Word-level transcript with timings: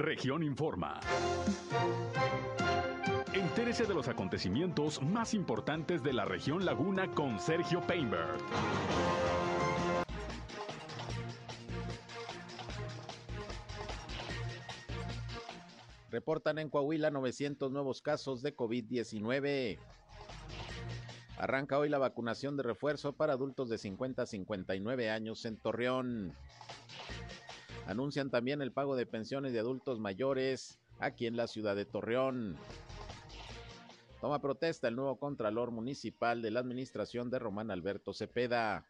Región 0.00 0.42
Informa. 0.42 0.98
Entérese 3.34 3.84
de 3.84 3.92
los 3.92 4.08
acontecimientos 4.08 5.02
más 5.02 5.34
importantes 5.34 6.02
de 6.02 6.14
la 6.14 6.24
región 6.24 6.64
Laguna 6.64 7.10
con 7.14 7.38
Sergio 7.38 7.82
Painberg. 7.86 8.38
Reportan 16.10 16.58
en 16.58 16.70
Coahuila 16.70 17.10
900 17.10 17.70
nuevos 17.70 18.00
casos 18.00 18.40
de 18.40 18.56
COVID-19. 18.56 19.78
Arranca 21.36 21.78
hoy 21.78 21.90
la 21.90 21.98
vacunación 21.98 22.56
de 22.56 22.62
refuerzo 22.62 23.12
para 23.12 23.34
adultos 23.34 23.68
de 23.68 23.76
50 23.76 24.22
a 24.22 24.26
59 24.26 25.10
años 25.10 25.44
en 25.44 25.58
Torreón. 25.58 26.34
Anuncian 27.90 28.30
también 28.30 28.62
el 28.62 28.70
pago 28.70 28.94
de 28.94 29.04
pensiones 29.04 29.52
de 29.52 29.58
adultos 29.58 29.98
mayores 29.98 30.78
aquí 31.00 31.26
en 31.26 31.36
la 31.36 31.48
ciudad 31.48 31.74
de 31.74 31.84
Torreón. 31.84 32.56
Toma 34.20 34.40
protesta 34.40 34.86
el 34.86 34.94
nuevo 34.94 35.18
Contralor 35.18 35.72
Municipal 35.72 36.40
de 36.40 36.52
la 36.52 36.60
Administración 36.60 37.30
de 37.30 37.40
Román 37.40 37.72
Alberto 37.72 38.14
Cepeda. 38.14 38.86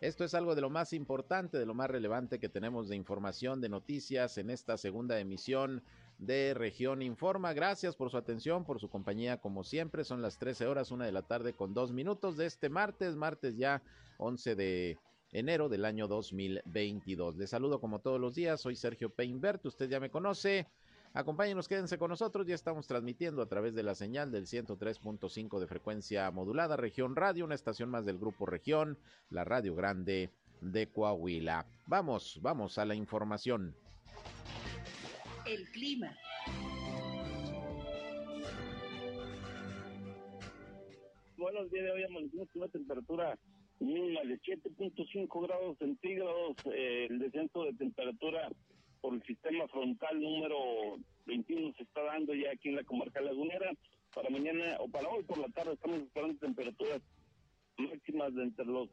Esto 0.00 0.24
es 0.24 0.34
algo 0.34 0.56
de 0.56 0.60
lo 0.60 0.70
más 0.70 0.92
importante, 0.92 1.56
de 1.56 1.66
lo 1.66 1.74
más 1.74 1.88
relevante 1.88 2.40
que 2.40 2.48
tenemos 2.48 2.88
de 2.88 2.96
información, 2.96 3.60
de 3.60 3.68
noticias 3.68 4.38
en 4.38 4.50
esta 4.50 4.76
segunda 4.76 5.20
emisión 5.20 5.84
de 6.18 6.52
Región 6.52 7.00
Informa. 7.00 7.52
Gracias 7.52 7.94
por 7.94 8.10
su 8.10 8.16
atención, 8.16 8.64
por 8.64 8.80
su 8.80 8.90
compañía, 8.90 9.40
como 9.40 9.62
siempre. 9.62 10.02
Son 10.02 10.20
las 10.20 10.36
13 10.38 10.66
horas, 10.66 10.90
una 10.90 11.06
de 11.06 11.12
la 11.12 11.22
tarde 11.22 11.52
con 11.52 11.74
dos 11.74 11.92
minutos 11.92 12.36
de 12.36 12.46
este 12.46 12.70
martes, 12.70 13.14
martes 13.14 13.56
ya 13.56 13.84
11 14.18 14.56
de 14.56 14.98
enero 15.36 15.68
del 15.68 15.84
año 15.84 16.08
2022. 16.08 17.36
Les 17.36 17.50
saludo 17.50 17.78
como 17.78 17.98
todos 17.98 18.18
los 18.18 18.34
días, 18.34 18.58
soy 18.58 18.74
Sergio 18.74 19.10
Peinbert, 19.10 19.64
usted 19.66 19.88
ya 19.88 20.00
me 20.00 20.10
conoce. 20.10 20.66
Acompáñenos, 21.12 21.68
quédense 21.68 21.98
con 21.98 22.10
nosotros. 22.10 22.46
Ya 22.46 22.54
estamos 22.54 22.86
transmitiendo 22.86 23.42
a 23.42 23.46
través 23.46 23.74
de 23.74 23.82
la 23.82 23.94
señal 23.94 24.30
del 24.30 24.46
103.5 24.46 25.60
de 25.60 25.66
frecuencia 25.66 26.30
modulada, 26.30 26.76
Región 26.76 27.16
Radio, 27.16 27.44
una 27.44 27.54
estación 27.54 27.90
más 27.90 28.06
del 28.06 28.18
Grupo 28.18 28.46
Región, 28.46 28.98
la 29.28 29.44
Radio 29.44 29.74
Grande 29.74 30.30
de 30.62 30.88
Coahuila. 30.88 31.66
Vamos, 31.86 32.38
vamos 32.40 32.78
a 32.78 32.86
la 32.86 32.94
información. 32.94 33.74
El 35.44 35.68
clima. 35.70 36.16
Buenos 41.36 41.70
días, 41.70 41.90
hoy 41.94 42.04
amanecimos 42.04 42.48
con 42.50 42.62
una 42.62 42.70
temperatura 42.72 43.38
mínima 43.80 44.22
de 44.22 44.38
7.5 44.40 45.46
grados 45.46 45.78
centígrados, 45.78 46.56
eh, 46.72 47.06
el 47.10 47.18
descenso 47.18 47.64
de 47.64 47.74
temperatura 47.74 48.48
por 49.00 49.14
el 49.14 49.22
sistema 49.24 49.68
frontal 49.68 50.20
número 50.20 50.56
21 51.26 51.72
se 51.76 51.82
está 51.82 52.02
dando 52.02 52.34
ya 52.34 52.50
aquí 52.52 52.68
en 52.68 52.76
la 52.76 52.84
comarca 52.84 53.20
lagunera. 53.20 53.72
Para 54.14 54.30
mañana 54.30 54.76
o 54.80 54.88
para 54.88 55.08
hoy 55.08 55.24
por 55.24 55.38
la 55.38 55.48
tarde 55.48 55.74
estamos 55.74 55.98
esperando 55.98 56.38
temperaturas 56.38 57.02
máximas 57.76 58.34
de 58.34 58.42
entre 58.44 58.64
los 58.64 58.88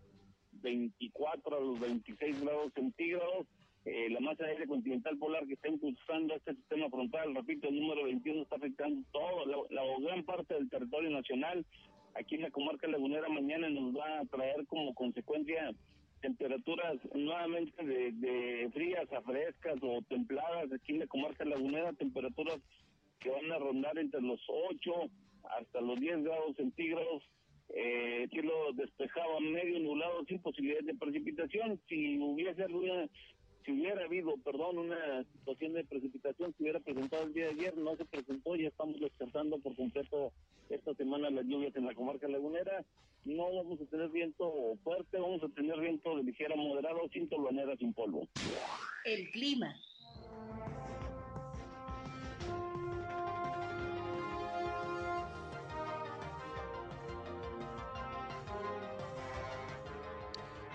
24 0.51 1.57
a 1.57 1.59
los 1.61 1.79
26 1.79 2.41
grados 2.41 2.73
centígrados. 2.73 3.47
Eh, 3.85 4.09
la 4.09 4.19
masa 4.21 4.45
de 4.45 4.51
aire 4.51 4.67
continental 4.67 5.17
polar 5.17 5.45
que 5.45 5.53
está 5.55 5.67
impulsando 5.67 6.35
este 6.35 6.55
sistema 6.55 6.89
frontal, 6.89 7.35
repito, 7.35 7.67
el 7.67 7.81
número 7.81 8.05
21 8.05 8.43
está 8.43 8.55
afectando 8.55 9.05
todo, 9.11 9.45
la, 9.45 9.57
la 9.69 9.99
gran 9.99 10.23
parte 10.23 10.53
del 10.53 10.69
territorio 10.69 11.09
nacional. 11.09 11.65
Aquí 12.15 12.35
en 12.35 12.41
la 12.41 12.51
comarca 12.51 12.87
lagunera 12.87 13.27
mañana 13.29 13.69
nos 13.69 13.95
va 13.95 14.19
a 14.19 14.25
traer 14.25 14.65
como 14.67 14.93
consecuencia 14.93 15.71
temperaturas 16.21 16.95
nuevamente 17.13 17.83
de, 17.83 18.69
frías 18.73 19.11
a 19.11 19.21
frescas 19.21 19.75
o 19.81 20.01
templadas 20.03 20.71
aquí 20.71 20.93
en 20.93 20.99
la 20.99 21.07
comarca 21.07 21.43
lagunera, 21.43 21.91
temperaturas 21.93 22.59
que 23.19 23.29
van 23.29 23.51
a 23.51 23.59
rondar 23.59 23.97
entre 23.97 24.21
los 24.21 24.39
8 24.47 24.93
hasta 25.59 25.81
los 25.81 25.99
10 25.99 26.23
grados 26.23 26.55
centígrados, 26.55 27.23
eh, 27.69 28.27
cielo 28.31 28.71
despejado, 28.73 29.39
medio 29.41 29.79
nublado, 29.79 30.23
sin 30.25 30.39
posibilidad 30.39 30.81
de 30.83 30.95
precipitación. 30.95 31.79
Si 31.89 32.17
hubiese 32.19 32.63
alguna, 32.63 33.09
si 33.65 33.71
hubiera 33.71 34.03
habido, 34.05 34.35
perdón, 34.43 34.77
una 34.77 35.23
situación 35.33 35.73
de 35.73 35.83
precipitación, 35.83 36.53
se 36.55 36.63
hubiera 36.63 36.79
presentado 36.79 37.23
el 37.23 37.33
día 37.33 37.45
de 37.45 37.51
ayer, 37.51 37.77
no 37.77 37.95
se 37.95 38.05
presentó, 38.05 38.55
ya 38.55 38.67
estamos 38.67 38.99
descartando 38.99 39.59
por 39.59 39.75
completo 39.75 40.31
esta 40.69 40.93
semana 40.95 41.29
las 41.29 41.45
lluvias 41.45 41.75
en 41.75 41.85
la 41.85 41.93
comarca 41.93 42.27
lagunera 42.27 42.83
no 43.25 43.53
vamos 43.53 43.79
a 43.79 43.85
tener 43.85 44.09
viento 44.09 44.77
fuerte, 44.83 45.17
vamos 45.17 45.41
a 45.43 45.49
tener 45.49 45.79
viento 45.79 46.17
de 46.17 46.23
ligera 46.23 46.55
moderado, 46.55 47.07
sin 47.11 47.29
tolvanera, 47.29 47.75
sin 47.77 47.93
polvo. 47.93 48.27
El 49.05 49.29
clima. 49.31 49.73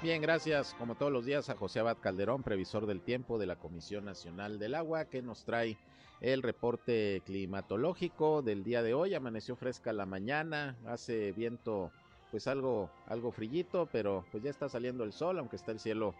Bien, 0.00 0.22
gracias 0.22 0.74
como 0.78 0.94
todos 0.94 1.10
los 1.10 1.24
días 1.24 1.50
a 1.50 1.56
José 1.56 1.80
Abad 1.80 1.96
Calderón, 2.00 2.44
previsor 2.44 2.86
del 2.86 3.00
tiempo 3.00 3.36
de 3.36 3.46
la 3.46 3.56
Comisión 3.56 4.04
Nacional 4.04 4.60
del 4.60 4.76
Agua, 4.76 5.06
que 5.06 5.22
nos 5.22 5.44
trae 5.44 5.76
el 6.20 6.44
reporte 6.44 7.20
climatológico 7.26 8.40
del 8.42 8.62
día 8.62 8.84
de 8.84 8.94
hoy. 8.94 9.14
Amaneció 9.14 9.56
fresca 9.56 9.92
la 9.92 10.06
mañana, 10.06 10.76
hace 10.86 11.32
viento 11.32 11.90
pues 12.30 12.46
algo, 12.46 12.88
algo 13.06 13.32
frillito, 13.32 13.88
pero 13.90 14.24
pues 14.30 14.44
ya 14.44 14.50
está 14.50 14.68
saliendo 14.68 15.02
el 15.02 15.12
sol, 15.12 15.36
aunque 15.40 15.56
está 15.56 15.72
el 15.72 15.80
cielo 15.80 16.14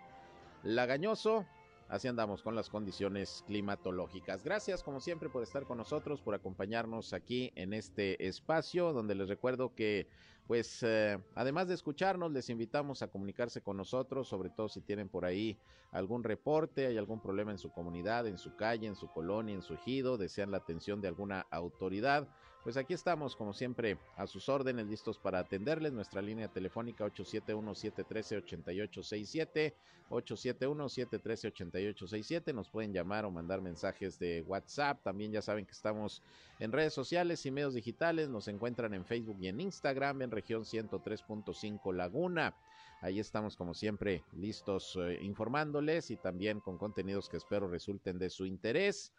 lagañoso. 0.64 1.46
Así 1.88 2.06
andamos 2.06 2.42
con 2.42 2.54
las 2.54 2.68
condiciones 2.68 3.42
climatológicas. 3.46 4.44
Gracias 4.44 4.82
como 4.82 5.00
siempre 5.00 5.30
por 5.30 5.42
estar 5.42 5.64
con 5.64 5.78
nosotros, 5.78 6.20
por 6.20 6.34
acompañarnos 6.34 7.14
aquí 7.14 7.50
en 7.54 7.72
este 7.72 8.26
espacio, 8.26 8.92
donde 8.92 9.14
les 9.14 9.28
recuerdo 9.28 9.74
que 9.74 10.06
pues 10.46 10.82
eh, 10.82 11.18
además 11.34 11.68
de 11.68 11.74
escucharnos, 11.74 12.32
les 12.32 12.48
invitamos 12.48 13.02
a 13.02 13.08
comunicarse 13.08 13.60
con 13.60 13.76
nosotros, 13.76 14.28
sobre 14.28 14.48
todo 14.48 14.68
si 14.68 14.80
tienen 14.80 15.10
por 15.10 15.26
ahí 15.26 15.58
algún 15.92 16.24
reporte, 16.24 16.86
hay 16.86 16.96
algún 16.96 17.20
problema 17.20 17.50
en 17.50 17.58
su 17.58 17.70
comunidad, 17.70 18.26
en 18.26 18.38
su 18.38 18.56
calle, 18.56 18.86
en 18.86 18.96
su 18.96 19.08
colonia, 19.08 19.54
en 19.54 19.62
su 19.62 19.74
ejido, 19.74 20.16
desean 20.16 20.50
la 20.50 20.56
atención 20.56 21.02
de 21.02 21.08
alguna 21.08 21.46
autoridad 21.50 22.28
pues 22.64 22.76
aquí 22.76 22.94
estamos, 22.94 23.36
como 23.36 23.52
siempre, 23.52 23.96
a 24.16 24.26
sus 24.26 24.48
órdenes, 24.48 24.86
listos 24.86 25.16
para 25.18 25.38
atenderles. 25.38 25.92
Nuestra 25.92 26.20
línea 26.20 26.48
telefónica 26.48 27.06
871-713-8867, 27.06 29.74
871-713-8867. 30.10 32.52
Nos 32.52 32.68
pueden 32.68 32.92
llamar 32.92 33.24
o 33.24 33.30
mandar 33.30 33.62
mensajes 33.62 34.18
de 34.18 34.42
WhatsApp. 34.42 35.00
También 35.02 35.32
ya 35.32 35.40
saben 35.40 35.66
que 35.66 35.72
estamos 35.72 36.22
en 36.58 36.72
redes 36.72 36.92
sociales 36.92 37.46
y 37.46 37.50
medios 37.50 37.72
digitales. 37.74 38.28
Nos 38.28 38.48
encuentran 38.48 38.92
en 38.92 39.04
Facebook 39.04 39.38
y 39.40 39.48
en 39.48 39.60
Instagram 39.60 40.22
en 40.22 40.30
región 40.30 40.64
103.5 40.64 41.94
Laguna. 41.94 42.54
Ahí 43.00 43.20
estamos 43.20 43.56
como 43.56 43.74
siempre 43.74 44.24
listos 44.32 44.98
eh, 45.00 45.20
informándoles 45.22 46.10
y 46.10 46.16
también 46.16 46.58
con 46.58 46.78
contenidos 46.78 47.28
que 47.28 47.36
espero 47.36 47.68
resulten 47.68 48.18
de 48.18 48.28
su 48.28 48.44
interés. 48.44 49.12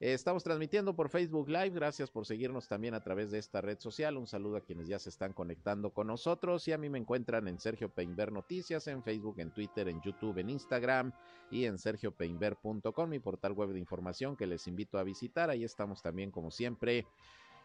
Estamos 0.00 0.44
transmitiendo 0.44 0.94
por 0.94 1.08
Facebook 1.08 1.48
Live. 1.48 1.70
Gracias 1.70 2.08
por 2.08 2.24
seguirnos 2.24 2.68
también 2.68 2.94
a 2.94 3.02
través 3.02 3.32
de 3.32 3.38
esta 3.40 3.60
red 3.60 3.80
social. 3.80 4.16
Un 4.16 4.28
saludo 4.28 4.56
a 4.56 4.60
quienes 4.60 4.86
ya 4.86 5.00
se 5.00 5.08
están 5.08 5.32
conectando 5.32 5.90
con 5.90 6.06
nosotros. 6.06 6.68
Y 6.68 6.72
a 6.72 6.78
mí 6.78 6.88
me 6.88 6.98
encuentran 6.98 7.48
en 7.48 7.58
Sergio 7.58 7.88
Peinber 7.88 8.30
Noticias, 8.30 8.86
en 8.86 9.02
Facebook, 9.02 9.40
en 9.40 9.50
Twitter, 9.50 9.88
en 9.88 10.00
YouTube, 10.00 10.38
en 10.38 10.50
Instagram 10.50 11.12
y 11.50 11.64
en 11.64 11.78
sergiopeinber.com, 11.78 13.10
mi 13.10 13.18
portal 13.18 13.52
web 13.54 13.70
de 13.70 13.80
información 13.80 14.36
que 14.36 14.46
les 14.46 14.68
invito 14.68 14.98
a 14.98 15.02
visitar. 15.02 15.50
Ahí 15.50 15.64
estamos 15.64 16.00
también, 16.00 16.30
como 16.30 16.52
siempre, 16.52 17.04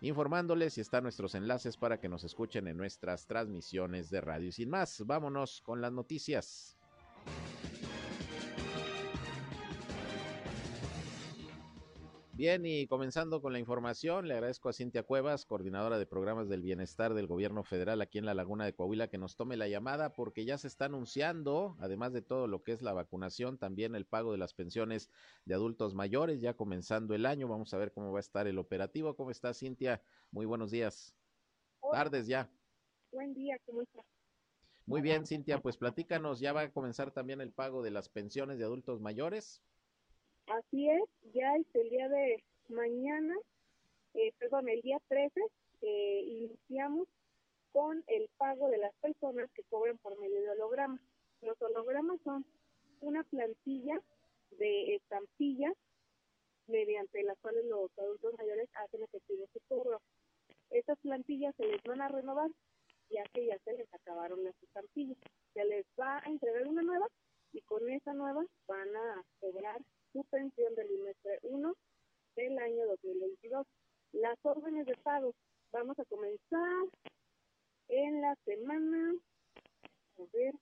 informándoles 0.01 0.79
y 0.79 0.81
están 0.81 1.03
nuestros 1.03 1.35
enlaces 1.35 1.77
para 1.77 1.99
que 1.99 2.09
nos 2.09 2.23
escuchen 2.23 2.67
en 2.67 2.77
nuestras 2.77 3.27
transmisiones 3.27 4.09
de 4.09 4.21
radio. 4.21 4.47
Y 4.47 4.51
sin 4.51 4.71
más, 4.71 5.05
vámonos 5.05 5.61
con 5.61 5.81
las 5.81 5.93
noticias. 5.93 6.75
Bien, 12.35 12.65
y 12.65 12.87
comenzando 12.87 13.43
con 13.43 13.53
la 13.53 13.59
información, 13.59 14.27
le 14.27 14.33
agradezco 14.33 14.67
a 14.67 14.73
Cintia 14.73 15.03
Cuevas, 15.03 15.45
coordinadora 15.45 15.99
de 15.99 16.07
programas 16.07 16.49
del 16.49 16.63
bienestar 16.63 17.13
del 17.13 17.27
gobierno 17.27 17.63
federal 17.63 18.01
aquí 18.01 18.17
en 18.17 18.25
la 18.25 18.33
Laguna 18.33 18.65
de 18.65 18.73
Coahuila, 18.73 19.07
que 19.07 19.19
nos 19.19 19.35
tome 19.35 19.55
la 19.55 19.67
llamada 19.67 20.13
porque 20.13 20.43
ya 20.43 20.57
se 20.57 20.67
está 20.67 20.85
anunciando, 20.85 21.77
además 21.79 22.11
de 22.11 22.23
todo 22.23 22.47
lo 22.47 22.63
que 22.63 22.71
es 22.71 22.81
la 22.81 22.91
vacunación, 22.91 23.59
también 23.59 23.93
el 23.93 24.07
pago 24.07 24.31
de 24.31 24.39
las 24.39 24.55
pensiones 24.55 25.11
de 25.45 25.53
adultos 25.53 25.93
mayores, 25.93 26.41
ya 26.41 26.55
comenzando 26.55 27.13
el 27.13 27.27
año. 27.27 27.47
Vamos 27.47 27.71
a 27.75 27.77
ver 27.77 27.91
cómo 27.93 28.11
va 28.11 28.17
a 28.17 28.21
estar 28.21 28.47
el 28.47 28.57
operativo. 28.57 29.15
¿Cómo 29.15 29.29
está 29.29 29.53
Cintia? 29.53 30.01
Muy 30.31 30.47
buenos 30.47 30.71
días. 30.71 31.15
Tardes 31.91 32.25
ya. 32.25 32.49
Buen 33.11 33.35
día, 33.35 33.57
¿cómo 33.63 33.83
está? 33.83 34.03
Muy 34.87 35.01
bien, 35.01 35.27
Cintia, 35.27 35.61
pues 35.61 35.77
platícanos, 35.77 36.39
¿ya 36.39 36.51
va 36.51 36.61
a 36.61 36.71
comenzar 36.71 37.11
también 37.11 37.41
el 37.41 37.51
pago 37.51 37.83
de 37.83 37.91
las 37.91 38.09
pensiones 38.09 38.57
de 38.57 38.65
adultos 38.65 39.01
mayores? 39.01 39.61
Así 40.47 40.89
es, 40.89 41.03
ya 41.33 41.55
es 41.55 41.65
el 41.73 41.89
día 41.89 42.09
de 42.09 42.43
mañana, 42.67 43.35
eh, 44.13 44.33
perdón, 44.37 44.67
el 44.67 44.81
día 44.81 44.99
13, 45.07 45.41
eh, 45.81 46.21
iniciamos 46.25 47.07
con 47.71 48.03
el 48.07 48.29
pago 48.37 48.69
de 48.69 48.77
las 48.77 48.93
personas 48.95 49.49
que 49.53 49.63
cobran 49.63 49.97
por 49.99 50.19
medio 50.19 50.41
de 50.41 50.51
hologramas. 50.51 51.01
Los 51.41 51.59
hologramas 51.61 52.19
son 52.23 52.45
una 53.01 53.23
plantilla 53.23 53.99
de 54.51 54.95
estampillas 54.95 55.73
mediante 56.67 57.23
las 57.23 57.37
cuales 57.39 57.65
los 57.65 57.89
adultos 57.97 58.33
mayores 58.37 58.69
hacen 58.75 59.03
efectivo 59.03 59.47
su 59.51 59.59
cobro. 59.67 60.01
Estas 60.69 60.97
plantillas 60.99 61.55
se 61.55 61.67
les 61.67 61.81
van 61.83 62.01
a 62.01 62.09
renovar 62.09 62.49
ya 63.09 63.23
que 63.33 63.45
ya 63.45 63.57
se 63.59 63.73
les 63.73 63.93
acabaron 63.93 64.43
las 64.43 64.55
estampillas. 64.61 65.17
Se 65.53 65.63
les 65.65 65.85
va 65.99 66.17
a 66.19 66.29
entregar 66.29 66.67
una 66.67 66.81
nueva 66.81 67.07
y 67.51 67.61
con 67.61 67.89
esa 67.89 68.13
nueva 68.13 68.45
van 68.67 68.95
a 68.95 69.23
cobrar 69.39 69.79
su 70.13 70.23
pensión 70.25 70.73
del 70.75 70.87
trimestre 70.87 71.39
1 71.41 71.75
del 72.35 72.57
año 72.59 72.85
2022. 72.87 73.67
Las 74.13 74.37
órdenes 74.43 74.85
de 74.85 74.95
pago, 74.97 75.33
vamos 75.71 75.97
a 75.99 76.05
comenzar 76.05 76.85
en 77.89 78.21
la 78.21 78.35
semana, 78.45 79.15
a 80.19 80.23
ver, 80.31 80.53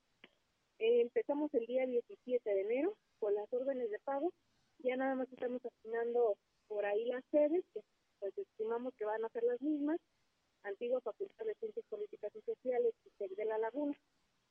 empezamos 0.79 1.53
el 1.53 1.65
día 1.65 1.85
17 1.85 2.49
de 2.49 2.61
enero 2.61 2.95
con 3.19 3.35
las 3.35 3.51
órdenes 3.53 3.91
de 3.91 3.99
pago, 3.99 4.31
ya 4.79 4.95
nada 4.95 5.15
más 5.15 5.31
estamos 5.31 5.61
asignando 5.63 6.37
por 6.67 6.85
ahí 6.85 7.05
las 7.05 7.23
sedes, 7.29 7.63
que 7.73 7.81
pues 8.19 8.37
estimamos 8.37 8.93
que 8.95 9.05
van 9.05 9.23
a 9.23 9.29
ser 9.29 9.43
las 9.43 9.61
mismas, 9.61 9.99
antigua 10.63 11.01
Facultad 11.01 11.45
de 11.45 11.55
Ciencias 11.55 11.85
Políticas 11.89 12.31
y 12.35 12.41
Sociales 12.41 12.93
y 13.03 13.35
de 13.35 13.45
la 13.45 13.57
Laguna. 13.57 13.95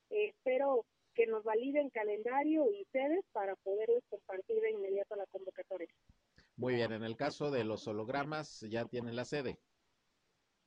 Eh, 0.09 0.27
espero 0.27 0.85
que 1.13 1.27
nos 1.27 1.43
validen 1.43 1.89
calendario 1.89 2.65
y 2.71 2.85
sedes 2.91 3.25
para 3.31 3.55
poderles 3.57 4.03
compartir 4.09 4.59
de 4.61 4.71
inmediato 4.71 5.15
la 5.15 5.25
convocatoria. 5.27 5.87
Muy 6.55 6.75
bien, 6.75 6.91
en 6.91 7.03
el 7.03 7.15
caso 7.15 7.51
de 7.51 7.63
los 7.63 7.87
hologramas, 7.87 8.61
¿ya 8.69 8.85
tienen 8.85 9.15
la 9.15 9.25
sede? 9.25 9.57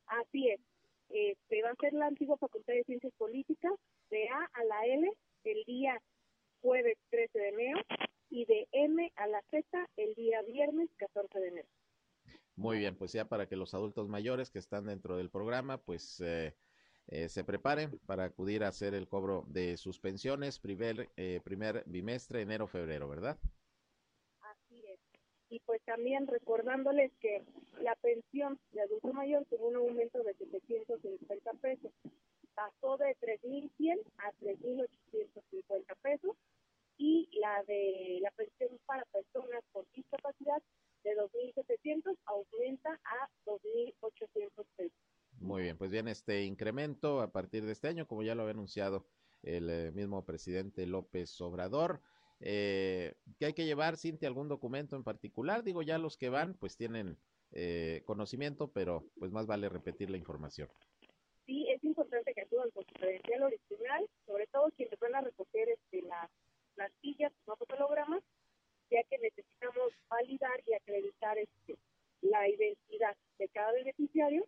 Así 0.06 0.48
es. 0.48 0.60
Este, 1.08 1.62
va 1.62 1.70
a 1.70 1.76
ser 1.76 1.92
la 1.92 2.06
antigua 2.06 2.36
Facultad 2.38 2.74
de 2.74 2.84
Ciencias 2.84 3.12
Políticas, 3.16 3.72
de 4.10 4.28
A 4.28 4.50
a 4.52 4.64
la 4.64 4.86
L, 4.86 5.10
el 5.44 5.64
día 5.64 6.00
jueves 6.60 6.96
13 7.10 7.38
de 7.38 7.48
enero, 7.48 7.80
y 8.30 8.44
de 8.46 8.66
M 8.72 9.12
a 9.16 9.26
la 9.26 9.42
Z, 9.50 9.64
el 9.96 10.14
día 10.14 10.42
viernes 10.42 10.90
14 10.96 11.38
de 11.38 11.48
enero. 11.48 11.68
Muy 12.56 12.78
bien, 12.78 12.96
pues 12.96 13.12
ya 13.12 13.26
para 13.26 13.46
que 13.46 13.56
los 13.56 13.74
adultos 13.74 14.08
mayores 14.08 14.50
que 14.50 14.58
están 14.58 14.86
dentro 14.86 15.16
del 15.16 15.30
programa, 15.30 15.78
pues 15.78 16.20
eh, 16.20 16.54
eh, 17.08 17.28
se 17.28 17.44
preparen 17.44 17.98
para 18.06 18.24
acudir 18.24 18.64
a 18.64 18.68
hacer 18.68 18.94
el 18.94 19.08
cobro 19.08 19.44
de 19.48 19.76
sus 19.76 19.98
pensiones 19.98 20.58
primer, 20.58 21.10
eh, 21.16 21.40
primer 21.44 21.84
bimestre, 21.86 22.42
enero-febrero, 22.42 23.08
¿verdad? 23.08 23.38
Así 24.40 24.82
es. 24.86 24.98
Y 25.50 25.60
pues 25.60 25.82
también 25.82 26.26
recordándoles 26.26 27.12
que 27.20 27.42
la 27.80 27.94
pensión 27.96 28.58
de 28.72 28.82
adulto 28.82 29.12
mayor 29.12 29.44
tuvo 29.50 29.68
un 29.68 29.76
aumento 29.76 30.22
de 30.22 30.34
750 30.34 31.52
pesos. 31.54 31.92
Pasó 32.54 32.96
de 32.96 33.16
3.100 33.20 34.00
a 34.18 34.32
3.850 34.40 35.96
pesos 36.02 36.36
y 36.96 37.28
la 37.40 37.62
de 37.64 38.18
la 38.22 38.30
pensión 38.30 38.78
para 38.86 39.04
personas 39.06 39.62
con 39.72 39.84
discapacidad 39.94 40.62
de 41.02 41.16
2.700 41.16 42.16
aumenta 42.24 42.98
a 43.04 43.28
2.800 43.44 44.64
pesos. 44.76 44.93
Muy 45.44 45.60
bien, 45.60 45.76
pues 45.76 45.90
viene 45.90 46.10
este 46.10 46.44
incremento 46.44 47.20
a 47.20 47.30
partir 47.30 47.66
de 47.66 47.72
este 47.72 47.86
año, 47.86 48.06
como 48.06 48.22
ya 48.22 48.34
lo 48.34 48.42
había 48.42 48.54
anunciado 48.54 49.04
el 49.42 49.68
eh, 49.68 49.92
mismo 49.92 50.24
presidente 50.24 50.86
López 50.86 51.38
Obrador. 51.42 52.00
Eh, 52.40 53.14
¿Qué 53.38 53.44
hay 53.44 53.52
que 53.52 53.66
llevar, 53.66 53.98
Cintia, 53.98 54.26
algún 54.26 54.48
documento 54.48 54.96
en 54.96 55.04
particular? 55.04 55.62
Digo, 55.62 55.82
ya 55.82 55.98
los 55.98 56.16
que 56.16 56.30
van, 56.30 56.54
pues 56.54 56.78
tienen 56.78 57.18
eh, 57.52 58.00
conocimiento, 58.06 58.68
pero 58.68 59.04
pues 59.18 59.32
más 59.32 59.46
vale 59.46 59.68
repetir 59.68 60.08
la 60.08 60.16
información. 60.16 60.70
Sí, 61.44 61.68
es 61.68 61.84
importante 61.84 62.32
que 62.32 62.40
acudan 62.40 62.70
con 62.70 62.86
su 62.86 62.94
credencial 62.94 63.42
original, 63.42 64.08
sobre 64.24 64.46
todo 64.46 64.70
quienes 64.78 64.98
van 64.98 65.14
a 65.14 65.20
recoger 65.20 65.68
este, 65.68 66.00
las 66.08 66.30
plantillas, 66.74 67.32
no 67.46 67.54
fotogramas, 67.56 68.22
ya 68.90 69.02
que 69.10 69.18
necesitamos 69.18 69.92
validar 70.08 70.58
y 70.66 70.72
acreditar 70.72 71.36
este, 71.36 71.76
la 72.22 72.48
identidad 72.48 73.14
de 73.38 73.48
cada 73.48 73.72
beneficiario, 73.72 74.46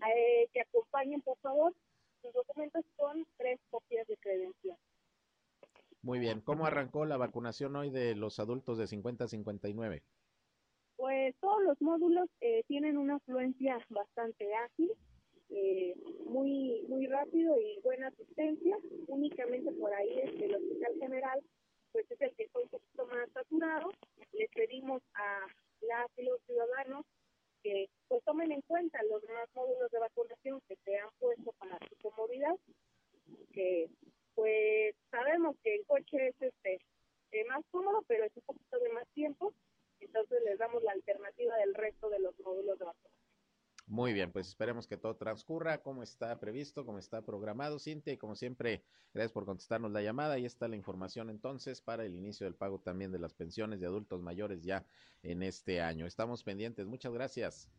eh, 0.00 0.48
que 0.52 0.60
acompañen, 0.60 1.20
por 1.22 1.38
favor, 1.38 1.74
sus 2.22 2.32
documentos 2.32 2.84
con 2.96 3.26
tres 3.36 3.60
copias 3.70 4.06
de 4.06 4.16
credencial. 4.16 4.78
Muy 6.02 6.18
bien. 6.18 6.40
¿Cómo 6.40 6.66
arrancó 6.66 7.06
la 7.06 7.16
vacunación 7.16 7.76
hoy 7.76 7.90
de 7.90 8.14
los 8.14 8.38
adultos 8.38 8.76
de 8.78 8.86
50 8.86 9.24
a 9.24 9.28
59? 9.28 10.02
Pues 10.96 11.34
todos 11.40 11.62
los 11.64 11.80
módulos 11.80 12.28
eh, 12.40 12.62
tienen 12.66 12.98
una 12.98 13.16
afluencia 13.16 13.78
bastante 13.88 14.54
ágil, 14.54 14.92
eh, 15.50 15.94
muy 16.26 16.84
muy 16.88 17.06
rápido 17.06 17.58
y 17.58 17.80
buena 17.82 18.08
asistencia. 18.08 18.76
Únicamente 19.08 19.72
por 19.72 19.92
ahí 19.92 20.18
es 20.20 20.40
el 20.40 20.54
Hospital 20.54 20.94
General 21.00 21.40
pues 21.94 22.10
es 22.10 22.20
el 22.20 22.34
que 22.34 22.42
está 22.42 22.58
un 22.58 22.68
poquito 22.68 23.06
más 23.06 23.30
saturado. 23.32 23.92
Les 24.32 24.50
pedimos 24.50 25.00
a 25.14 25.46
las 25.80 26.10
y 26.18 26.24
los 26.24 26.40
ciudadanos 26.44 27.06
que 27.64 27.88
pues 28.08 28.22
tomen 28.24 28.52
en 28.52 28.60
cuenta 28.60 29.02
los 29.04 29.22
demás 29.22 29.48
módulos 29.54 29.90
de 29.90 29.98
vacunación 29.98 30.60
que 30.68 30.76
se 30.84 30.98
han 30.98 31.08
puesto 31.18 31.50
para 31.52 31.78
su 31.88 31.96
comodidad, 32.02 32.54
que 33.52 33.88
pues 34.34 34.94
sabemos 35.10 35.56
que 35.62 35.76
el 35.76 35.86
coche 35.86 36.28
es 36.28 36.42
este 36.42 36.78
eh, 37.32 37.44
más 37.46 37.64
cómodo, 37.70 38.04
pero 38.06 38.24
es 38.24 38.36
un 38.36 38.42
poquito 38.42 38.78
de 38.78 38.90
más 38.90 39.08
tiempo, 39.14 39.54
entonces 39.98 40.42
les 40.44 40.58
damos 40.58 40.82
la 40.82 40.92
alternativa 40.92 41.56
del 41.56 41.74
resto 41.74 42.10
de 42.10 42.18
los 42.18 42.38
módulos 42.40 42.78
de 42.78 42.84
vacunación. 42.84 43.23
Muy 43.86 44.14
bien, 44.14 44.32
pues 44.32 44.48
esperemos 44.48 44.86
que 44.86 44.96
todo 44.96 45.14
transcurra 45.16 45.82
como 45.82 46.02
está 46.02 46.40
previsto, 46.40 46.86
como 46.86 46.98
está 46.98 47.20
programado, 47.20 47.78
Cintia, 47.78 48.14
y 48.14 48.16
como 48.16 48.34
siempre, 48.34 48.82
gracias 49.12 49.32
por 49.32 49.44
contestarnos 49.44 49.92
la 49.92 50.00
llamada. 50.00 50.34
Ahí 50.34 50.46
está 50.46 50.68
la 50.68 50.76
información 50.76 51.28
entonces 51.28 51.82
para 51.82 52.04
el 52.06 52.14
inicio 52.14 52.46
del 52.46 52.54
pago 52.54 52.80
también 52.80 53.12
de 53.12 53.18
las 53.18 53.34
pensiones 53.34 53.80
de 53.80 53.86
adultos 53.86 54.22
mayores 54.22 54.62
ya 54.62 54.86
en 55.22 55.42
este 55.42 55.82
año. 55.82 56.06
Estamos 56.06 56.42
pendientes, 56.42 56.86
muchas 56.86 57.12
gracias. 57.12 57.70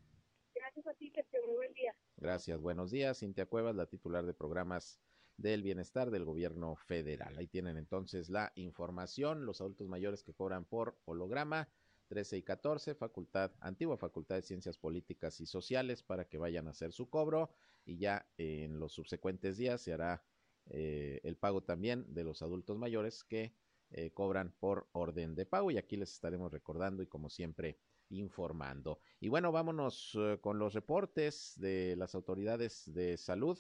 Gracias 0.53 0.85
a 0.85 0.93
ti, 0.93 1.11
que 1.11 1.25
muy 1.47 1.55
buen 1.55 1.73
día. 1.73 1.95
Gracias, 2.17 2.61
buenos 2.61 2.91
días. 2.91 3.19
Cintia 3.19 3.47
Cuevas, 3.47 3.75
la 3.75 3.87
titular 3.87 4.25
de 4.27 4.33
programas 4.35 4.99
del 5.37 5.63
bienestar 5.63 6.11
del 6.11 6.23
gobierno 6.23 6.75
federal. 6.75 7.35
Ahí 7.37 7.47
tienen 7.47 7.77
entonces 7.77 8.29
la 8.29 8.51
información, 8.55 9.45
los 9.45 9.59
adultos 9.59 9.87
mayores 9.87 10.23
que 10.23 10.33
cobran 10.33 10.65
por 10.65 10.97
holograma 11.05 11.67
13 12.07 12.37
y 12.37 12.43
14, 12.43 12.95
facultad, 12.95 13.51
antigua 13.59 13.97
Facultad 13.97 14.35
de 14.35 14.41
Ciencias 14.41 14.77
Políticas 14.77 15.39
y 15.41 15.45
Sociales, 15.45 16.03
para 16.03 16.25
que 16.25 16.37
vayan 16.37 16.67
a 16.67 16.71
hacer 16.71 16.91
su 16.91 17.09
cobro 17.09 17.51
y 17.85 17.97
ya 17.97 18.27
en 18.37 18.79
los 18.79 18.93
subsecuentes 18.93 19.57
días 19.57 19.81
se 19.81 19.93
hará 19.93 20.23
eh, 20.67 21.19
el 21.23 21.37
pago 21.37 21.63
también 21.63 22.05
de 22.13 22.23
los 22.23 22.41
adultos 22.41 22.77
mayores 22.77 23.23
que 23.23 23.53
eh, 23.91 24.11
cobran 24.11 24.53
por 24.59 24.87
orden 24.93 25.35
de 25.35 25.45
pago 25.45 25.69
y 25.71 25.77
aquí 25.77 25.95
les 25.95 26.11
estaremos 26.11 26.51
recordando 26.51 27.03
y 27.03 27.07
como 27.07 27.29
siempre 27.29 27.77
informando. 28.09 28.99
Y 29.19 29.29
bueno, 29.29 29.51
vámonos 29.51 30.17
eh, 30.19 30.39
con 30.41 30.59
los 30.59 30.73
reportes 30.73 31.53
de 31.57 31.95
las 31.95 32.15
autoridades 32.15 32.91
de 32.93 33.17
salud 33.17 33.57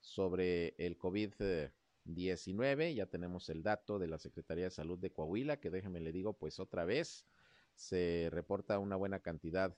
sobre 0.00 0.74
el 0.78 0.98
COVID-19. 0.98 2.94
Ya 2.94 3.06
tenemos 3.06 3.48
el 3.50 3.62
dato 3.62 3.98
de 3.98 4.08
la 4.08 4.18
Secretaría 4.18 4.64
de 4.64 4.70
Salud 4.70 4.98
de 4.98 5.12
Coahuila, 5.12 5.60
que 5.60 5.70
déjeme 5.70 6.00
le 6.00 6.12
digo 6.12 6.32
pues 6.38 6.58
otra 6.60 6.84
vez, 6.84 7.26
se 7.78 8.28
reporta 8.32 8.80
una 8.80 8.96
buena 8.96 9.20
cantidad 9.20 9.74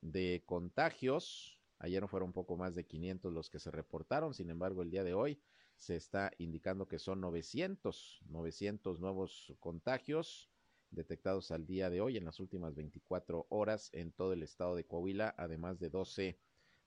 de 0.00 0.42
contagios. 0.46 1.60
Ayer 1.78 2.08
fueron 2.08 2.30
un 2.30 2.32
poco 2.32 2.56
más 2.56 2.74
de 2.74 2.86
500 2.86 3.32
los 3.32 3.50
que 3.50 3.60
se 3.60 3.70
reportaron, 3.70 4.32
sin 4.32 4.48
embargo, 4.48 4.82
el 4.82 4.90
día 4.90 5.04
de 5.04 5.12
hoy 5.12 5.38
se 5.76 5.94
está 5.94 6.32
indicando 6.38 6.88
que 6.88 6.98
son 6.98 7.20
900, 7.20 8.22
900 8.30 8.98
nuevos 8.98 9.54
contagios 9.60 10.50
detectados 10.90 11.50
al 11.50 11.66
día 11.66 11.90
de 11.90 12.00
hoy 12.00 12.16
en 12.16 12.24
las 12.24 12.40
últimas 12.40 12.74
24 12.74 13.46
horas 13.50 13.90
en 13.92 14.10
todo 14.10 14.32
el 14.32 14.42
estado 14.42 14.74
de 14.74 14.86
Coahuila, 14.86 15.34
además 15.36 15.78
de 15.78 15.90
12 15.90 16.38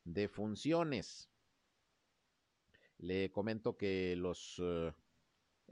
defunciones. 0.06 1.30
Le 2.98 3.32
comento 3.32 3.78
que 3.78 4.16
los 4.18 4.60
eh, 4.60 4.92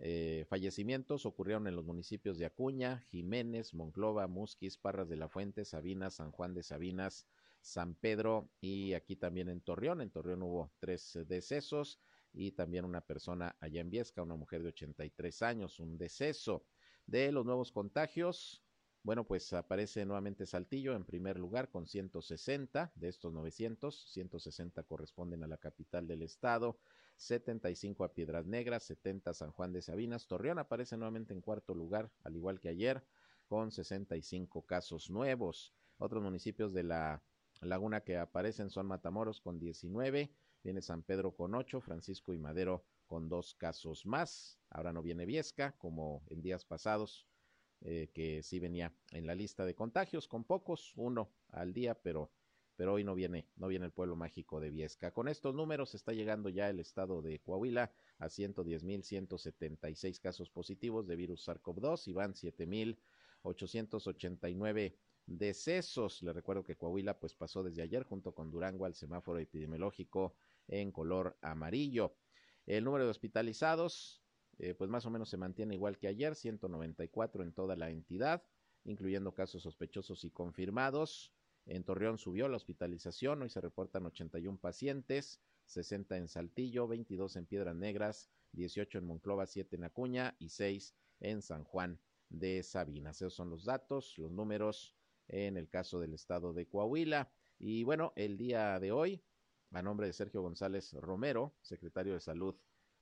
eh, 0.02 0.46
fallecimientos 0.48 1.26
ocurrieron 1.26 1.68
en 1.68 1.76
los 1.76 1.86
municipios 1.86 2.38
de 2.38 2.46
Acuña, 2.46 3.00
Jiménez, 3.10 3.74
Monclova, 3.74 4.28
Musquis, 4.28 4.78
Parras 4.78 5.10
de 5.10 5.18
la 5.18 5.28
Fuente, 5.28 5.66
Sabinas, 5.66 6.16
San 6.16 6.32
Juan 6.32 6.54
de 6.54 6.64
Sabinas, 6.64 7.28
San 7.62 7.96
Pedro 7.96 8.50
y 8.62 8.94
aquí 8.94 9.18
también 9.18 9.50
en 9.50 9.60
Torreón. 9.60 10.00
En 10.00 10.10
Torreón 10.10 10.44
hubo 10.44 10.72
tres 10.80 11.20
decesos 11.28 12.00
y 12.32 12.52
también 12.52 12.86
una 12.86 13.02
persona 13.02 13.58
allá 13.60 13.82
en 13.82 13.90
Viesca, 13.90 14.24
una 14.24 14.36
mujer 14.36 14.64
de 14.64 14.70
83 14.70 15.42
años, 15.42 15.80
un 15.80 15.98
deceso. 15.98 16.66
De 17.06 17.32
los 17.32 17.44
nuevos 17.44 17.72
contagios, 17.72 18.64
bueno, 19.04 19.26
pues 19.26 19.52
aparece 19.54 20.06
nuevamente 20.06 20.46
Saltillo 20.46 20.96
en 20.96 21.06
primer 21.06 21.40
lugar 21.40 21.70
con 21.70 21.88
160 21.88 22.92
de 22.96 23.08
estos 23.10 23.34
900, 23.34 24.12
160 24.12 24.84
corresponden 24.84 25.44
a 25.44 25.48
la 25.48 25.58
capital 25.58 26.08
del 26.08 26.22
estado, 26.22 26.80
75 27.20 28.06
a 28.06 28.14
Piedras 28.14 28.48
Negras, 28.48 28.84
70 28.84 29.32
a 29.32 29.34
San 29.34 29.52
Juan 29.52 29.74
de 29.74 29.82
Sabinas, 29.82 30.26
Torreón 30.26 30.58
aparece 30.58 30.96
nuevamente 30.96 31.34
en 31.34 31.42
cuarto 31.42 31.76
lugar, 31.76 32.10
al 32.24 32.38
igual 32.38 32.62
que 32.62 32.70
ayer, 32.70 33.04
con 33.46 33.72
65 33.72 34.66
casos 34.66 35.10
nuevos. 35.10 35.74
Otros 35.98 36.24
municipios 36.24 36.74
de 36.74 36.84
la 36.84 37.22
laguna 37.60 38.02
que 38.02 38.18
aparecen 38.18 38.70
son 38.70 38.88
Matamoros 38.88 39.42
con 39.42 39.60
19, 39.60 40.32
viene 40.64 40.82
San 40.82 41.04
Pedro 41.04 41.36
con 41.36 41.56
8, 41.56 41.82
Francisco 41.82 42.34
y 42.34 42.38
Madero 42.38 42.86
con 43.06 43.28
dos 43.28 43.54
casos 43.54 44.06
más. 44.06 44.58
Ahora 44.70 44.94
no 44.94 45.02
viene 45.02 45.26
Viesca, 45.26 45.74
como 45.78 46.24
en 46.28 46.42
días 46.42 46.64
pasados 46.64 47.28
eh, 47.82 48.10
que 48.14 48.44
sí 48.44 48.60
venía 48.60 48.94
en 49.12 49.28
la 49.28 49.36
lista 49.36 49.66
de 49.66 49.76
contagios, 49.76 50.28
con 50.28 50.46
pocos, 50.46 50.94
uno 50.96 51.32
al 51.50 51.74
día, 51.74 51.96
pero, 51.96 52.32
pero 52.80 52.94
hoy 52.94 53.04
no 53.04 53.14
viene, 53.14 53.46
no 53.58 53.68
viene 53.68 53.86
el 53.88 53.92
pueblo 53.92 54.16
mágico 54.16 54.62
de 54.62 54.70
Viesca. 54.70 55.12
Con 55.12 55.28
estos 55.28 55.54
números 55.54 55.96
está 55.96 56.14
llegando 56.14 56.48
ya 56.48 56.70
el 56.70 56.80
estado 56.80 57.22
de 57.22 57.40
Coahuila 57.40 57.92
a 58.20 58.28
110.176 58.28 60.22
casos 60.22 60.50
positivos 60.50 61.06
de 61.06 61.18
virus 61.18 61.46
SARS-CoV-2 61.46 62.08
y 62.08 62.14
van 62.14 62.36
7.889 62.36 64.96
decesos. 65.26 66.24
Le 66.24 66.32
recuerdo 66.32 66.64
que 66.64 66.78
Coahuila 66.78 67.20
pues 67.20 67.34
pasó 67.34 67.64
desde 67.64 67.82
ayer 67.82 68.06
junto 68.06 68.34
con 68.34 68.50
Durango 68.50 68.86
al 68.86 68.96
semáforo 68.96 69.40
epidemiológico 69.40 70.36
en 70.70 70.94
color 70.94 71.38
amarillo. 71.42 72.16
El 72.66 72.86
número 72.86 73.04
de 73.04 73.12
hospitalizados 73.12 74.24
eh, 74.58 74.74
pues 74.74 74.90
más 74.90 75.06
o 75.06 75.10
menos 75.10 75.28
se 75.28 75.36
mantiene 75.36 75.76
igual 75.76 75.98
que 75.98 76.08
ayer, 76.08 76.34
194 76.34 77.44
en 77.44 77.52
toda 77.52 77.76
la 77.76 77.90
entidad, 77.90 78.42
incluyendo 78.86 79.34
casos 79.34 79.64
sospechosos 79.64 80.24
y 80.24 80.32
confirmados. 80.32 81.34
En 81.70 81.84
Torreón 81.84 82.18
subió 82.18 82.48
la 82.48 82.58
hospitalización, 82.58 83.44
hoy 83.44 83.50
se 83.50 83.62
reportan 83.62 84.04
81 84.04 84.58
pacientes, 84.58 85.40
60 85.66 86.18
en 86.18 86.28
Saltillo, 86.28 86.88
22 86.88 87.36
en 87.36 87.46
Piedras 87.46 87.76
Negras, 87.76 88.32
18 88.54 88.98
en 88.98 89.06
Monclova, 89.06 89.46
7 89.46 89.76
en 89.76 89.84
Acuña 89.84 90.36
y 90.40 90.50
6 90.50 90.96
en 91.20 91.44
San 91.44 91.64
Juan 91.64 92.00
de 92.30 92.64
Sabinas. 92.64 93.18
Esos 93.18 93.36
son 93.36 93.52
los 93.52 93.66
datos, 93.66 94.18
los 94.18 94.32
números 94.32 94.96
en 95.28 95.58
el 95.58 95.70
caso 95.70 96.00
del 96.00 96.16
estado 96.16 96.54
de 96.54 96.68
Coahuila. 96.68 97.32
Y 97.60 97.84
bueno, 97.84 98.14
el 98.16 98.36
día 98.36 98.80
de 98.80 98.92
hoy, 98.92 99.22
a 99.72 99.84
nombre 99.84 100.08
de 100.08 100.14
Sergio 100.14 100.42
González 100.42 100.94
Romero, 100.94 101.54
secretario 101.62 102.14
de 102.14 102.20
Salud 102.20 102.56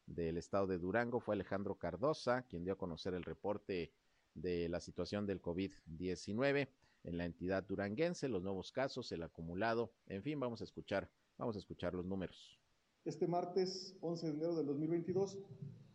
del 0.05 0.35
estado 0.35 0.67
de 0.67 0.77
Durango 0.77 1.21
fue 1.21 1.35
Alejandro 1.35 1.75
Cardosa, 1.75 2.41
quien 2.41 2.65
dio 2.65 2.73
a 2.73 2.77
conocer 2.77 3.13
el 3.13 3.23
reporte 3.23 3.93
de 4.33 4.67
la 4.67 4.81
situación 4.81 5.25
del 5.25 5.41
COVID-19 5.41 6.67
en 7.07 7.17
la 7.17 7.25
entidad 7.25 7.63
duranguense, 7.63 8.29
los 8.29 8.43
nuevos 8.43 8.71
casos, 8.71 9.11
el 9.11 9.23
acumulado, 9.23 9.91
en 10.05 10.21
fin, 10.21 10.39
vamos 10.39 10.61
a 10.61 10.65
escuchar, 10.65 11.09
vamos 11.37 11.55
a 11.55 11.59
escuchar 11.59 11.95
los 11.95 12.05
números. 12.05 12.61
Este 13.05 13.25
martes 13.27 13.97
11 14.01 14.27
de 14.27 14.33
enero 14.33 14.55
del 14.55 14.67
2022 14.67 15.39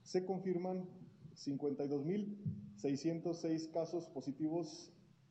se 0.03 0.27
confirman 0.27 0.89
52.606 1.37 3.71
casos 3.71 4.09
positivos 4.09 4.91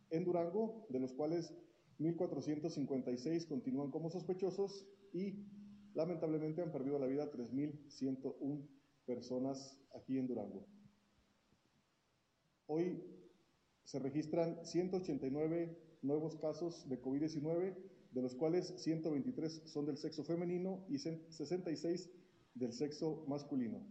en 0.09 0.23
Durango, 0.23 0.87
de 0.89 0.99
los 0.99 1.11
cuales 1.13 1.53
1.456 1.99 3.47
continúan 3.47 3.91
como 3.91 4.09
sospechosos 4.09 4.87
y 5.11 5.45
Lamentablemente 5.93 6.61
han 6.61 6.71
perdido 6.71 6.99
la 6.99 7.07
vida 7.07 7.29
3.101 7.31 8.67
personas 9.05 9.77
aquí 9.93 10.17
en 10.17 10.27
Durango. 10.27 10.65
Hoy 12.67 13.03
se 13.91 13.99
registran 13.99 14.57
189 14.65 15.77
nuevos 16.01 16.37
casos 16.37 16.87
de 16.87 17.01
COVID-19, 17.01 17.75
de 18.13 18.21
los 18.21 18.35
cuales 18.35 18.73
123 18.77 19.63
son 19.65 19.85
del 19.85 19.97
sexo 19.97 20.23
femenino 20.23 20.85
y 20.87 20.97
66 20.97 22.09
del 22.55 22.71
sexo 22.71 23.25
masculino. 23.27 23.85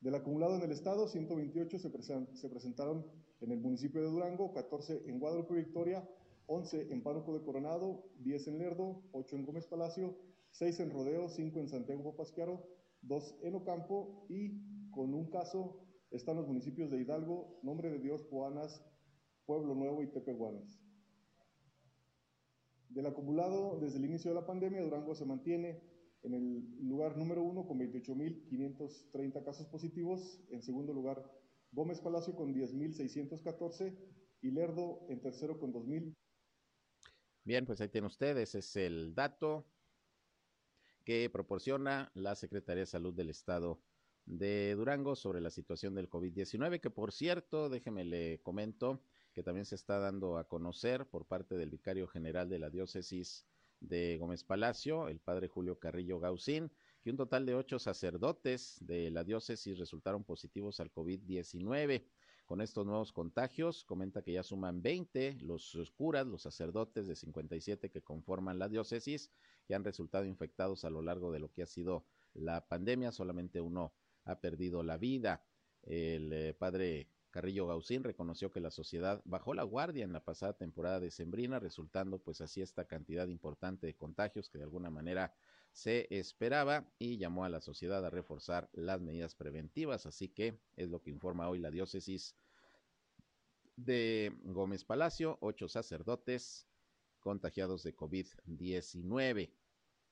Del 0.00 0.16
acumulado 0.16 0.56
en 0.56 0.62
el 0.62 0.72
estado, 0.72 1.06
128 1.06 1.78
se, 1.78 1.88
se 2.34 2.48
presentaron 2.48 3.06
en 3.42 3.52
el 3.52 3.60
municipio 3.60 4.00
de 4.00 4.08
Durango, 4.08 4.52
14 4.54 5.08
en 5.08 5.20
Guadalupe 5.20 5.54
Victoria, 5.54 6.04
11 6.46 6.92
en 6.92 7.04
Pánuco 7.04 7.32
de 7.38 7.44
Coronado, 7.44 8.10
10 8.24 8.48
en 8.48 8.58
Lerdo, 8.58 9.04
8 9.12 9.36
en 9.36 9.46
Gómez 9.46 9.68
Palacio, 9.68 10.18
6 10.50 10.80
en 10.80 10.90
Rodeo, 10.90 11.28
5 11.28 11.60
en 11.60 11.68
Santiago 11.68 12.16
Pasquiaro, 12.16 12.66
2 13.02 13.36
en 13.42 13.54
Ocampo 13.54 14.26
y 14.28 14.90
con 14.90 15.14
un 15.14 15.30
caso 15.30 15.86
están 16.10 16.36
los 16.36 16.46
municipios 16.46 16.90
de 16.90 17.00
Hidalgo, 17.00 17.60
Nombre 17.62 17.90
de 17.90 17.98
Dios, 17.98 18.22
Poanas, 18.24 18.84
Pueblo 19.46 19.74
Nuevo 19.74 20.02
y 20.02 20.08
Tepehuanes. 20.08 20.80
Del 22.88 23.06
acumulado 23.06 23.78
desde 23.80 23.98
el 23.98 24.04
inicio 24.04 24.30
de 24.30 24.40
la 24.40 24.46
pandemia, 24.46 24.82
Durango 24.82 25.14
se 25.14 25.24
mantiene 25.24 25.80
en 26.22 26.34
el 26.34 26.88
lugar 26.88 27.16
número 27.16 27.42
uno 27.42 27.66
con 27.66 27.78
28.530 27.78 29.44
casos 29.44 29.66
positivos. 29.68 30.40
En 30.50 30.62
segundo 30.62 30.92
lugar, 30.92 31.24
Gómez 31.72 32.00
Palacio 32.00 32.34
con 32.34 32.54
10.614 32.54 33.96
y 34.42 34.50
Lerdo 34.50 35.06
en 35.08 35.20
tercero 35.20 35.58
con 35.58 35.72
2.000. 35.72 36.14
Bien, 37.44 37.64
pues 37.64 37.80
ahí 37.80 37.88
tienen 37.88 38.06
ustedes, 38.06 38.54
es 38.54 38.76
el 38.76 39.14
dato 39.14 39.66
que 41.04 41.30
proporciona 41.30 42.10
la 42.14 42.34
Secretaría 42.34 42.82
de 42.82 42.86
Salud 42.86 43.14
del 43.14 43.30
Estado 43.30 43.80
de 44.30 44.76
Durango 44.76 45.16
sobre 45.16 45.40
la 45.40 45.50
situación 45.50 45.94
del 45.94 46.08
COVID-19, 46.08 46.80
que 46.80 46.90
por 46.90 47.10
cierto, 47.12 47.68
déjeme 47.68 48.04
le 48.04 48.40
comento 48.42 49.00
que 49.34 49.42
también 49.42 49.66
se 49.66 49.74
está 49.74 49.98
dando 49.98 50.38
a 50.38 50.44
conocer 50.44 51.06
por 51.06 51.26
parte 51.26 51.56
del 51.56 51.70
vicario 51.70 52.06
general 52.06 52.48
de 52.48 52.60
la 52.60 52.70
diócesis 52.70 53.44
de 53.80 54.18
Gómez 54.18 54.44
Palacio, 54.44 55.08
el 55.08 55.18
padre 55.18 55.48
Julio 55.48 55.80
Carrillo 55.80 56.20
Gausín, 56.20 56.70
que 57.02 57.10
un 57.10 57.16
total 57.16 57.44
de 57.44 57.56
ocho 57.56 57.80
sacerdotes 57.80 58.76
de 58.80 59.10
la 59.10 59.24
diócesis 59.24 59.78
resultaron 59.78 60.22
positivos 60.22 60.78
al 60.78 60.92
COVID-19 60.92 62.04
con 62.46 62.60
estos 62.60 62.86
nuevos 62.86 63.12
contagios. 63.12 63.84
Comenta 63.84 64.22
que 64.22 64.32
ya 64.32 64.42
suman 64.42 64.80
20 64.82 65.38
los 65.40 65.92
curas, 65.96 66.26
los 66.26 66.42
sacerdotes 66.42 67.08
de 67.08 67.16
57 67.16 67.90
que 67.90 68.02
conforman 68.02 68.58
la 68.58 68.68
diócesis, 68.68 69.30
que 69.66 69.74
han 69.74 69.82
resultado 69.82 70.24
infectados 70.24 70.84
a 70.84 70.90
lo 70.90 71.02
largo 71.02 71.32
de 71.32 71.40
lo 71.40 71.50
que 71.50 71.62
ha 71.62 71.66
sido 71.66 72.04
la 72.34 72.66
pandemia. 72.66 73.12
Solamente 73.12 73.60
uno 73.60 73.92
ha 74.24 74.40
perdido 74.40 74.82
la 74.82 74.96
vida. 74.96 75.44
El 75.82 76.32
eh, 76.32 76.54
padre 76.54 77.08
Carrillo 77.30 77.66
Gausín 77.66 78.02
reconoció 78.02 78.50
que 78.50 78.60
la 78.60 78.70
sociedad 78.70 79.22
bajó 79.24 79.54
la 79.54 79.62
guardia 79.62 80.04
en 80.04 80.12
la 80.12 80.24
pasada 80.24 80.54
temporada 80.54 81.00
de 81.00 81.10
Sembrina, 81.10 81.58
resultando 81.60 82.18
pues 82.18 82.40
así 82.40 82.60
esta 82.60 82.86
cantidad 82.86 83.28
importante 83.28 83.86
de 83.86 83.94
contagios 83.94 84.48
que 84.48 84.58
de 84.58 84.64
alguna 84.64 84.90
manera 84.90 85.32
se 85.72 86.08
esperaba 86.10 86.84
y 86.98 87.18
llamó 87.18 87.44
a 87.44 87.48
la 87.48 87.60
sociedad 87.60 88.04
a 88.04 88.10
reforzar 88.10 88.68
las 88.72 89.00
medidas 89.00 89.36
preventivas. 89.36 90.06
Así 90.06 90.28
que 90.28 90.58
es 90.76 90.88
lo 90.88 91.00
que 91.00 91.10
informa 91.10 91.48
hoy 91.48 91.60
la 91.60 91.70
diócesis 91.70 92.34
de 93.76 94.32
Gómez 94.42 94.84
Palacio, 94.84 95.38
ocho 95.40 95.68
sacerdotes 95.68 96.66
contagiados 97.20 97.82
de 97.84 97.94
COVID-19. 97.94 99.50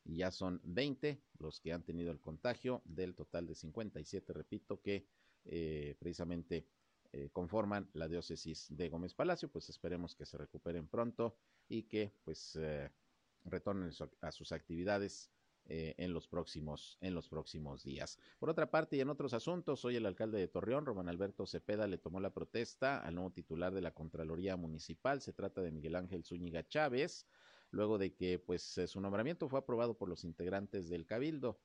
Y 0.08 0.16
ya 0.16 0.30
son 0.30 0.58
20 0.64 1.20
los 1.38 1.60
que 1.60 1.74
han 1.74 1.84
tenido 1.84 2.10
el 2.10 2.18
contagio 2.18 2.80
del 2.86 3.14
total 3.14 3.46
de 3.46 3.54
57, 3.54 4.32
repito, 4.32 4.80
que 4.80 5.06
eh, 5.44 5.96
precisamente 5.98 6.66
eh, 7.12 7.28
conforman 7.30 7.90
la 7.92 8.08
diócesis 8.08 8.66
de 8.70 8.88
Gómez 8.88 9.12
Palacio. 9.12 9.50
Pues 9.50 9.68
esperemos 9.68 10.14
que 10.14 10.24
se 10.24 10.38
recuperen 10.38 10.88
pronto 10.88 11.36
y 11.68 11.82
que 11.82 12.14
pues 12.24 12.56
eh, 12.56 12.90
retornen 13.44 13.92
a 14.22 14.32
sus 14.32 14.50
actividades 14.52 15.30
en 15.70 16.14
los 16.14 16.26
próximos 16.26 16.96
en 17.02 17.14
los 17.14 17.28
próximos 17.28 17.84
días. 17.84 18.18
Por 18.38 18.48
otra 18.48 18.70
parte, 18.70 18.96
y 18.96 19.00
en 19.00 19.10
otros 19.10 19.34
asuntos, 19.34 19.84
hoy 19.84 19.96
el 19.96 20.06
alcalde 20.06 20.38
de 20.38 20.48
Torreón, 20.48 20.86
Román 20.86 21.10
Alberto 21.10 21.44
Cepeda, 21.44 21.86
le 21.86 21.98
tomó 21.98 22.20
la 22.20 22.32
protesta 22.32 23.00
al 23.00 23.16
nuevo 23.16 23.32
titular 23.32 23.74
de 23.74 23.82
la 23.82 23.92
Contraloría 23.92 24.56
Municipal. 24.56 25.20
Se 25.20 25.34
trata 25.34 25.60
de 25.60 25.70
Miguel 25.70 25.96
Ángel 25.96 26.24
Zúñiga 26.24 26.66
Chávez, 26.66 27.26
luego 27.70 27.98
de 27.98 28.14
que 28.14 28.38
pues 28.38 28.78
eh, 28.78 28.86
su 28.86 29.00
nombramiento 29.00 29.48
fue 29.48 29.60
aprobado 29.60 29.96
por 29.96 30.08
los 30.08 30.24
integrantes 30.24 30.88
del 30.88 31.06
Cabildo, 31.06 31.60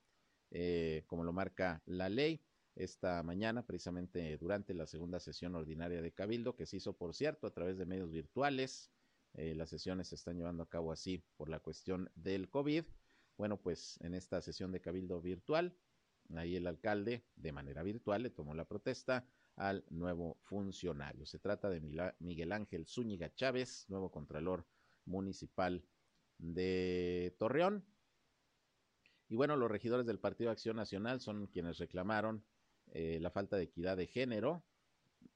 eh, 0.52 1.04
como 1.08 1.24
lo 1.24 1.34
marca 1.34 1.82
la 1.86 2.10
ley. 2.10 2.42
Esta 2.76 3.22
mañana, 3.22 3.66
precisamente 3.66 4.38
durante 4.38 4.74
la 4.74 4.88
segunda 4.88 5.20
sesión 5.20 5.56
ordinaria 5.56 6.02
de 6.02 6.12
Cabildo, 6.12 6.56
que 6.56 6.66
se 6.66 6.78
hizo, 6.78 6.94
por 6.94 7.14
cierto, 7.14 7.46
a 7.46 7.54
través 7.54 7.78
de 7.78 7.86
medios 7.86 8.12
virtuales. 8.12 8.92
las 9.36 9.70
sesiones 9.70 10.08
se 10.10 10.16
están 10.16 10.38
llevando 10.38 10.64
a 10.64 10.70
cabo 10.70 10.92
así 10.92 11.24
por 11.38 11.50
la 11.50 11.60
cuestión 11.60 12.10
del 12.16 12.50
COVID. 12.50 12.84
Bueno, 13.38 13.58
pues 13.58 14.00
en 14.02 14.14
esta 14.14 14.42
sesión 14.42 14.72
de 14.72 14.82
cabildo 14.82 15.22
virtual, 15.22 15.76
ahí 16.36 16.56
el 16.56 16.68
alcalde 16.68 17.26
de 17.36 17.52
manera 17.52 17.84
virtual 17.84 18.24
le 18.24 18.30
tomó 18.30 18.54
la 18.54 18.66
protesta 18.66 19.28
al 19.56 19.84
nuevo 19.90 20.38
funcionario. 20.42 21.26
Se 21.26 21.40
trata 21.40 21.70
de 21.70 21.82
Miguel 22.20 22.52
Ángel 22.52 22.86
Zúñiga 22.86 23.34
Chávez, 23.34 23.86
nuevo 23.90 24.12
contralor 24.12 24.66
municipal 25.06 25.84
de 26.38 27.36
Torreón. 27.38 27.86
Y 29.30 29.36
bueno, 29.36 29.56
los 29.56 29.72
regidores 29.72 30.06
del 30.06 30.20
Partido 30.20 30.52
Acción 30.52 30.76
Nacional 30.76 31.20
son 31.20 31.48
quienes 31.48 31.78
reclamaron 31.78 32.44
eh, 32.92 33.20
la 33.22 33.32
falta 33.32 33.58
de 33.58 33.64
equidad 33.64 33.98
de 33.98 34.08
género 34.08 34.64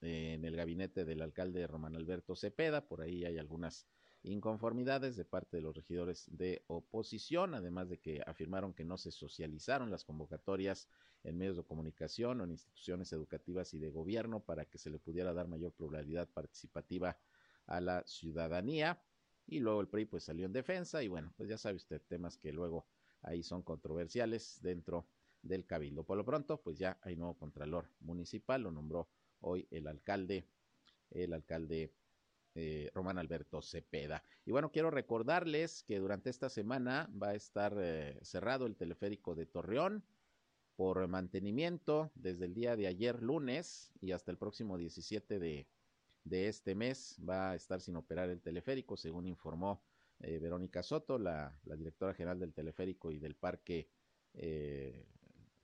en 0.00 0.44
el 0.44 0.54
gabinete 0.54 1.04
del 1.04 1.22
alcalde 1.22 1.66
Román 1.66 1.96
Alberto 1.96 2.36
Cepeda. 2.36 2.86
Por 2.86 3.00
ahí 3.00 3.24
hay 3.24 3.38
algunas 3.38 3.86
inconformidades 4.22 5.16
de 5.16 5.24
parte 5.24 5.56
de 5.56 5.62
los 5.62 5.74
regidores 5.74 6.26
de 6.30 6.62
oposición, 6.66 7.54
además 7.54 7.88
de 7.88 7.98
que 7.98 8.22
afirmaron 8.26 8.74
que 8.74 8.84
no 8.84 8.96
se 8.96 9.10
socializaron 9.10 9.90
las 9.90 10.04
convocatorias 10.04 10.88
en 11.24 11.38
medios 11.38 11.56
de 11.56 11.64
comunicación 11.64 12.40
o 12.40 12.44
en 12.44 12.50
instituciones 12.50 13.12
educativas 13.12 13.74
y 13.74 13.78
de 13.78 13.90
gobierno 13.90 14.40
para 14.40 14.64
que 14.64 14.78
se 14.78 14.90
le 14.90 14.98
pudiera 14.98 15.32
dar 15.32 15.48
mayor 15.48 15.72
pluralidad 15.72 16.28
participativa 16.28 17.18
a 17.66 17.80
la 17.80 18.04
ciudadanía. 18.06 19.02
Y 19.48 19.60
luego 19.60 19.80
el 19.80 19.88
PRI 19.88 20.04
pues 20.04 20.24
salió 20.24 20.44
en 20.46 20.52
defensa 20.52 21.02
y 21.02 21.08
bueno, 21.08 21.32
pues 21.36 21.48
ya 21.48 21.56
sabe 21.56 21.76
usted 21.76 22.02
temas 22.06 22.36
que 22.36 22.52
luego 22.52 22.86
ahí 23.22 23.42
son 23.42 23.62
controversiales 23.62 24.60
dentro 24.62 25.06
del 25.42 25.64
cabildo. 25.64 26.04
Por 26.04 26.18
lo 26.18 26.24
pronto, 26.24 26.60
pues 26.60 26.78
ya 26.78 26.98
hay 27.02 27.16
nuevo 27.16 27.34
contralor 27.34 27.88
municipal, 28.00 28.62
lo 28.62 28.70
nombró 28.70 29.08
hoy 29.40 29.66
el 29.70 29.86
alcalde, 29.86 30.44
el 31.10 31.32
alcalde 31.32 31.94
eh, 32.54 32.90
Román 32.94 33.18
Alberto 33.18 33.62
Cepeda. 33.62 34.22
Y 34.44 34.50
bueno, 34.50 34.70
quiero 34.70 34.90
recordarles 34.90 35.82
que 35.82 35.98
durante 35.98 36.28
esta 36.28 36.50
semana 36.50 37.10
va 37.20 37.28
a 37.28 37.34
estar 37.34 37.74
eh, 37.78 38.18
cerrado 38.22 38.66
el 38.66 38.76
teleférico 38.76 39.34
de 39.34 39.46
Torreón 39.46 40.04
por 40.76 41.08
mantenimiento 41.08 42.10
desde 42.14 42.44
el 42.44 42.54
día 42.54 42.76
de 42.76 42.86
ayer 42.86 43.22
lunes 43.22 43.92
y 44.00 44.12
hasta 44.12 44.30
el 44.30 44.36
próximo 44.36 44.76
17 44.76 45.38
de, 45.38 45.66
este 46.30 46.74
mes 46.74 47.16
va 47.26 47.50
a 47.50 47.54
estar 47.54 47.80
sin 47.80 47.96
operar 47.96 48.30
el 48.30 48.40
teleférico, 48.40 48.96
según 48.96 49.26
informó 49.26 49.82
eh, 50.20 50.38
Verónica 50.38 50.82
Soto, 50.82 51.18
la, 51.18 51.58
directora 51.64 52.14
general 52.14 52.38
del 52.38 52.52
teleférico 52.52 53.10
y 53.12 53.18
del 53.18 53.34
Parque 53.34 53.88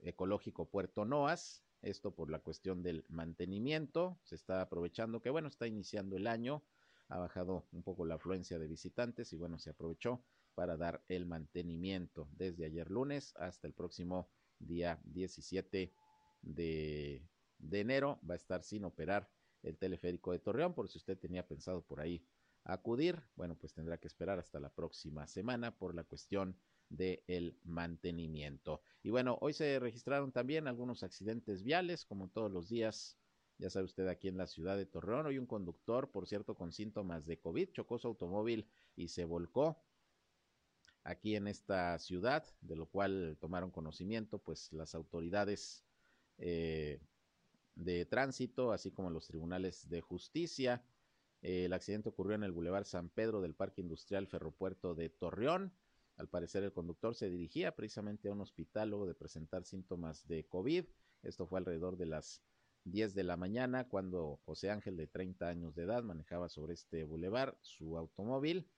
Ecológico 0.00 0.68
Puerto 0.68 1.04
Noas. 1.04 1.64
Esto 1.82 2.14
por 2.14 2.30
la 2.30 2.38
cuestión 2.38 2.82
del 2.82 3.04
mantenimiento. 3.08 4.18
Se 4.22 4.36
está 4.36 4.62
aprovechando 4.62 5.20
que, 5.20 5.30
bueno, 5.30 5.48
está 5.48 5.66
iniciando 5.66 6.16
el 6.16 6.26
año 6.26 6.64
ha 7.08 7.18
bajado 7.18 7.66
un 7.72 7.82
poco 7.82 8.06
la 8.06 8.14
afluencia 8.14 8.58
de 8.58 8.66
visitantes 8.66 9.32
y 9.32 9.36
bueno, 9.36 9.58
se 9.58 9.70
aprovechó 9.70 10.24
para 10.54 10.76
dar 10.76 11.04
el 11.08 11.26
mantenimiento 11.26 12.28
desde 12.32 12.64
ayer 12.64 12.90
lunes 12.90 13.34
hasta 13.36 13.66
el 13.66 13.74
próximo 13.74 14.28
día 14.58 15.00
17 15.04 15.92
de, 16.42 17.28
de 17.58 17.80
enero. 17.80 18.20
Va 18.28 18.34
a 18.34 18.36
estar 18.36 18.62
sin 18.62 18.84
operar 18.84 19.28
el 19.64 19.76
teleférico 19.76 20.32
de 20.32 20.38
Torreón, 20.38 20.74
por 20.74 20.88
si 20.88 20.98
usted 20.98 21.18
tenía 21.18 21.46
pensado 21.46 21.82
por 21.82 22.00
ahí 22.00 22.24
acudir, 22.64 23.22
bueno, 23.36 23.56
pues 23.56 23.74
tendrá 23.74 23.98
que 23.98 24.06
esperar 24.06 24.38
hasta 24.38 24.60
la 24.60 24.70
próxima 24.70 25.26
semana 25.26 25.76
por 25.76 25.94
la 25.94 26.04
cuestión 26.04 26.56
del 26.88 27.58
mantenimiento. 27.64 28.82
Y 29.02 29.10
bueno, 29.10 29.36
hoy 29.40 29.52
se 29.52 29.78
registraron 29.80 30.32
también 30.32 30.68
algunos 30.68 31.02
accidentes 31.02 31.62
viales, 31.62 32.04
como 32.04 32.28
todos 32.28 32.50
los 32.50 32.68
días 32.68 33.18
ya 33.58 33.70
sabe 33.70 33.84
usted, 33.84 34.08
aquí 34.08 34.28
en 34.28 34.36
la 34.36 34.46
ciudad 34.46 34.76
de 34.76 34.86
Torreón, 34.86 35.26
hoy 35.26 35.38
un 35.38 35.46
conductor, 35.46 36.10
por 36.10 36.26
cierto, 36.26 36.54
con 36.54 36.72
síntomas 36.72 37.24
de 37.26 37.38
COVID, 37.38 37.70
chocó 37.70 37.98
su 37.98 38.08
automóvil 38.08 38.68
y 38.96 39.08
se 39.08 39.24
volcó 39.24 39.80
aquí 41.04 41.36
en 41.36 41.46
esta 41.46 41.98
ciudad, 41.98 42.44
de 42.60 42.76
lo 42.76 42.86
cual 42.86 43.36
tomaron 43.40 43.70
conocimiento, 43.70 44.38
pues 44.38 44.72
las 44.72 44.94
autoridades 44.94 45.84
eh, 46.38 47.00
de 47.74 48.06
tránsito, 48.06 48.72
así 48.72 48.90
como 48.90 49.10
los 49.10 49.26
tribunales 49.26 49.88
de 49.88 50.00
justicia. 50.00 50.84
el 51.42 51.72
accidente 51.72 52.08
ocurrió 52.08 52.34
en 52.36 52.44
el 52.44 52.52
Boulevard 52.52 52.84
San 52.84 53.10
Pedro 53.10 53.40
del 53.40 53.54
Parque 53.54 53.82
Industrial 53.82 54.26
Ferropuerto 54.26 54.94
de 54.94 55.10
Torreón. 55.10 55.74
Al 56.16 56.28
parecer 56.28 56.62
el 56.62 56.72
conductor 56.72 57.14
se 57.14 57.28
dirigía 57.28 57.74
precisamente 57.74 58.28
a 58.28 58.32
un 58.32 58.40
hospital 58.40 58.90
luego 58.90 59.06
de 59.06 59.14
presentar 59.14 59.64
síntomas 59.64 60.26
de 60.26 60.46
COVID. 60.46 60.84
Esto 61.22 61.46
fue 61.46 61.58
alrededor 61.58 61.96
de 61.96 62.06
las 62.06 62.42
10 62.84 63.14
de 63.14 63.24
la 63.24 63.36
mañana, 63.36 63.88
cuando 63.88 64.40
José 64.44 64.70
Ángel, 64.70 64.96
de 64.96 65.06
30 65.06 65.48
años 65.48 65.74
de 65.74 65.84
edad, 65.84 66.02
manejaba 66.02 66.48
sobre 66.48 66.74
este 66.74 67.04
bulevar 67.04 67.58
su 67.62 67.96
automóvil 67.96 68.70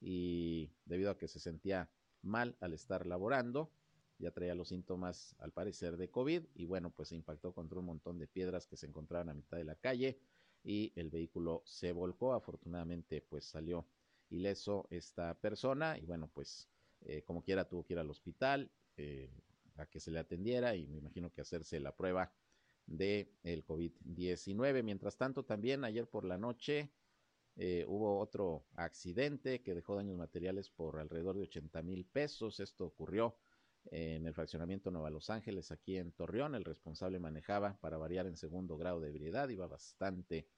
y 0.00 0.72
debido 0.84 1.10
a 1.10 1.18
que 1.18 1.28
se 1.28 1.38
sentía 1.38 1.90
mal 2.20 2.56
al 2.60 2.72
estar 2.72 3.06
laborando, 3.06 3.72
ya 4.18 4.30
traía 4.30 4.54
los 4.54 4.68
síntomas 4.68 5.34
al 5.38 5.52
parecer 5.52 5.96
de 5.96 6.10
COVID 6.10 6.44
y 6.54 6.66
bueno, 6.66 6.90
pues 6.90 7.08
se 7.08 7.16
impactó 7.16 7.52
contra 7.52 7.78
un 7.78 7.86
montón 7.86 8.18
de 8.18 8.26
piedras 8.26 8.66
que 8.66 8.76
se 8.76 8.86
encontraban 8.86 9.28
a 9.28 9.34
mitad 9.34 9.56
de 9.58 9.64
la 9.64 9.74
calle 9.74 10.18
y 10.62 10.92
el 10.96 11.10
vehículo 11.10 11.62
se 11.64 11.92
volcó. 11.92 12.32
Afortunadamente, 12.32 13.20
pues 13.20 13.44
salió 13.44 13.86
ileso 14.30 14.86
esta 14.90 15.34
persona 15.34 15.98
y 15.98 16.06
bueno, 16.06 16.30
pues 16.32 16.68
eh, 17.02 17.22
como 17.22 17.42
quiera 17.42 17.68
tuvo 17.68 17.84
que 17.84 17.94
ir 17.94 17.98
al 17.98 18.10
hospital 18.10 18.70
eh, 18.96 19.30
a 19.76 19.86
que 19.86 20.00
se 20.00 20.10
le 20.10 20.18
atendiera 20.18 20.74
y 20.76 20.86
me 20.86 20.98
imagino 20.98 21.32
que 21.32 21.40
hacerse 21.40 21.80
la 21.80 21.96
prueba 21.96 22.32
de 22.86 23.32
el 23.42 23.64
COVID-19. 23.66 24.82
Mientras 24.82 25.16
tanto, 25.16 25.44
también 25.44 25.84
ayer 25.84 26.08
por 26.08 26.24
la 26.24 26.38
noche 26.38 26.90
eh, 27.56 27.84
hubo 27.86 28.18
otro 28.18 28.66
accidente 28.74 29.62
que 29.62 29.74
dejó 29.74 29.96
daños 29.96 30.16
materiales 30.16 30.70
por 30.70 30.98
alrededor 30.98 31.36
de 31.36 31.42
80 31.42 31.82
mil 31.82 32.04
pesos. 32.04 32.60
Esto 32.60 32.86
ocurrió 32.86 33.36
en 33.90 34.26
el 34.26 34.34
fraccionamiento 34.34 34.90
Nueva 34.90 35.10
Los 35.10 35.30
Ángeles, 35.30 35.70
aquí 35.70 35.96
en 35.96 36.12
Torreón. 36.12 36.54
El 36.54 36.64
responsable 36.64 37.18
manejaba 37.18 37.78
para 37.80 37.98
variar 37.98 38.26
en 38.26 38.36
segundo 38.36 38.76
grado 38.76 39.00
de 39.00 39.08
ebriedad, 39.08 39.48
iba 39.48 39.66
bastante 39.66 40.48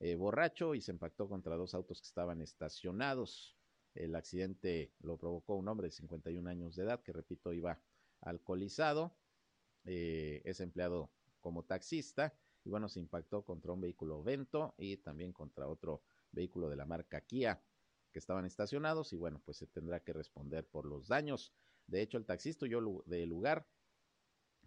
eh, 0.00 0.14
borracho 0.14 0.74
y 0.74 0.80
se 0.80 0.92
impactó 0.92 1.28
contra 1.28 1.56
dos 1.56 1.74
autos 1.74 2.00
que 2.00 2.06
estaban 2.06 2.40
estacionados. 2.40 3.56
El 3.94 4.14
accidente 4.14 4.92
lo 5.00 5.16
provocó 5.16 5.56
un 5.56 5.68
hombre 5.68 5.88
de 5.88 5.92
51 5.92 6.48
años 6.48 6.76
de 6.76 6.84
edad 6.84 7.02
que, 7.02 7.12
repito, 7.12 7.52
iba 7.52 7.80
alcoholizado. 8.20 9.16
Eh, 9.84 10.42
es 10.44 10.60
empleado 10.60 11.10
como 11.40 11.64
taxista 11.64 12.34
y 12.64 12.68
bueno, 12.68 12.88
se 12.88 13.00
impactó 13.00 13.42
contra 13.44 13.72
un 13.72 13.80
vehículo 13.80 14.22
Vento 14.22 14.74
y 14.76 14.98
también 14.98 15.32
contra 15.32 15.66
otro 15.66 16.02
vehículo 16.32 16.68
de 16.68 16.76
la 16.76 16.84
marca 16.84 17.20
Kia 17.22 17.62
que 18.12 18.18
estaban 18.18 18.44
estacionados 18.44 19.12
y 19.12 19.16
bueno, 19.16 19.40
pues 19.44 19.58
se 19.58 19.66
tendrá 19.66 20.00
que 20.00 20.12
responder 20.12 20.66
por 20.66 20.84
los 20.86 21.08
daños. 21.08 21.52
De 21.88 22.02
hecho, 22.02 22.18
el 22.18 22.26
taxista 22.26 22.66
huyó 22.66 23.02
del 23.06 23.28
lugar, 23.28 23.66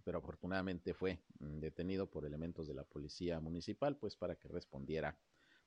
pero 0.04 0.18
afortunadamente 0.18 0.94
fue 0.94 1.20
mm, 1.40 1.60
detenido 1.60 2.10
por 2.10 2.26
elementos 2.26 2.68
de 2.68 2.74
la 2.74 2.84
policía 2.84 3.40
municipal, 3.40 3.96
pues 3.98 4.16
para 4.16 4.36
que 4.36 4.48
respondiera 4.48 5.18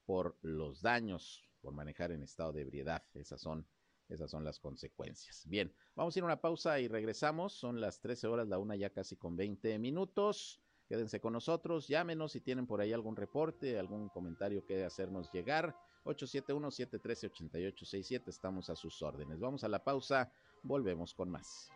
por 0.04 0.36
los 0.42 0.82
daños 0.82 1.48
por 1.60 1.72
manejar 1.72 2.12
en 2.12 2.22
estado 2.22 2.52
de 2.52 2.62
ebriedad. 2.62 3.02
Esas 3.14 3.40
son, 3.40 3.66
esas 4.08 4.30
son 4.30 4.44
las 4.44 4.58
consecuencias. 4.58 5.46
Bien, 5.46 5.72
vamos 5.94 6.14
a 6.14 6.18
ir 6.18 6.22
a 6.24 6.26
una 6.26 6.40
pausa 6.40 6.80
y 6.80 6.88
regresamos. 6.88 7.54
Son 7.54 7.80
las 7.80 8.00
13 8.00 8.26
horas, 8.26 8.48
la 8.48 8.58
una 8.58 8.76
ya 8.76 8.90
casi 8.90 9.16
con 9.16 9.36
20 9.36 9.78
minutos. 9.78 10.60
Quédense 10.88 11.20
con 11.20 11.32
nosotros, 11.32 11.88
llámenos 11.88 12.32
si 12.32 12.42
tienen 12.42 12.66
por 12.66 12.82
ahí 12.82 12.92
algún 12.92 13.16
reporte, 13.16 13.78
algún 13.78 14.10
comentario 14.10 14.66
que 14.66 14.84
hacernos 14.84 15.32
llegar. 15.32 15.74
871-713-8867, 16.04 18.28
estamos 18.28 18.70
a 18.70 18.76
sus 18.76 19.02
órdenes. 19.02 19.40
Vamos 19.40 19.64
a 19.64 19.68
la 19.68 19.82
pausa, 19.82 20.30
volvemos 20.62 21.12
con 21.14 21.30
más. 21.30 21.72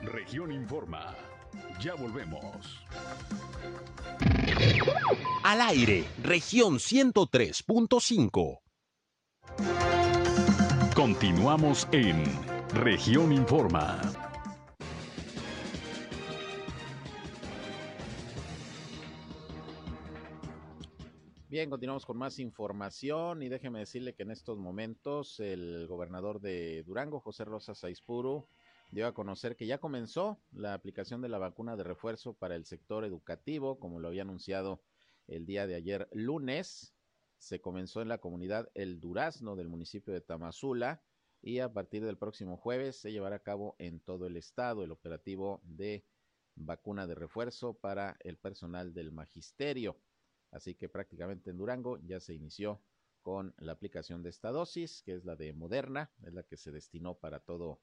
Región 0.00 0.52
Informa. 0.52 1.14
Ya 1.80 1.94
volvemos. 1.94 2.84
Al 5.42 5.60
aire, 5.60 6.04
región 6.22 6.78
103.5. 6.78 8.60
Continuamos 10.94 11.88
en 11.92 12.51
región 12.74 13.32
Informa. 13.32 14.00
Bien, 21.50 21.68
continuamos 21.68 22.06
con 22.06 22.16
más 22.16 22.38
información 22.38 23.42
y 23.42 23.50
déjeme 23.50 23.80
decirle 23.80 24.14
que 24.14 24.22
en 24.22 24.30
estos 24.30 24.58
momentos 24.58 25.38
el 25.38 25.86
gobernador 25.86 26.40
de 26.40 26.82
Durango, 26.84 27.20
José 27.20 27.44
Rosa 27.44 27.74
Saizpuro, 27.74 28.48
dio 28.90 29.06
a 29.06 29.12
conocer 29.12 29.54
que 29.54 29.66
ya 29.66 29.76
comenzó 29.76 30.40
la 30.52 30.72
aplicación 30.72 31.20
de 31.20 31.28
la 31.28 31.36
vacuna 31.36 31.76
de 31.76 31.84
refuerzo 31.84 32.32
para 32.32 32.56
el 32.56 32.64
sector 32.64 33.04
educativo, 33.04 33.78
como 33.78 34.00
lo 34.00 34.08
había 34.08 34.22
anunciado 34.22 34.80
el 35.28 35.44
día 35.44 35.66
de 35.66 35.74
ayer 35.74 36.08
lunes. 36.12 36.94
Se 37.36 37.60
comenzó 37.60 38.00
en 38.00 38.08
la 38.08 38.18
comunidad 38.18 38.70
El 38.74 38.98
Durazno 38.98 39.56
del 39.56 39.68
municipio 39.68 40.14
de 40.14 40.22
Tamazula 40.22 41.02
y 41.42 41.58
a 41.58 41.72
partir 41.72 42.04
del 42.04 42.16
próximo 42.16 42.56
jueves 42.56 42.96
se 42.96 43.10
llevará 43.10 43.36
a 43.36 43.42
cabo 43.42 43.74
en 43.78 44.00
todo 44.00 44.26
el 44.26 44.36
estado 44.36 44.84
el 44.84 44.92
operativo 44.92 45.60
de 45.64 46.06
vacuna 46.54 47.06
de 47.06 47.16
refuerzo 47.16 47.74
para 47.74 48.16
el 48.20 48.38
personal 48.38 48.94
del 48.94 49.10
magisterio. 49.10 49.98
Así 50.52 50.74
que 50.76 50.88
prácticamente 50.88 51.50
en 51.50 51.58
Durango 51.58 51.98
ya 51.98 52.20
se 52.20 52.34
inició 52.34 52.80
con 53.22 53.54
la 53.58 53.72
aplicación 53.72 54.22
de 54.22 54.30
esta 54.30 54.50
dosis, 54.50 55.02
que 55.02 55.14
es 55.14 55.24
la 55.24 55.34
de 55.34 55.52
Moderna, 55.52 56.12
es 56.22 56.32
la 56.32 56.42
que 56.44 56.56
se 56.56 56.70
destinó 56.70 57.14
para 57.14 57.40
todo 57.40 57.80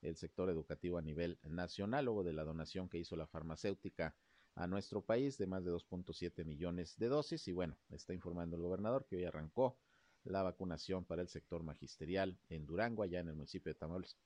el 0.00 0.16
sector 0.16 0.48
educativo 0.50 0.98
a 0.98 1.02
nivel 1.02 1.38
nacional, 1.42 2.06
luego 2.06 2.24
de 2.24 2.32
la 2.32 2.44
donación 2.44 2.88
que 2.88 2.98
hizo 2.98 3.16
la 3.16 3.26
farmacéutica 3.26 4.16
a 4.54 4.66
nuestro 4.66 5.02
país 5.02 5.38
de 5.38 5.46
más 5.46 5.64
de 5.64 5.72
2.7 5.72 6.44
millones 6.44 6.96
de 6.98 7.08
dosis. 7.08 7.46
Y 7.48 7.52
bueno, 7.52 7.76
está 7.90 8.12
informando 8.14 8.56
el 8.56 8.62
gobernador 8.62 9.06
que 9.06 9.16
hoy 9.16 9.24
arrancó 9.24 9.78
la 10.24 10.42
vacunación 10.42 11.04
para 11.04 11.22
el 11.22 11.28
sector 11.28 11.62
magisterial 11.62 12.38
en 12.48 12.66
Durango, 12.66 13.02
allá 13.02 13.20
en 13.20 13.28
el 13.28 13.34
municipio 13.34 13.72
de 13.74 13.78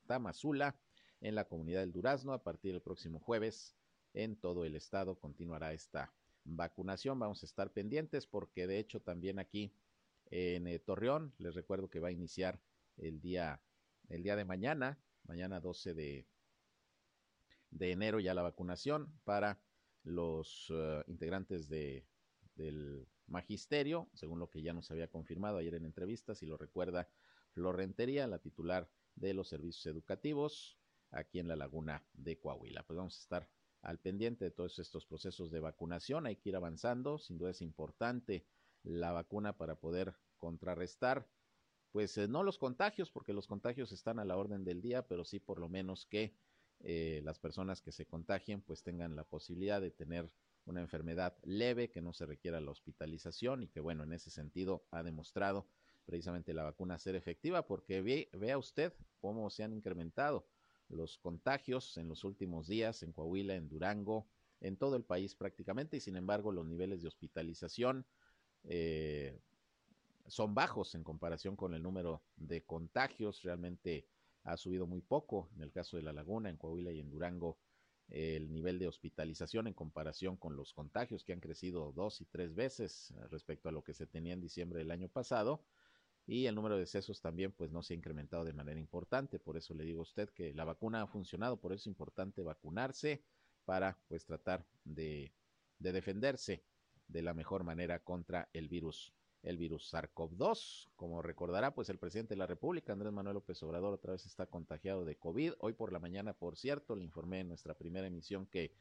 Tamazula, 0.06 0.76
en 1.20 1.34
la 1.34 1.44
comunidad 1.46 1.80
del 1.80 1.92
Durazno. 1.92 2.32
A 2.32 2.42
partir 2.42 2.72
del 2.72 2.82
próximo 2.82 3.18
jueves, 3.18 3.74
en 4.12 4.36
todo 4.36 4.64
el 4.64 4.74
estado 4.74 5.18
continuará 5.18 5.72
esta 5.72 6.12
vacunación. 6.44 7.18
Vamos 7.18 7.42
a 7.42 7.46
estar 7.46 7.72
pendientes 7.72 8.26
porque 8.26 8.66
de 8.66 8.78
hecho 8.78 9.00
también 9.00 9.38
aquí 9.38 9.72
en 10.30 10.66
eh, 10.66 10.78
Torreón, 10.78 11.34
les 11.38 11.54
recuerdo 11.54 11.88
que 11.88 12.00
va 12.00 12.08
a 12.08 12.12
iniciar 12.12 12.60
el 12.96 13.20
día, 13.20 13.60
el 14.08 14.22
día 14.22 14.36
de 14.36 14.44
mañana, 14.44 14.98
mañana 15.24 15.60
12 15.60 15.94
de, 15.94 16.26
de 17.70 17.92
enero 17.92 18.20
ya 18.20 18.34
la 18.34 18.42
vacunación 18.42 19.12
para 19.24 19.60
los 20.02 20.70
eh, 20.70 21.04
integrantes 21.08 21.68
de, 21.68 22.06
del 22.54 23.06
magisterio, 23.26 24.08
según 24.14 24.38
lo 24.38 24.50
que 24.50 24.62
ya 24.62 24.72
nos 24.72 24.90
había 24.90 25.08
confirmado 25.08 25.58
ayer 25.58 25.74
en 25.74 25.84
entrevistas, 25.84 26.38
si 26.38 26.46
lo 26.46 26.56
recuerda 26.56 27.08
Florrentería, 27.52 28.26
la 28.26 28.38
titular 28.38 28.88
de 29.14 29.34
los 29.34 29.48
servicios 29.48 29.86
educativos 29.86 30.78
aquí 31.10 31.38
en 31.38 31.48
la 31.48 31.56
laguna 31.56 32.04
de 32.12 32.38
Coahuila. 32.38 32.82
Pues 32.82 32.96
vamos 32.96 33.16
a 33.16 33.22
estar 33.22 33.48
al 33.82 33.98
pendiente 33.98 34.44
de 34.44 34.50
todos 34.50 34.78
estos 34.78 35.06
procesos 35.06 35.50
de 35.50 35.60
vacunación, 35.60 36.26
hay 36.26 36.36
que 36.36 36.50
ir 36.50 36.56
avanzando, 36.56 37.18
sin 37.18 37.38
duda 37.38 37.50
es 37.50 37.62
importante 37.62 38.46
la 38.82 39.12
vacuna 39.12 39.56
para 39.56 39.76
poder 39.76 40.14
contrarrestar 40.38 41.28
pues 41.92 42.18
eh, 42.18 42.28
no 42.28 42.42
los 42.42 42.58
contagios, 42.58 43.10
porque 43.10 43.32
los 43.32 43.46
contagios 43.46 43.90
están 43.90 44.18
a 44.18 44.24
la 44.26 44.36
orden 44.36 44.64
del 44.64 44.82
día, 44.82 45.06
pero 45.06 45.24
sí 45.24 45.40
por 45.40 45.58
lo 45.58 45.68
menos 45.68 46.04
que 46.04 46.36
eh, 46.80 47.22
las 47.24 47.38
personas 47.38 47.80
que 47.80 47.90
se 47.90 48.04
contagien 48.04 48.60
pues 48.60 48.82
tengan 48.82 49.16
la 49.16 49.24
posibilidad 49.24 49.80
de 49.80 49.90
tener 49.90 50.30
una 50.66 50.80
enfermedad 50.80 51.36
leve, 51.44 51.90
que 51.90 52.02
no 52.02 52.12
se 52.12 52.26
requiera 52.26 52.60
la 52.60 52.70
hospitalización 52.70 53.62
y 53.62 53.68
que 53.68 53.80
bueno, 53.80 54.04
en 54.04 54.12
ese 54.12 54.30
sentido 54.30 54.84
ha 54.90 55.02
demostrado 55.02 55.66
precisamente 56.04 56.52
la 56.52 56.64
vacuna 56.64 56.98
ser 56.98 57.16
efectiva, 57.16 57.66
porque 57.66 58.02
ve, 58.02 58.28
vea 58.32 58.58
usted 58.58 58.92
cómo 59.20 59.50
se 59.50 59.64
han 59.64 59.72
incrementado 59.72 60.46
los 60.88 61.18
contagios 61.18 61.96
en 61.96 62.08
los 62.08 62.22
últimos 62.24 62.68
días 62.68 63.02
en 63.02 63.12
Coahuila, 63.12 63.54
en 63.54 63.68
Durango, 63.68 64.28
en 64.60 64.76
todo 64.76 64.96
el 64.96 65.04
país 65.04 65.34
prácticamente, 65.34 65.96
y 65.96 66.00
sin 66.00 66.16
embargo 66.16 66.52
los 66.52 66.66
niveles 66.66 67.02
de 67.02 67.08
hospitalización 67.08 68.06
eh, 68.64 69.40
son 70.26 70.54
bajos 70.54 70.94
en 70.94 71.04
comparación 71.04 71.56
con 71.56 71.74
el 71.74 71.82
número 71.82 72.22
de 72.36 72.62
contagios. 72.64 73.42
Realmente 73.42 74.06
ha 74.44 74.56
subido 74.56 74.86
muy 74.86 75.00
poco 75.00 75.50
en 75.56 75.62
el 75.62 75.72
caso 75.72 75.96
de 75.96 76.02
La 76.02 76.12
Laguna, 76.12 76.50
en 76.50 76.56
Coahuila 76.56 76.92
y 76.92 77.00
en 77.00 77.10
Durango 77.10 77.58
el 78.08 78.52
nivel 78.52 78.78
de 78.78 78.88
hospitalización 78.88 79.66
en 79.66 79.74
comparación 79.74 80.36
con 80.36 80.56
los 80.56 80.72
contagios 80.72 81.24
que 81.24 81.32
han 81.32 81.40
crecido 81.40 81.92
dos 81.92 82.20
y 82.20 82.26
tres 82.26 82.54
veces 82.54 83.10
eh, 83.10 83.26
respecto 83.30 83.68
a 83.68 83.72
lo 83.72 83.82
que 83.82 83.94
se 83.94 84.06
tenía 84.06 84.34
en 84.34 84.40
diciembre 84.40 84.78
del 84.78 84.90
año 84.90 85.08
pasado. 85.08 85.64
Y 86.28 86.46
el 86.46 86.54
número 86.54 86.74
de 86.74 86.80
decesos 86.80 87.20
también 87.20 87.52
pues 87.52 87.70
no 87.70 87.82
se 87.82 87.94
ha 87.94 87.96
incrementado 87.96 88.44
de 88.44 88.52
manera 88.52 88.80
importante. 88.80 89.38
Por 89.38 89.56
eso 89.56 89.74
le 89.74 89.84
digo 89.84 90.00
a 90.00 90.02
usted 90.02 90.28
que 90.30 90.52
la 90.54 90.64
vacuna 90.64 91.02
ha 91.02 91.06
funcionado 91.06 91.60
por 91.60 91.72
eso 91.72 91.82
es 91.82 91.86
importante 91.86 92.42
vacunarse 92.42 93.24
para 93.64 93.98
pues 94.08 94.24
tratar 94.24 94.66
de, 94.84 95.32
de 95.78 95.92
defenderse 95.92 96.64
de 97.08 97.22
la 97.22 97.34
mejor 97.34 97.62
manera 97.64 98.00
contra 98.00 98.48
el 98.52 98.68
virus 98.68 99.15
el 99.42 99.58
virus 99.58 99.92
SARS-CoV-2. 99.92 100.88
Como 100.96 101.22
recordará, 101.22 101.74
pues 101.74 101.88
el 101.88 101.98
presidente 101.98 102.34
de 102.34 102.38
la 102.38 102.46
República, 102.46 102.92
Andrés 102.92 103.12
Manuel 103.12 103.34
López 103.34 103.62
Obrador, 103.62 103.94
otra 103.94 104.12
vez 104.12 104.26
está 104.26 104.46
contagiado 104.46 105.04
de 105.04 105.16
COVID. 105.16 105.52
Hoy 105.58 105.72
por 105.72 105.92
la 105.92 105.98
mañana, 105.98 106.32
por 106.32 106.56
cierto, 106.56 106.96
le 106.96 107.04
informé 107.04 107.40
en 107.40 107.48
nuestra 107.48 107.74
primera 107.74 108.06
emisión 108.06 108.46
que 108.46 108.72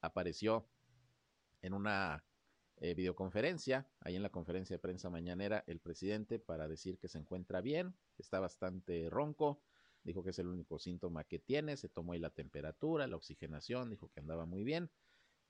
apareció 0.00 0.66
en 1.62 1.72
una 1.72 2.24
eh, 2.78 2.94
videoconferencia, 2.94 3.86
ahí 4.00 4.16
en 4.16 4.22
la 4.22 4.30
conferencia 4.30 4.74
de 4.74 4.80
prensa 4.80 5.08
mañanera, 5.08 5.64
el 5.66 5.80
presidente 5.80 6.38
para 6.38 6.68
decir 6.68 6.98
que 6.98 7.08
se 7.08 7.18
encuentra 7.18 7.60
bien, 7.60 7.94
está 8.18 8.40
bastante 8.40 9.08
ronco, 9.08 9.62
dijo 10.02 10.22
que 10.22 10.30
es 10.30 10.38
el 10.38 10.48
único 10.48 10.78
síntoma 10.78 11.24
que 11.24 11.38
tiene, 11.38 11.76
se 11.76 11.88
tomó 11.88 12.12
ahí 12.12 12.18
la 12.18 12.30
temperatura, 12.30 13.06
la 13.06 13.16
oxigenación, 13.16 13.90
dijo 13.90 14.10
que 14.10 14.20
andaba 14.20 14.44
muy 14.44 14.64
bien, 14.64 14.90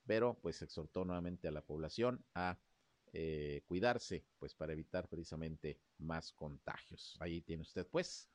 pero 0.05 0.37
pues 0.41 0.61
exhortó 0.61 1.03
nuevamente 1.03 1.47
a 1.47 1.51
la 1.51 1.61
población 1.61 2.23
a 2.35 2.57
eh, 3.17 3.61
cuidarse, 3.65 4.25
pues 4.37 4.53
para 4.53 4.73
evitar 4.73 5.07
precisamente 5.07 5.79
más 5.99 6.33
contagios. 6.33 7.15
Ahí 7.21 7.39
tiene 7.39 7.61
usted, 7.61 7.87
pues, 7.87 8.27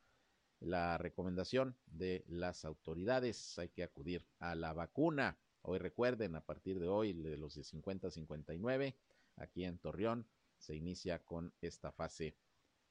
la 0.59 0.97
recomendación 0.97 1.77
de 1.85 2.25
las 2.29 2.65
autoridades. 2.65 3.59
Hay 3.59 3.69
que 3.69 3.83
acudir 3.83 4.25
a 4.39 4.55
la 4.55 4.73
vacuna. 4.73 5.39
Hoy 5.61 5.79
recuerden, 5.79 6.35
a 6.35 6.41
partir 6.41 6.81
de 6.81 6.89
hoy, 6.89 7.13
de 7.13 7.37
los 7.37 7.57
de 7.57 7.65
50 7.65 8.09
a 8.09 8.11
59, 8.11 8.97
aquí 9.37 9.65
en 9.65 9.77
Torreón, 9.77 10.27
se 10.57 10.75
inicia 10.75 11.19
con 11.19 11.53
esta 11.61 11.93
fase, 11.93 12.35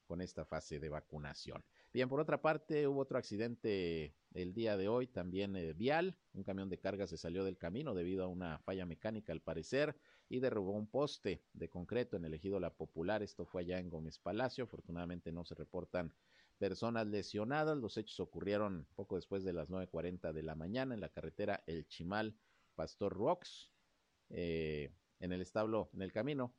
con 0.06 0.20
esta 0.20 0.44
fase 0.44 0.78
de 0.78 0.90
vacunación. 0.90 1.64
Bien, 1.92 2.08
por 2.08 2.20
otra 2.20 2.40
parte, 2.40 2.86
hubo 2.86 3.00
otro 3.00 3.18
accidente 3.18 4.14
el 4.32 4.54
día 4.54 4.76
de 4.76 4.86
hoy, 4.86 5.08
también 5.08 5.56
eh, 5.56 5.72
vial. 5.72 6.16
Un 6.34 6.44
camión 6.44 6.68
de 6.68 6.78
carga 6.78 7.08
se 7.08 7.16
salió 7.16 7.42
del 7.42 7.58
camino 7.58 7.94
debido 7.94 8.22
a 8.22 8.28
una 8.28 8.60
falla 8.60 8.86
mecánica, 8.86 9.32
al 9.32 9.40
parecer, 9.40 9.96
y 10.28 10.38
derrubó 10.38 10.70
un 10.72 10.86
poste 10.86 11.42
de 11.52 11.68
concreto 11.68 12.16
en 12.16 12.24
el 12.24 12.34
ejido 12.34 12.60
La 12.60 12.72
Popular. 12.72 13.24
Esto 13.24 13.44
fue 13.44 13.62
allá 13.62 13.80
en 13.80 13.90
Gómez 13.90 14.20
Palacio. 14.20 14.64
Afortunadamente 14.64 15.32
no 15.32 15.44
se 15.44 15.56
reportan 15.56 16.14
personas 16.58 17.08
lesionadas. 17.08 17.76
Los 17.76 17.96
hechos 17.96 18.20
ocurrieron 18.20 18.86
poco 18.94 19.16
después 19.16 19.42
de 19.42 19.52
las 19.52 19.68
9.40 19.68 20.32
de 20.32 20.42
la 20.44 20.54
mañana 20.54 20.94
en 20.94 21.00
la 21.00 21.08
carretera 21.08 21.64
El 21.66 21.88
Chimal, 21.88 22.36
Pastor 22.76 23.14
Rocks, 23.14 23.72
eh, 24.28 24.94
en 25.18 25.32
el 25.32 25.40
establo, 25.40 25.90
en 25.92 26.02
el 26.02 26.12
camino 26.12 26.54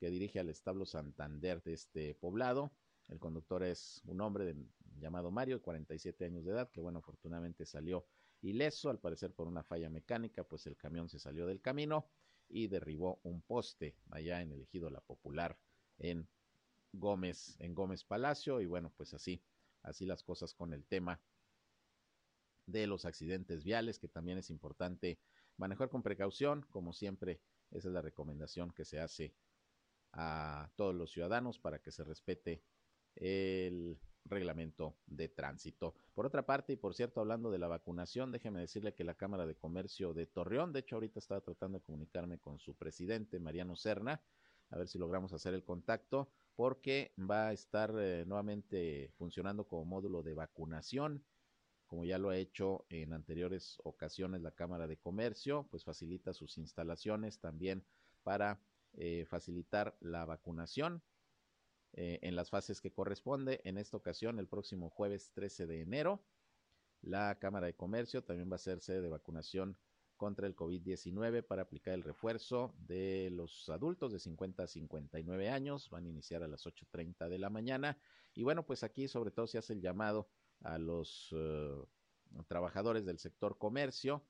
que 0.00 0.10
dirige 0.10 0.40
al 0.40 0.48
establo 0.48 0.86
Santander 0.86 1.62
de 1.62 1.74
este 1.74 2.16
poblado. 2.16 2.72
El 3.08 3.18
conductor 3.18 3.62
es 3.62 4.02
un 4.06 4.20
hombre 4.20 4.54
llamado 4.98 5.30
Mario, 5.30 5.56
de 5.56 5.62
47 5.62 6.24
años 6.24 6.44
de 6.44 6.52
edad, 6.52 6.70
que 6.70 6.80
bueno, 6.80 7.00
afortunadamente 7.00 7.66
salió 7.66 8.06
ileso, 8.40 8.90
al 8.90 8.98
parecer 8.98 9.32
por 9.32 9.46
una 9.46 9.62
falla 9.62 9.90
mecánica, 9.90 10.44
pues 10.44 10.66
el 10.66 10.76
camión 10.76 11.08
se 11.08 11.18
salió 11.18 11.46
del 11.46 11.60
camino 11.60 12.08
y 12.48 12.68
derribó 12.68 13.20
un 13.22 13.42
poste 13.42 13.96
allá 14.10 14.40
en 14.40 14.52
el 14.52 14.62
ejido 14.62 14.90
La 14.90 15.00
Popular 15.00 15.58
en 15.98 16.28
Gómez, 16.92 17.56
en 17.58 17.74
Gómez 17.74 18.04
Palacio, 18.04 18.60
y 18.60 18.66
bueno, 18.66 18.92
pues 18.96 19.14
así, 19.14 19.42
así 19.82 20.04
las 20.04 20.22
cosas 20.22 20.54
con 20.54 20.72
el 20.72 20.84
tema 20.84 21.20
de 22.66 22.86
los 22.86 23.04
accidentes 23.04 23.64
viales, 23.64 23.98
que 23.98 24.08
también 24.08 24.38
es 24.38 24.50
importante 24.50 25.18
manejar 25.56 25.88
con 25.88 26.02
precaución, 26.02 26.66
como 26.70 26.92
siempre, 26.92 27.40
esa 27.70 27.88
es 27.88 27.94
la 27.94 28.02
recomendación 28.02 28.72
que 28.72 28.84
se 28.84 29.00
hace 29.00 29.34
a 30.12 30.70
todos 30.76 30.94
los 30.94 31.10
ciudadanos 31.10 31.58
para 31.58 31.80
que 31.80 31.90
se 31.90 32.04
respete 32.04 32.62
el 33.16 33.98
reglamento 34.24 34.96
de 35.06 35.28
tránsito. 35.28 35.94
Por 36.14 36.26
otra 36.26 36.46
parte, 36.46 36.72
y 36.72 36.76
por 36.76 36.94
cierto, 36.94 37.20
hablando 37.20 37.50
de 37.50 37.58
la 37.58 37.68
vacunación, 37.68 38.32
déjeme 38.32 38.60
decirle 38.60 38.94
que 38.94 39.04
la 39.04 39.14
Cámara 39.14 39.46
de 39.46 39.56
Comercio 39.56 40.14
de 40.14 40.26
Torreón, 40.26 40.72
de 40.72 40.80
hecho 40.80 40.96
ahorita 40.96 41.18
estaba 41.18 41.40
tratando 41.40 41.78
de 41.78 41.84
comunicarme 41.84 42.38
con 42.38 42.58
su 42.58 42.74
presidente, 42.74 43.40
Mariano 43.40 43.76
Serna, 43.76 44.22
a 44.70 44.78
ver 44.78 44.88
si 44.88 44.98
logramos 44.98 45.32
hacer 45.32 45.54
el 45.54 45.64
contacto, 45.64 46.30
porque 46.54 47.12
va 47.18 47.48
a 47.48 47.52
estar 47.52 47.94
eh, 47.98 48.24
nuevamente 48.26 49.10
funcionando 49.16 49.66
como 49.66 49.84
módulo 49.84 50.22
de 50.22 50.34
vacunación, 50.34 51.24
como 51.86 52.04
ya 52.04 52.16
lo 52.16 52.30
ha 52.30 52.38
hecho 52.38 52.86
en 52.88 53.12
anteriores 53.12 53.78
ocasiones 53.84 54.40
la 54.40 54.52
Cámara 54.52 54.86
de 54.86 54.96
Comercio, 54.96 55.66
pues 55.70 55.84
facilita 55.84 56.32
sus 56.32 56.56
instalaciones 56.56 57.38
también 57.38 57.84
para 58.22 58.62
eh, 58.94 59.26
facilitar 59.28 59.96
la 60.00 60.24
vacunación 60.24 61.02
eh, 61.94 62.18
en 62.22 62.36
las 62.36 62.48
fases 62.50 62.80
que 62.80 62.92
corresponde. 62.92 63.60
En 63.64 63.76
esta 63.76 63.96
ocasión, 63.96 64.38
el 64.38 64.48
próximo 64.48 64.88
jueves 64.88 65.30
13 65.34 65.66
de 65.66 65.80
enero, 65.82 66.24
la 67.02 67.38
Cámara 67.38 67.66
de 67.66 67.74
Comercio 67.74 68.22
también 68.24 68.50
va 68.50 68.56
a 68.56 68.58
sede 68.58 69.02
de 69.02 69.08
vacunación 69.08 69.76
contra 70.16 70.46
el 70.46 70.54
COVID-19 70.54 71.42
para 71.42 71.62
aplicar 71.62 71.94
el 71.94 72.02
refuerzo 72.02 72.74
de 72.78 73.28
los 73.32 73.68
adultos 73.68 74.12
de 74.12 74.20
50 74.20 74.62
a 74.62 74.66
59 74.68 75.50
años. 75.50 75.90
Van 75.90 76.06
a 76.06 76.08
iniciar 76.08 76.42
a 76.42 76.48
las 76.48 76.64
8.30 76.64 77.28
de 77.28 77.38
la 77.38 77.50
mañana. 77.50 77.98
Y 78.34 78.42
bueno, 78.42 78.64
pues 78.64 78.84
aquí 78.84 79.08
sobre 79.08 79.32
todo 79.32 79.46
se 79.46 79.58
hace 79.58 79.72
el 79.72 79.82
llamado 79.82 80.30
a 80.62 80.78
los 80.78 81.28
eh, 81.32 81.84
trabajadores 82.46 83.04
del 83.04 83.18
sector 83.18 83.58
comercio 83.58 84.24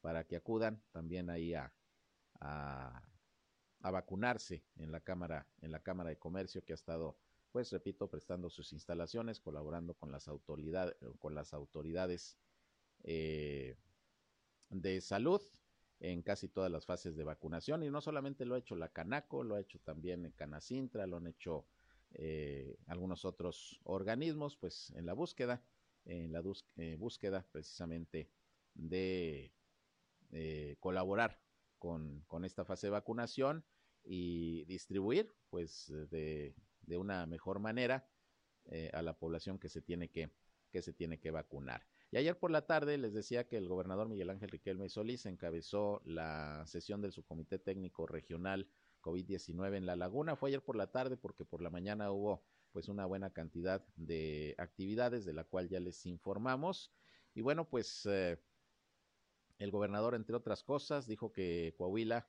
para 0.00 0.24
que 0.24 0.36
acudan 0.36 0.82
también 0.90 1.28
ahí 1.30 1.54
a 1.54 1.72
vacunarse 3.82 4.64
en 4.76 4.92
la 4.92 5.00
Cámara, 5.00 5.46
en 5.60 5.72
la 5.72 5.80
Cámara 5.80 6.10
de 6.10 6.18
Comercio 6.18 6.64
que 6.64 6.72
ha 6.72 6.74
estado, 6.74 7.18
pues 7.52 7.70
repito, 7.72 8.08
prestando 8.08 8.50
sus 8.50 8.72
instalaciones, 8.72 9.40
colaborando 9.40 9.94
con 9.94 10.10
las 10.10 10.28
autoridades, 10.28 10.96
con 11.18 11.34
las 11.34 11.54
autoridades 11.54 12.36
eh, 13.04 13.76
de 14.70 15.00
salud 15.00 15.40
en 16.00 16.22
casi 16.22 16.48
todas 16.48 16.70
las 16.70 16.84
fases 16.84 17.16
de 17.16 17.24
vacunación. 17.24 17.82
Y 17.82 17.90
no 17.90 18.00
solamente 18.00 18.44
lo 18.44 18.54
ha 18.54 18.58
hecho 18.58 18.76
la 18.76 18.88
Canaco, 18.88 19.44
lo 19.44 19.54
ha 19.54 19.60
hecho 19.60 19.78
también 19.80 20.32
Canacintra, 20.36 21.06
lo 21.06 21.18
han 21.18 21.26
hecho 21.26 21.66
eh, 22.12 22.76
algunos 22.86 23.24
otros 23.24 23.80
organismos, 23.84 24.56
pues 24.56 24.90
en 24.96 25.06
la 25.06 25.14
búsqueda, 25.14 25.62
en 26.04 26.32
la 26.32 26.42
eh, 26.76 26.96
búsqueda 26.96 27.46
precisamente 27.50 28.30
de 28.74 29.52
colaborar 30.80 31.40
con, 31.78 32.24
esta 32.44 32.64
fase 32.64 32.88
de 32.88 32.92
vacunación 32.92 33.64
y 34.04 34.64
distribuir 34.64 35.34
pues 35.50 35.92
de, 36.10 36.54
de 36.82 36.96
una 36.96 37.26
mejor 37.26 37.58
manera 37.58 38.08
eh, 38.66 38.90
a 38.92 39.02
la 39.02 39.16
población 39.16 39.58
que 39.58 39.68
se 39.68 39.80
tiene 39.80 40.08
que, 40.08 40.30
que 40.72 40.82
se 40.82 40.92
tiene 40.92 41.20
que 41.20 41.30
vacunar. 41.30 41.86
Y 42.10 42.16
ayer 42.18 42.38
por 42.38 42.50
la 42.50 42.66
tarde 42.66 42.98
les 42.98 43.14
decía 43.14 43.46
que 43.46 43.56
el 43.56 43.68
gobernador 43.68 44.08
Miguel 44.08 44.30
Ángel 44.30 44.50
Riquelme 44.50 44.88
Solís 44.88 45.26
encabezó 45.26 46.00
la 46.04 46.64
sesión 46.66 47.00
del 47.00 47.12
subcomité 47.12 47.58
técnico 47.58 48.06
regional 48.06 48.68
COVID-19 49.02 49.76
en 49.76 49.86
La 49.86 49.96
Laguna. 49.96 50.36
Fue 50.36 50.50
ayer 50.50 50.62
por 50.62 50.76
la 50.76 50.90
tarde 50.90 51.16
porque 51.16 51.44
por 51.44 51.62
la 51.62 51.70
mañana 51.70 52.10
hubo 52.10 52.42
pues 52.72 52.88
una 52.88 53.06
buena 53.06 53.30
cantidad 53.30 53.86
de 53.96 54.54
actividades 54.58 55.24
de 55.24 55.32
la 55.32 55.44
cual 55.44 55.68
ya 55.68 55.80
les 55.80 56.04
informamos. 56.06 56.92
Y 57.34 57.42
bueno, 57.42 57.68
pues 57.68 58.04
eh, 58.06 58.38
el 59.58 59.70
gobernador, 59.70 60.14
entre 60.14 60.36
otras 60.36 60.62
cosas, 60.62 61.06
dijo 61.06 61.32
que 61.32 61.74
Coahuila 61.76 62.28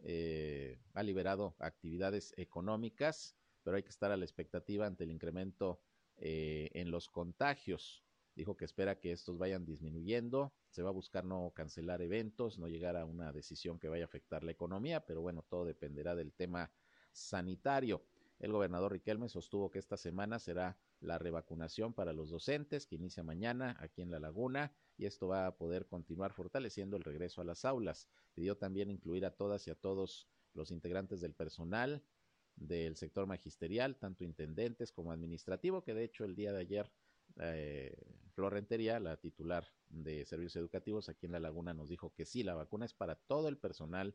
eh, 0.00 0.78
ha 0.94 1.02
liberado 1.02 1.56
actividades 1.58 2.34
económicas, 2.36 3.36
pero 3.62 3.76
hay 3.76 3.82
que 3.82 3.90
estar 3.90 4.10
a 4.12 4.16
la 4.16 4.24
expectativa 4.24 4.86
ante 4.86 5.04
el 5.04 5.10
incremento 5.10 5.80
eh, 6.18 6.70
en 6.74 6.90
los 6.90 7.08
contagios. 7.08 8.04
Dijo 8.34 8.56
que 8.56 8.66
espera 8.66 9.00
que 9.00 9.12
estos 9.12 9.38
vayan 9.38 9.64
disminuyendo. 9.64 10.52
Se 10.68 10.82
va 10.82 10.90
a 10.90 10.92
buscar 10.92 11.24
no 11.24 11.50
cancelar 11.54 12.02
eventos, 12.02 12.58
no 12.58 12.68
llegar 12.68 12.96
a 12.96 13.06
una 13.06 13.32
decisión 13.32 13.78
que 13.78 13.88
vaya 13.88 14.04
a 14.04 14.06
afectar 14.06 14.44
la 14.44 14.52
economía, 14.52 15.06
pero 15.06 15.22
bueno, 15.22 15.42
todo 15.48 15.64
dependerá 15.64 16.14
del 16.14 16.34
tema 16.34 16.70
sanitario. 17.12 18.04
El 18.38 18.52
gobernador 18.52 18.92
Riquelme 18.92 19.30
sostuvo 19.30 19.70
que 19.70 19.78
esta 19.78 19.96
semana 19.96 20.38
será 20.38 20.78
la 21.00 21.18
revacunación 21.18 21.94
para 21.94 22.12
los 22.12 22.28
docentes, 22.28 22.86
que 22.86 22.96
inicia 22.96 23.22
mañana 23.22 23.76
aquí 23.80 24.02
en 24.02 24.10
La 24.10 24.20
Laguna, 24.20 24.74
y 24.98 25.06
esto 25.06 25.28
va 25.28 25.46
a 25.46 25.56
poder 25.56 25.86
continuar 25.86 26.32
fortaleciendo 26.32 26.96
el 26.96 27.04
regreso 27.04 27.40
a 27.40 27.44
las 27.44 27.64
aulas. 27.64 28.08
Pidió 28.34 28.56
también 28.56 28.90
incluir 28.90 29.24
a 29.26 29.34
todas 29.34 29.66
y 29.66 29.70
a 29.70 29.74
todos 29.74 30.28
los 30.54 30.70
integrantes 30.70 31.20
del 31.20 31.34
personal 31.34 32.02
del 32.56 32.96
sector 32.96 33.26
magisterial, 33.26 33.96
tanto 33.96 34.24
intendentes 34.24 34.90
como 34.90 35.12
administrativo, 35.12 35.84
que 35.84 35.94
de 35.94 36.04
hecho 36.04 36.24
el 36.24 36.34
día 36.34 36.52
de 36.52 36.60
ayer 36.60 36.90
eh, 37.40 37.94
Florentería, 38.32 38.98
la 39.00 39.16
titular 39.18 39.66
de 39.88 40.24
servicios 40.24 40.56
educativos 40.56 41.08
aquí 41.08 41.26
en 41.26 41.32
La 41.32 41.40
Laguna, 41.40 41.74
nos 41.74 41.88
dijo 41.88 42.12
que 42.14 42.24
sí, 42.24 42.42
la 42.42 42.54
vacuna 42.54 42.86
es 42.86 42.94
para 42.94 43.14
todo 43.14 43.48
el 43.48 43.58
personal 43.58 44.14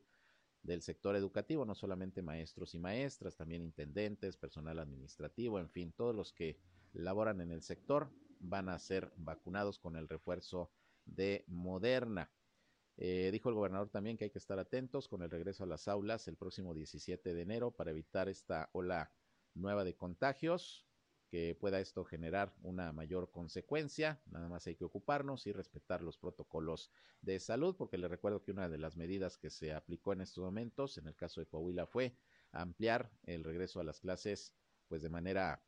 del 0.63 0.82
sector 0.82 1.15
educativo, 1.15 1.65
no 1.65 1.74
solamente 1.74 2.22
maestros 2.22 2.76
y 2.76 2.80
maestras, 2.80 3.36
también 3.36 3.63
intendentes, 3.63 4.38
personal 4.38 4.80
administrativo, 4.80 5.60
en 5.60 5.70
fin, 5.70 5.91
todos 5.91 6.15
los 6.15 6.34
que 6.34 6.60
laboran 6.94 7.41
en 7.41 7.52
el 7.52 7.62
sector 7.62 8.12
van 8.41 8.69
a 8.69 8.80
ser 8.80 9.12
vacunados 9.15 9.80
con 9.80 9.95
el 9.95 10.08
refuerzo 10.08 10.71
de 11.06 11.45
Moderna. 11.47 12.32
Eh, 12.97 13.30
dijo 13.32 13.49
el 13.49 13.56
gobernador 13.56 13.89
también 13.89 14.17
que 14.17 14.25
hay 14.25 14.30
que 14.30 14.38
estar 14.38 14.60
atentos 14.60 15.08
con 15.08 15.21
el 15.21 15.32
regreso 15.32 15.63
a 15.63 15.67
las 15.67 15.88
aulas 15.88 16.27
el 16.27 16.38
próximo 16.38 16.73
17 16.73 17.34
de 17.34 17.41
enero 17.41 17.71
para 17.71 17.91
evitar 17.91 18.27
esta 18.30 18.69
ola 18.73 19.12
nueva 19.54 19.84
de 19.84 19.95
contagios 19.95 20.86
que 21.32 21.56
pueda 21.56 21.80
esto 21.80 22.04
generar 22.04 22.54
una 22.62 22.91
mayor 22.91 23.32
consecuencia. 23.32 24.21
Nada 24.25 24.49
más 24.49 24.67
hay 24.67 24.75
que 24.75 24.84
ocuparnos 24.84 25.47
y 25.47 25.54
respetar 25.54 26.04
los 26.04 26.17
protocolos 26.17 26.91
de 27.21 27.39
salud, 27.39 27.77
porque 27.77 27.97
le 27.97 28.10
recuerdo 28.10 28.43
que 28.43 28.51
una 28.51 28.67
de 28.67 28.77
las 28.77 28.97
medidas 28.97 29.38
que 29.38 29.49
se 29.49 29.71
aplicó 29.71 30.12
en 30.12 30.19
estos 30.19 30.43
momentos, 30.43 30.97
en 30.97 31.08
el 31.08 31.15
caso 31.15 31.39
de 31.39 31.47
Coahuila, 31.47 31.88
fue 31.88 32.17
ampliar 32.51 33.10
el 33.23 33.45
regreso 33.45 33.80
a 33.80 33.86
las 33.86 34.01
clases, 34.01 34.54
pues 34.89 35.01
de 35.01 35.10
manera, 35.10 35.63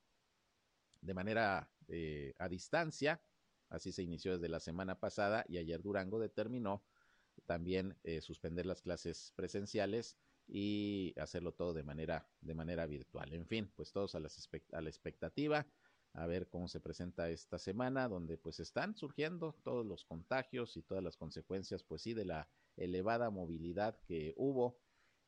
de 1.03 1.13
manera 1.13 1.69
eh, 1.87 2.33
a 2.39 2.49
distancia. 2.49 3.21
Así 3.69 3.91
se 3.91 4.03
inició 4.03 4.33
desde 4.33 4.49
la 4.49 4.59
semana 4.59 4.99
pasada 4.99 5.45
y 5.47 5.57
ayer 5.57 5.81
Durango 5.81 6.19
determinó 6.19 6.83
también 7.45 7.97
eh, 8.03 8.21
suspender 8.21 8.65
las 8.65 8.81
clases 8.81 9.33
presenciales 9.35 10.17
y 10.47 11.13
hacerlo 11.17 11.53
todo 11.53 11.73
de 11.73 11.83
manera, 11.83 12.27
de 12.41 12.53
manera 12.53 12.85
virtual. 12.85 13.33
En 13.33 13.47
fin, 13.47 13.71
pues 13.75 13.91
todos 13.91 14.15
a, 14.15 14.19
a 14.19 14.81
la 14.81 14.89
expectativa, 14.89 15.65
a 16.13 16.27
ver 16.27 16.47
cómo 16.47 16.67
se 16.67 16.79
presenta 16.79 17.29
esta 17.29 17.57
semana, 17.57 18.07
donde 18.07 18.37
pues 18.37 18.59
están 18.59 18.95
surgiendo 18.95 19.55
todos 19.63 19.85
los 19.85 20.05
contagios 20.05 20.77
y 20.77 20.83
todas 20.83 21.03
las 21.03 21.17
consecuencias, 21.17 21.83
pues 21.83 22.03
sí, 22.03 22.13
de 22.13 22.25
la 22.25 22.47
elevada 22.77 23.29
movilidad 23.29 23.97
que 24.05 24.33
hubo 24.37 24.77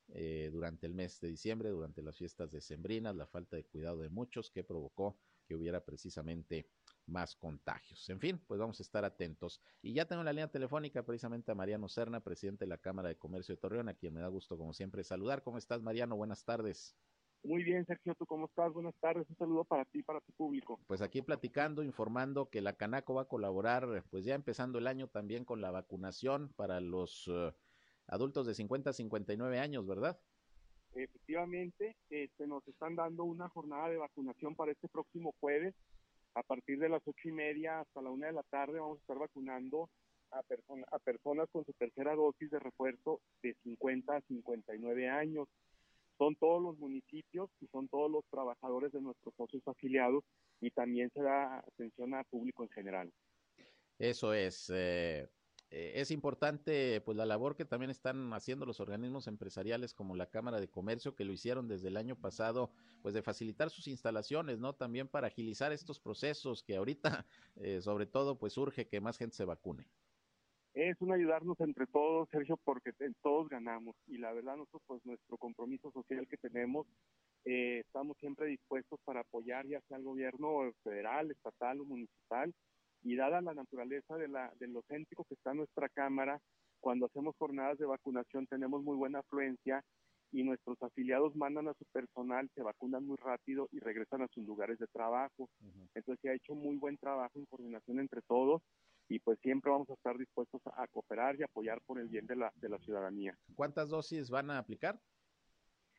eh, 0.08 0.50
durante 0.52 0.86
el 0.86 0.94
mes 0.94 1.20
de 1.20 1.28
diciembre, 1.28 1.70
durante 1.70 2.02
las 2.02 2.16
fiestas 2.16 2.52
decembrinas, 2.52 3.16
la 3.16 3.26
falta 3.26 3.56
de 3.56 3.64
cuidado 3.64 3.98
de 3.98 4.08
muchos 4.08 4.50
que 4.50 4.62
provocó 4.62 5.18
que 5.46 5.54
hubiera 5.54 5.84
precisamente 5.84 6.68
más 7.06 7.36
contagios. 7.36 8.08
En 8.08 8.20
fin, 8.20 8.38
pues 8.46 8.58
vamos 8.58 8.80
a 8.80 8.82
estar 8.82 9.04
atentos. 9.04 9.60
Y 9.80 9.92
ya 9.94 10.06
tengo 10.06 10.22
la 10.22 10.32
línea 10.32 10.50
telefónica 10.50 11.04
precisamente 11.04 11.52
a 11.52 11.54
Mariano 11.54 11.88
Serna, 11.88 12.20
presidente 12.20 12.64
de 12.64 12.68
la 12.68 12.78
Cámara 12.78 13.08
de 13.08 13.16
Comercio 13.16 13.54
de 13.54 13.60
Torreón, 13.60 13.88
a 13.88 13.94
quien 13.94 14.12
me 14.12 14.20
da 14.20 14.28
gusto 14.28 14.58
como 14.58 14.72
siempre 14.72 15.04
saludar. 15.04 15.42
¿Cómo 15.42 15.58
estás, 15.58 15.82
Mariano? 15.82 16.16
Buenas 16.16 16.44
tardes. 16.44 16.96
Muy 17.46 17.62
bien, 17.62 17.86
Sergio, 17.86 18.14
¿tú 18.16 18.26
cómo 18.26 18.46
estás? 18.46 18.72
Buenas 18.72 18.94
tardes, 18.96 19.28
un 19.30 19.36
saludo 19.36 19.64
para 19.64 19.84
ti, 19.84 20.02
para 20.02 20.20
tu 20.20 20.32
público. 20.32 20.80
Pues 20.88 21.00
aquí 21.00 21.22
platicando, 21.22 21.84
informando 21.84 22.50
que 22.50 22.60
la 22.60 22.72
Canaco 22.72 23.14
va 23.14 23.22
a 23.22 23.28
colaborar, 23.28 24.04
pues 24.10 24.24
ya 24.24 24.34
empezando 24.34 24.78
el 24.78 24.88
año 24.88 25.06
también 25.06 25.44
con 25.44 25.60
la 25.60 25.70
vacunación 25.70 26.52
para 26.56 26.80
los 26.80 27.30
eh, 27.32 27.52
adultos 28.08 28.46
de 28.46 28.54
50 28.54 28.90
a 28.90 28.92
59 28.92 29.60
años, 29.60 29.86
¿verdad? 29.86 30.18
Efectivamente, 30.96 31.94
este, 32.10 32.46
nos 32.46 32.66
están 32.66 32.96
dando 32.96 33.24
una 33.24 33.48
jornada 33.50 33.88
de 33.88 33.98
vacunación 33.98 34.54
para 34.54 34.72
este 34.72 34.88
próximo 34.88 35.34
jueves 35.40 35.74
a 36.36 36.42
partir 36.42 36.78
de 36.78 36.90
las 36.90 37.02
ocho 37.06 37.28
y 37.28 37.32
media 37.32 37.80
hasta 37.80 38.02
la 38.02 38.10
una 38.10 38.26
de 38.26 38.34
la 38.34 38.42
tarde 38.44 38.78
vamos 38.78 38.98
a 38.98 39.00
estar 39.00 39.18
vacunando 39.18 39.88
a, 40.30 40.40
a 40.90 40.98
personas 40.98 41.48
con 41.50 41.64
su 41.64 41.72
tercera 41.72 42.14
dosis 42.14 42.50
de 42.50 42.58
refuerzo 42.58 43.20
de 43.42 43.54
50 43.62 44.16
a 44.16 44.20
59 44.20 45.08
años. 45.08 45.48
Son 46.18 46.34
todos 46.36 46.62
los 46.62 46.78
municipios 46.78 47.50
y 47.60 47.66
son 47.68 47.88
todos 47.88 48.10
los 48.10 48.24
trabajadores 48.30 48.92
de 48.92 49.00
nuestros 49.00 49.34
socios 49.34 49.62
afiliados 49.66 50.24
y 50.60 50.70
también 50.70 51.10
se 51.14 51.22
da 51.22 51.58
atención 51.58 52.14
al 52.14 52.24
público 52.26 52.64
en 52.64 52.70
general. 52.70 53.12
Eso 53.98 54.34
es. 54.34 54.70
Eh, 54.74 55.26
eh, 55.70 55.94
es 55.96 56.12
importante 56.12 57.00
pues 57.00 57.16
la 57.16 57.26
labor 57.26 57.56
que 57.56 57.64
también 57.64 57.90
están 57.90 58.32
haciendo 58.32 58.66
los 58.66 58.78
organismos 58.78 59.26
empresariales 59.26 59.94
como 59.94 60.14
la 60.14 60.26
Cámara 60.26 60.60
de 60.60 60.68
Comercio 60.68 61.16
que 61.16 61.24
lo 61.24 61.32
hicieron 61.32 61.66
desde 61.66 61.88
el 61.88 61.96
año 61.96 62.14
pasado 62.14 62.70
pues 63.02 63.14
de 63.14 63.22
facilitar 63.22 63.70
sus 63.70 63.88
instalaciones 63.88 64.58
no 64.60 64.74
también 64.74 65.08
para 65.08 65.26
agilizar 65.26 65.72
estos 65.72 65.98
procesos 65.98 66.62
que 66.62 66.76
ahorita 66.76 67.26
eh, 67.56 67.80
sobre 67.80 68.06
todo 68.06 68.38
pues 68.38 68.56
urge 68.56 68.86
que 68.86 69.00
más 69.00 69.18
gente 69.18 69.34
se 69.34 69.44
vacune. 69.44 69.88
Es 70.74 71.00
un 71.00 71.10
ayudarnos 71.10 71.58
entre 71.60 71.86
todos 71.86 72.28
Sergio 72.28 72.58
porque 72.62 72.92
todos 73.22 73.48
ganamos. 73.48 73.96
Y 74.06 74.18
la 74.18 74.32
verdad 74.34 74.56
nosotros 74.56 74.82
pues 74.86 75.06
nuestro 75.06 75.38
compromiso 75.38 75.90
social 75.90 76.28
que 76.28 76.36
tenemos 76.36 76.86
eh, 77.46 77.80
estamos 77.80 78.16
siempre 78.18 78.46
dispuestos 78.46 79.00
para 79.04 79.20
apoyar 79.20 79.66
ya 79.66 79.80
sea 79.88 79.96
al 79.96 80.04
gobierno 80.04 80.70
federal 80.84 81.30
estatal 81.30 81.80
o 81.80 81.84
municipal 81.86 82.54
y 83.02 83.16
dada 83.16 83.40
la 83.40 83.54
naturaleza 83.54 84.16
de, 84.16 84.28
la, 84.28 84.52
de 84.58 84.68
lo 84.68 84.82
céntrico 84.88 85.24
que 85.24 85.34
está 85.34 85.54
nuestra 85.54 85.88
Cámara, 85.88 86.40
cuando 86.80 87.06
hacemos 87.06 87.36
jornadas 87.36 87.78
de 87.78 87.86
vacunación 87.86 88.46
tenemos 88.46 88.82
muy 88.82 88.96
buena 88.96 89.20
afluencia 89.20 89.82
y 90.32 90.42
nuestros 90.42 90.80
afiliados 90.82 91.34
mandan 91.36 91.68
a 91.68 91.74
su 91.74 91.84
personal, 91.86 92.50
se 92.54 92.62
vacunan 92.62 93.06
muy 93.06 93.16
rápido 93.16 93.68
y 93.72 93.78
regresan 93.78 94.22
a 94.22 94.28
sus 94.28 94.44
lugares 94.44 94.78
de 94.78 94.86
trabajo. 94.88 95.48
Entonces 95.94 96.20
se 96.20 96.28
ha 96.28 96.34
hecho 96.34 96.54
muy 96.54 96.76
buen 96.76 96.96
trabajo 96.98 97.38
en 97.38 97.46
coordinación 97.46 98.00
entre 98.00 98.22
todos 98.22 98.62
y 99.08 99.20
pues 99.20 99.38
siempre 99.40 99.70
vamos 99.70 99.88
a 99.88 99.94
estar 99.94 100.18
dispuestos 100.18 100.60
a 100.64 100.86
cooperar 100.88 101.36
y 101.38 101.44
apoyar 101.44 101.80
por 101.86 102.00
el 102.00 102.08
bien 102.08 102.26
de 102.26 102.36
la, 102.36 102.52
de 102.56 102.68
la 102.68 102.78
ciudadanía. 102.78 103.36
¿Cuántas 103.54 103.88
dosis 103.88 104.30
van 104.30 104.50
a 104.50 104.58
aplicar? 104.58 104.98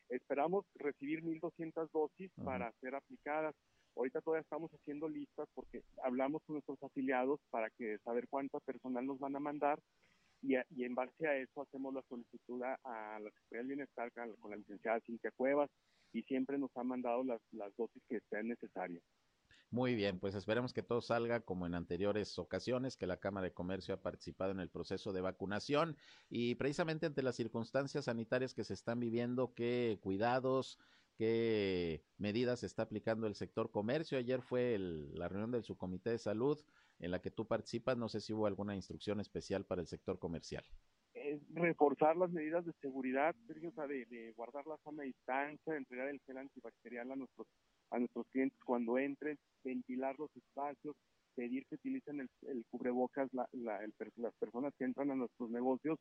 Esperamos 0.10 0.66
recibir 0.76 1.24
1.200 1.24 1.90
dosis 1.92 2.32
para 2.44 2.72
ser 2.80 2.96
aplicadas. 2.96 3.56
Ahorita 3.98 4.22
todavía 4.22 4.44
estamos 4.44 4.72
haciendo 4.72 5.10
listas 5.10 5.50
porque 5.56 5.82
hablamos 6.04 6.44
con 6.46 6.54
nuestros 6.54 6.82
afiliados 6.84 7.40
para 7.50 7.70
que 7.72 7.98
saber 8.06 8.28
cuánto 8.30 8.60
personal 8.60 9.06
nos 9.06 9.18
van 9.18 9.36
a 9.36 9.40
mandar 9.40 9.80
y, 10.44 10.54
y 10.70 10.84
en 10.84 10.94
base 10.94 11.28
a 11.28 11.36
eso 11.36 11.62
hacemos 11.64 11.94
la 11.94 12.04
solicitud 12.08 12.62
a, 12.62 13.20
la 13.20 13.32
Secretaría 13.32 13.58
del 13.58 13.68
Bienestar 13.68 14.12
con 14.40 14.52
la 14.52 14.58
licenciada 14.58 15.02
Cintia 15.02 15.32
Cuevas 15.32 15.72
y 16.14 16.22
siempre 16.24 16.60
nos 16.60 16.70
ha 16.78 16.84
mandado 16.84 17.24
las, 17.24 17.42
las 17.52 17.76
dosis 17.76 18.04
que 18.08 18.20
sean 18.30 18.48
necesarias. 18.48 19.04
Muy 19.70 19.96
bien, 19.96 20.20
pues 20.20 20.34
esperemos 20.34 20.72
que 20.72 20.82
todo 20.82 21.02
salga 21.02 21.42
como 21.42 21.66
en 21.66 21.76
anteriores 21.76 22.40
ocasiones, 22.40 22.96
que 22.96 23.06
la 23.06 23.18
Cámara 23.18 23.46
de 23.46 23.54
Comercio 23.54 23.96
ha 23.96 24.02
participado 24.02 24.52
en 24.52 24.62
el 24.62 24.70
proceso 24.70 25.12
de 25.12 25.20
vacunación 25.20 25.98
y 26.30 26.56
precisamente 26.56 27.06
ante 27.06 27.22
las 27.22 27.36
circunstancias 27.36 28.06
sanitarias 28.06 28.54
que 28.54 28.64
se 28.64 28.74
están 28.74 29.02
viviendo, 29.02 29.54
qué 29.54 30.00
cuidados, 30.02 30.80
qué 31.18 32.04
medidas 32.18 32.64
está 32.64 32.84
aplicando 32.84 33.28
el 33.28 33.36
sector 33.36 33.72
comercio. 33.72 34.18
Ayer 34.18 34.42
fue 34.42 34.78
la 34.80 35.28
reunión 35.28 35.52
del 35.52 35.64
subcomité 35.64 36.12
de 36.12 36.20
salud 36.20 36.60
en 37.00 37.12
la 37.12 37.22
que 37.22 37.32
tú 37.32 37.46
participas. 37.46 37.98
No 37.98 38.08
sé 38.08 38.22
si 38.22 38.34
hubo 38.34 38.46
alguna 38.46 38.76
instrucción 38.76 39.20
especial 39.20 39.66
para 39.66 39.82
el 39.82 39.88
sector 39.88 40.20
comercial. 40.20 40.64
Es 41.14 41.42
reforzar 41.54 42.16
las 42.16 42.30
medidas 42.32 42.64
de 42.66 42.74
seguridad, 42.80 43.36
de, 43.36 44.34
guardar 44.36 44.66
la 44.68 44.78
sana 44.84 45.04
distancia, 45.04 45.74
de 45.74 45.80
entregar 45.80 46.08
el 46.10 46.22
gel 46.22 46.38
antibacterial 46.38 47.12
a 47.12 47.16
nuestros, 47.16 47.48
a 47.90 48.00
nuestros 48.00 48.28
clientes 48.32 48.60
cuando 48.64 48.98
entren, 49.00 49.38
ventilar 49.64 50.16
los 50.20 50.30
espacios, 50.36 50.96
pedir 51.36 51.66
que 51.68 51.76
utilicen 51.76 52.22
el, 52.22 52.66
cubrebocas 52.70 53.30
las 53.34 54.34
personas 54.40 54.74
que 54.78 54.86
entran 54.86 55.12
a 55.12 55.16
nuestros 55.16 55.50
negocios 55.50 56.00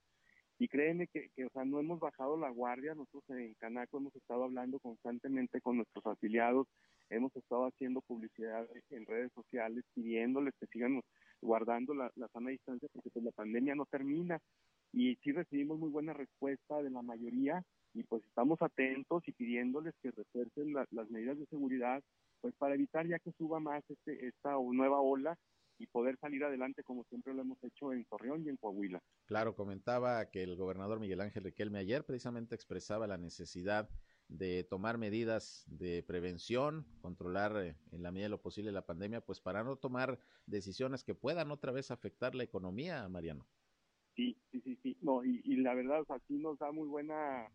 y 0.59 0.69
créeme 0.69 1.07
que, 1.09 1.29
que, 1.37 1.45
o 1.45 1.51
sea, 1.51 1.64
no 1.64 1.81
hemos 1.81 2.01
bajado 2.01 2.37
la 2.37 2.49
guardia, 2.51 2.95
nosotros 2.95 3.25
en 3.29 3.55
Canaco 3.55 3.99
hemos 3.99 4.14
estado 4.16 4.45
hablando 4.45 4.79
constantemente 4.79 5.61
con 5.61 5.77
nuestros 5.77 6.07
afiliados, 6.07 6.66
hemos 7.11 7.35
estado 7.37 7.66
haciendo 7.66 8.01
publicidad 8.01 8.66
en 8.90 9.07
redes 9.07 9.33
sociales 9.35 9.85
pidiéndoles 9.95 10.55
que 10.59 10.66
sigan 10.66 11.03
guardando 11.42 11.95
la, 11.95 12.11
sana 12.33 12.51
distancia 12.51 12.88
porque 12.92 13.11
pues 13.11 13.25
la 13.25 13.33
pandemia 13.33 13.75
no 13.75 13.87
termina. 13.87 14.40
Y 14.92 15.16
sí 15.16 15.33
recibimos 15.33 15.79
muy 15.79 15.90
buena 15.90 16.14
respuesta 16.14 16.83
de 16.83 16.90
la 16.90 17.03
mayoría 17.03 17.62
y 17.92 18.03
pues 18.05 18.25
estamos 18.25 18.61
atentos 18.62 19.23
y 19.27 19.33
pidiéndoles 19.33 19.95
que 20.03 20.11
refuercen 20.11 20.73
las 20.73 21.11
medidas 21.11 21.38
de 21.38 21.47
seguridad 21.47 22.03
pues 22.40 22.55
para 22.57 22.75
evitar 22.75 23.07
ya 23.07 23.19
que 23.19 23.33
suba 23.33 23.61
más 23.61 23.83
este, 23.88 24.27
esta 24.27 24.53
nueva 24.53 25.01
ola 25.01 25.37
y 25.78 25.86
poder 25.86 26.16
salir 26.18 26.44
adelante 26.44 26.82
como 26.82 27.04
siempre 27.04 27.34
lo 27.34 27.42
hemos 27.42 27.62
hecho 27.62 27.92
en 27.92 28.04
Torreón 28.04 28.44
y 28.44 28.48
en 28.48 28.56
Coahuila. 28.56 29.02
Claro, 29.26 29.54
comentaba 29.54 30.30
que 30.30 30.42
el 30.42 30.56
gobernador 30.56 31.00
Miguel 31.00 31.20
Ángel 31.20 31.44
Riquelme 31.44 31.78
ayer 31.78 32.04
precisamente 32.04 32.54
expresaba 32.54 33.06
la 33.06 33.18
necesidad 33.18 33.88
de 34.28 34.64
tomar 34.64 34.98
medidas 34.98 35.64
de 35.68 36.02
prevención, 36.02 36.84
controlar 37.00 37.56
eh, 37.64 37.76
en 37.92 38.02
la 38.02 38.10
medida 38.10 38.26
de 38.26 38.30
lo 38.30 38.42
posible 38.42 38.72
la 38.72 38.86
pandemia, 38.86 39.20
pues 39.20 39.40
para 39.40 39.62
no 39.62 39.76
tomar 39.76 40.18
decisiones 40.46 41.04
que 41.04 41.14
puedan 41.14 41.50
otra 41.50 41.72
vez 41.72 41.90
afectar 41.90 42.34
la 42.34 42.42
economía, 42.42 43.08
Mariano. 43.08 43.46
Sí, 44.16 44.36
sí, 44.50 44.60
sí, 44.62 44.78
sí. 44.82 44.96
No, 45.02 45.22
y, 45.24 45.56
la 45.56 45.74
verdad, 45.74 46.02
o 46.06 46.14
aquí 46.14 46.34
nos 46.38 46.58
da 46.58 46.72
muy 46.72 46.88
buena, 46.88 47.46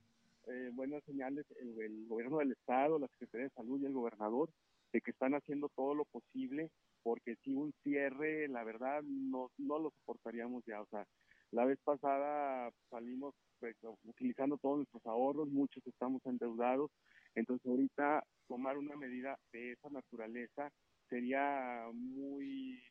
eh, 0.48 0.70
buenas 0.74 1.04
señales 1.06 1.46
el, 1.60 2.08
gobierno 2.08 2.38
del 2.38 2.52
Estado, 2.52 3.00
la 3.00 3.08
Secretaría 3.08 3.48
de 3.48 3.54
Salud 3.56 3.82
y 3.82 3.86
el 3.86 3.94
gobernador 3.94 4.50
de 4.94 5.02
que 5.02 5.12
están 5.12 5.34
haciendo 5.34 5.70
todo 5.70 5.96
lo 5.96 6.06
posible, 6.06 6.70
porque 7.04 7.36
si 7.44 7.54
un 7.54 7.74
cierre, 7.84 8.48
la 8.48 8.64
verdad, 8.64 9.02
no, 9.04 9.52
no 9.58 9.80
lo 9.80 9.92
soportaríamos 9.92 10.64
ya. 10.66 10.82
O 10.82 10.86
sea, 10.88 11.06
la 11.52 11.66
vez 11.66 11.80
pasada 11.84 12.72
salimos 12.90 13.36
pues, 13.60 13.76
utilizando 14.04 14.58
todos 14.58 14.78
nuestros 14.78 15.06
ahorros, 15.06 15.50
muchos 15.50 15.86
estamos 15.86 16.22
endeudados, 16.26 16.92
entonces 17.36 17.66
ahorita 17.66 18.24
tomar 18.48 18.78
una 18.78 18.96
medida 18.96 19.38
de 19.52 19.74
esa 19.74 19.90
naturaleza 19.90 20.72
sería 21.10 21.88
muy, 21.94 22.82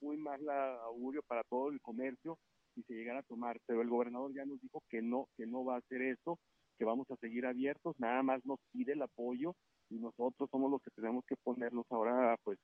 muy 0.00 0.16
mal 0.16 0.48
augurio 0.84 1.22
para 1.26 1.42
todo 1.44 1.70
el 1.70 1.80
comercio 1.80 2.38
si 2.74 2.82
se 2.82 2.94
llegara 2.94 3.20
a 3.20 3.24
tomar, 3.24 3.58
pero 3.66 3.82
el 3.82 3.88
gobernador 3.88 4.34
ya 4.34 4.44
nos 4.44 4.60
dijo 4.60 4.82
que 4.88 5.00
no, 5.00 5.28
que 5.36 5.46
no 5.46 5.64
va 5.64 5.76
a 5.76 5.78
hacer 5.78 6.02
eso, 6.02 6.38
que 6.76 6.84
vamos 6.84 7.10
a 7.10 7.16
seguir 7.16 7.46
abiertos, 7.46 7.94
nada 7.98 8.22
más 8.22 8.44
nos 8.44 8.58
pide 8.72 8.92
el 8.92 9.02
apoyo 9.02 9.54
y 9.90 9.98
nosotros 9.98 10.50
somos 10.50 10.70
los 10.70 10.82
que 10.82 10.90
tenemos 10.90 11.24
que 11.26 11.36
ponernos 11.36 11.86
ahora 11.90 12.36
pues 12.42 12.58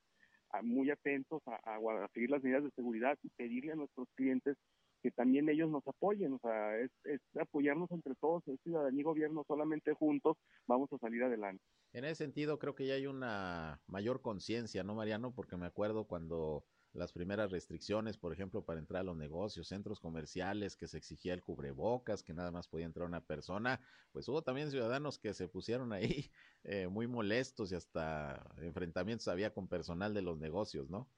muy 0.62 0.90
atentos 0.90 1.42
a, 1.46 1.54
a, 1.76 2.08
seguir 2.12 2.30
las 2.30 2.42
medidas 2.42 2.64
de 2.64 2.70
seguridad 2.70 3.18
y 3.22 3.28
pedirle 3.30 3.72
a 3.72 3.76
nuestros 3.76 4.08
clientes 4.14 4.56
que 5.02 5.10
también 5.10 5.48
ellos 5.48 5.70
nos 5.70 5.86
apoyen, 5.86 6.34
o 6.34 6.38
sea, 6.40 6.78
es, 6.78 6.90
es 7.04 7.20
apoyarnos 7.40 7.90
entre 7.90 8.14
todos, 8.16 8.46
es 8.48 8.60
ciudadanía 8.62 9.00
y 9.00 9.04
gobierno, 9.04 9.44
solamente 9.48 9.94
juntos 9.94 10.36
vamos 10.66 10.92
a 10.92 10.98
salir 10.98 11.22
adelante. 11.22 11.62
En 11.92 12.04
ese 12.04 12.16
sentido, 12.16 12.58
creo 12.58 12.74
que 12.74 12.86
ya 12.86 12.94
hay 12.94 13.06
una 13.06 13.80
mayor 13.86 14.20
conciencia, 14.20 14.84
¿no, 14.84 14.94
Mariano? 14.94 15.32
Porque 15.34 15.56
me 15.56 15.66
acuerdo 15.66 16.04
cuando 16.04 16.64
las 16.92 17.12
primeras 17.12 17.50
restricciones, 17.50 18.18
por 18.18 18.32
ejemplo, 18.32 18.64
para 18.64 18.80
entrar 18.80 19.00
a 19.00 19.04
los 19.04 19.16
negocios, 19.16 19.68
centros 19.68 20.00
comerciales, 20.00 20.76
que 20.76 20.88
se 20.88 20.98
exigía 20.98 21.34
el 21.34 21.42
cubrebocas, 21.42 22.22
que 22.22 22.34
nada 22.34 22.50
más 22.50 22.68
podía 22.68 22.86
entrar 22.86 23.06
una 23.06 23.24
persona, 23.24 23.80
pues 24.12 24.28
hubo 24.28 24.42
también 24.42 24.70
ciudadanos 24.70 25.18
que 25.18 25.32
se 25.34 25.48
pusieron 25.48 25.92
ahí 25.92 26.30
eh, 26.64 26.88
muy 26.88 27.06
molestos 27.06 27.70
y 27.72 27.76
hasta 27.76 28.44
enfrentamientos 28.58 29.28
había 29.28 29.52
con 29.52 29.68
personal 29.68 30.14
de 30.14 30.22
los 30.22 30.38
negocios, 30.38 30.90
¿no? 30.90 31.08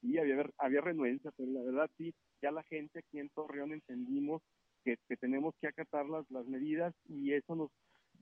Sí, 0.00 0.16
había, 0.16 0.50
había 0.56 0.80
renuencia, 0.80 1.30
pero 1.36 1.50
la 1.52 1.62
verdad 1.62 1.90
sí, 1.98 2.14
ya 2.40 2.50
la 2.50 2.62
gente 2.64 3.00
aquí 3.00 3.18
en 3.18 3.28
Torreón 3.30 3.72
entendimos 3.72 4.42
que, 4.82 4.96
tenemos 5.18 5.54
que 5.60 5.68
acatar 5.68 6.06
las, 6.06 6.28
las 6.30 6.46
medidas 6.46 6.94
y 7.06 7.34
eso 7.34 7.54
nos, 7.54 7.70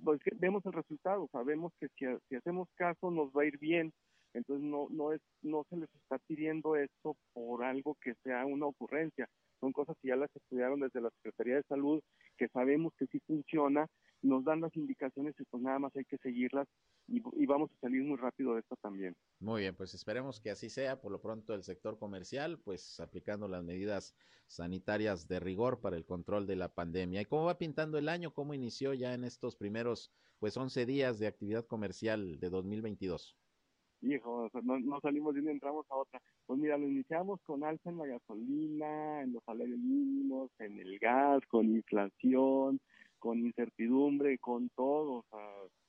pues, 0.02 0.20
vemos 0.40 0.66
el 0.66 0.72
resultado, 0.72 1.28
sabemos 1.30 1.72
que 1.78 1.88
si 2.28 2.34
hacemos 2.34 2.68
caso 2.74 3.12
nos 3.12 3.30
va 3.30 3.42
a 3.42 3.46
ir 3.46 3.58
bien, 3.58 3.92
entonces 4.38 4.64
no 4.64 4.88
no 4.90 5.12
es 5.12 5.20
no 5.42 5.64
se 5.68 5.76
les 5.76 5.94
está 5.94 6.18
pidiendo 6.26 6.76
esto 6.76 7.16
por 7.32 7.64
algo 7.64 7.96
que 8.00 8.14
sea 8.22 8.46
una 8.46 8.66
ocurrencia 8.66 9.28
son 9.60 9.72
cosas 9.72 9.96
que 10.00 10.08
ya 10.08 10.16
las 10.16 10.34
estudiaron 10.34 10.80
desde 10.80 11.00
la 11.00 11.10
Secretaría 11.10 11.56
de 11.56 11.62
Salud 11.64 12.00
que 12.36 12.48
sabemos 12.48 12.92
que 12.96 13.06
sí 13.06 13.20
funciona 13.26 13.86
nos 14.22 14.44
dan 14.44 14.60
las 14.60 14.74
indicaciones 14.76 15.34
y 15.38 15.44
pues 15.44 15.62
nada 15.62 15.78
más 15.78 15.94
hay 15.96 16.04
que 16.04 16.18
seguirlas 16.18 16.66
y, 17.06 17.22
y, 17.40 17.46
vamos 17.46 17.70
a 17.70 17.80
salir 17.80 18.02
muy 18.02 18.16
rápido 18.18 18.54
de 18.54 18.60
esto 18.60 18.76
también. 18.82 19.16
Muy 19.40 19.62
bien, 19.62 19.74
pues 19.74 19.94
esperemos 19.94 20.40
que 20.40 20.50
así 20.50 20.68
sea. 20.68 21.00
Por 21.00 21.10
lo 21.10 21.22
pronto 21.22 21.54
el 21.54 21.62
sector 21.62 21.98
comercial, 21.98 22.58
pues 22.58 23.00
aplicando 23.00 23.48
las 23.48 23.64
medidas 23.64 24.14
sanitarias 24.46 25.28
de 25.28 25.40
rigor 25.40 25.80
para 25.80 25.96
el 25.96 26.04
control 26.04 26.46
de 26.46 26.56
la 26.56 26.74
pandemia. 26.74 27.20
¿Y 27.20 27.26
cómo 27.26 27.44
va 27.44 27.58
pintando 27.58 27.98
el 27.98 28.08
año? 28.08 28.32
¿Cómo 28.32 28.54
inició 28.54 28.92
ya 28.94 29.14
en 29.14 29.24
estos 29.24 29.56
primeros 29.56 30.12
pues 30.38 30.56
11 30.56 30.86
días 30.86 31.18
de 31.18 31.26
actividad 31.26 31.66
comercial 31.66 32.40
de 32.40 32.50
2022? 32.50 33.36
Hijo, 34.02 34.48
no, 34.62 35.00
salimos 35.00 35.34
de 35.34 35.50
entramos 35.50 35.86
a 35.90 35.96
otra. 35.96 36.20
Pues 36.46 36.58
mira, 36.58 36.78
lo 36.78 36.88
iniciamos 36.88 37.40
con 37.42 37.64
alza 37.64 37.90
en 37.90 37.98
la 37.98 38.06
gasolina, 38.06 39.22
en 39.22 39.32
los 39.32 39.44
salarios 39.44 39.78
mínimos, 39.78 40.50
en 40.58 40.78
el 40.78 40.98
gas, 40.98 41.44
con 41.48 41.66
inflación, 41.66 42.80
con 43.18 43.38
incertidumbre, 43.38 44.38
con 44.38 44.68
todo. 44.70 45.18
O 45.18 45.24
sea, 45.30 45.40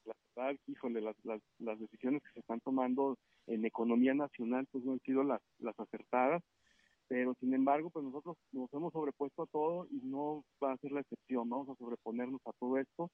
la 0.06 0.16
verdad, 0.36 0.60
híjole, 0.68 1.02
las, 1.02 1.16
las, 1.24 1.42
las 1.60 1.80
decisiones 1.80 2.22
que 2.24 2.34
se 2.34 2.40
están 2.40 2.60
tomando 2.62 3.18
en 3.48 3.66
economía 3.66 4.14
nacional 4.14 4.68
pues 4.72 4.84
no 4.84 4.94
han 4.94 5.00
sido 5.02 5.24
las, 5.24 5.42
las 5.60 5.78
acertadas, 5.80 6.44
pero 7.08 7.34
sin 7.40 7.54
embargo, 7.54 7.90
pues 7.90 8.06
nosotros 8.06 8.38
nos 8.52 8.72
hemos 8.74 8.94
sobrepuesto 8.94 9.44
a 9.44 9.48
todo 9.48 9.88
y 9.90 10.00
no 10.04 10.44
va 10.64 10.74
a 10.74 10.78
ser 10.78 10.92
la 10.92 11.02
excepción, 11.02 11.50
vamos 11.50 11.70
a 11.70 11.76
sobreponernos 11.76 12.42
a 12.46 12.52
todo 12.60 12.78
esto. 12.78 13.10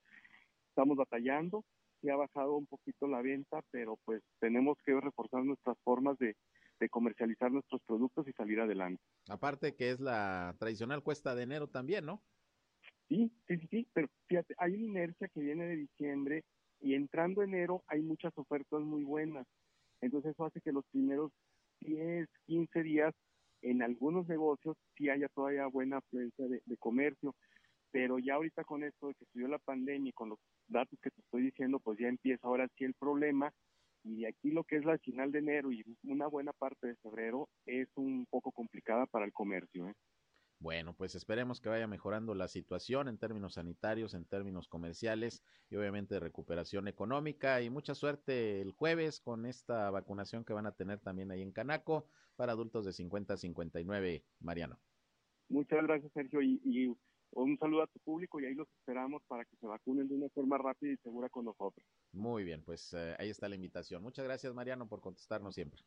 Estamos 0.68 0.98
batallando, 0.98 1.64
sí 2.00 2.08
ha 2.08 2.16
bajado 2.16 2.56
un 2.56 2.66
poquito 2.66 3.06
la 3.06 3.22
venta, 3.22 3.60
pero 3.70 3.98
pues 4.04 4.22
tenemos 4.40 4.76
que 4.84 4.98
reforzar 5.00 5.44
nuestras 5.44 5.76
formas 5.84 6.18
de, 6.18 6.36
comercializar 6.90 7.50
nuestros 7.50 7.80
productos 7.86 8.28
y 8.28 8.32
salir 8.32 8.60
adelante. 8.60 9.02
Aparte 9.28 9.74
que 9.74 9.90
es 9.90 9.98
la 9.98 10.54
tradicional 10.58 11.02
cuesta 11.02 11.34
de 11.34 11.42
enero 11.42 11.68
también, 11.68 12.04
¿no? 12.04 12.22
Sí, 13.08 13.32
sí, 13.48 13.56
sí, 13.58 13.66
sí, 13.70 13.88
pero 13.94 14.08
fíjate, 14.26 14.54
hay 14.58 14.74
una 14.74 14.84
inercia 14.84 15.28
que 15.28 15.40
viene 15.40 15.66
de 15.66 15.76
diciembre 15.76 16.44
y 16.80 16.94
entrando 16.94 17.42
enero 17.42 17.82
hay 17.86 18.02
muchas 18.02 18.36
ofertas 18.36 18.80
muy 18.82 19.04
buenas. 19.04 19.46
Entonces 20.00 20.32
eso 20.32 20.44
hace 20.44 20.60
que 20.60 20.72
los 20.72 20.84
primeros 20.92 21.32
10, 21.80 22.28
15 22.46 22.82
días 22.82 23.14
en 23.62 23.82
algunos 23.82 24.28
negocios 24.28 24.76
sí 24.96 25.08
haya 25.08 25.28
todavía 25.28 25.66
buena 25.66 25.98
afluencia 25.98 26.46
de, 26.46 26.60
de 26.64 26.76
comercio 26.76 27.34
pero 27.90 28.18
ya 28.18 28.34
ahorita 28.34 28.64
con 28.64 28.84
esto 28.84 29.08
de 29.08 29.14
que 29.14 29.24
estudió 29.24 29.48
la 29.48 29.58
pandemia 29.58 30.10
y 30.10 30.12
con 30.12 30.30
los 30.30 30.38
datos 30.68 30.98
que 31.00 31.10
te 31.10 31.20
estoy 31.20 31.42
diciendo, 31.42 31.80
pues 31.80 31.98
ya 31.98 32.08
empieza 32.08 32.46
ahora 32.46 32.68
sí 32.76 32.84
el 32.84 32.94
problema 32.94 33.52
y 34.06 34.20
de 34.20 34.28
aquí 34.28 34.50
lo 34.52 34.62
que 34.64 34.76
es 34.76 34.84
la 34.84 34.98
final 34.98 35.32
de 35.32 35.40
enero 35.40 35.72
y 35.72 35.82
una 36.04 36.28
buena 36.28 36.52
parte 36.52 36.86
de 36.86 36.96
febrero 36.96 37.48
es 37.66 37.88
un 37.96 38.26
poco 38.30 38.52
complicada 38.52 39.06
para 39.06 39.24
el 39.24 39.32
comercio. 39.32 39.88
¿eh? 39.88 39.94
Bueno, 40.60 40.94
pues 40.94 41.16
esperemos 41.16 41.60
que 41.60 41.68
vaya 41.68 41.88
mejorando 41.88 42.34
la 42.34 42.46
situación 42.46 43.08
en 43.08 43.18
términos 43.18 43.54
sanitarios, 43.54 44.14
en 44.14 44.24
términos 44.24 44.68
comerciales 44.68 45.42
y 45.70 45.76
obviamente 45.76 46.14
de 46.14 46.20
recuperación 46.20 46.86
económica. 46.86 47.60
Y 47.62 47.68
mucha 47.68 47.94
suerte 47.94 48.60
el 48.60 48.70
jueves 48.70 49.20
con 49.20 49.44
esta 49.44 49.90
vacunación 49.90 50.44
que 50.44 50.52
van 50.52 50.66
a 50.66 50.76
tener 50.76 51.00
también 51.00 51.32
ahí 51.32 51.42
en 51.42 51.52
Canaco 51.52 52.06
para 52.36 52.52
adultos 52.52 52.84
de 52.84 52.92
50 52.92 53.34
a 53.34 53.36
59, 53.36 54.24
Mariano. 54.40 54.78
Muchas 55.48 55.82
gracias, 55.82 56.12
Sergio. 56.12 56.40
y 56.42 56.96
un 57.42 57.58
saludo 57.58 57.82
a 57.82 57.86
tu 57.86 57.98
público 58.00 58.40
y 58.40 58.46
ahí 58.46 58.54
los 58.54 58.68
esperamos 58.78 59.22
para 59.28 59.44
que 59.44 59.56
se 59.56 59.66
vacunen 59.66 60.08
de 60.08 60.14
una 60.14 60.28
forma 60.30 60.58
rápida 60.58 60.92
y 60.92 60.96
segura 60.98 61.28
con 61.28 61.44
nosotros. 61.44 61.84
Muy 62.12 62.44
bien, 62.44 62.62
pues 62.62 62.92
eh, 62.94 63.14
ahí 63.18 63.30
está 63.30 63.48
la 63.48 63.54
invitación. 63.54 64.02
Muchas 64.02 64.24
gracias, 64.24 64.54
Mariano, 64.54 64.88
por 64.88 65.00
contestarnos 65.00 65.54
siempre. 65.54 65.82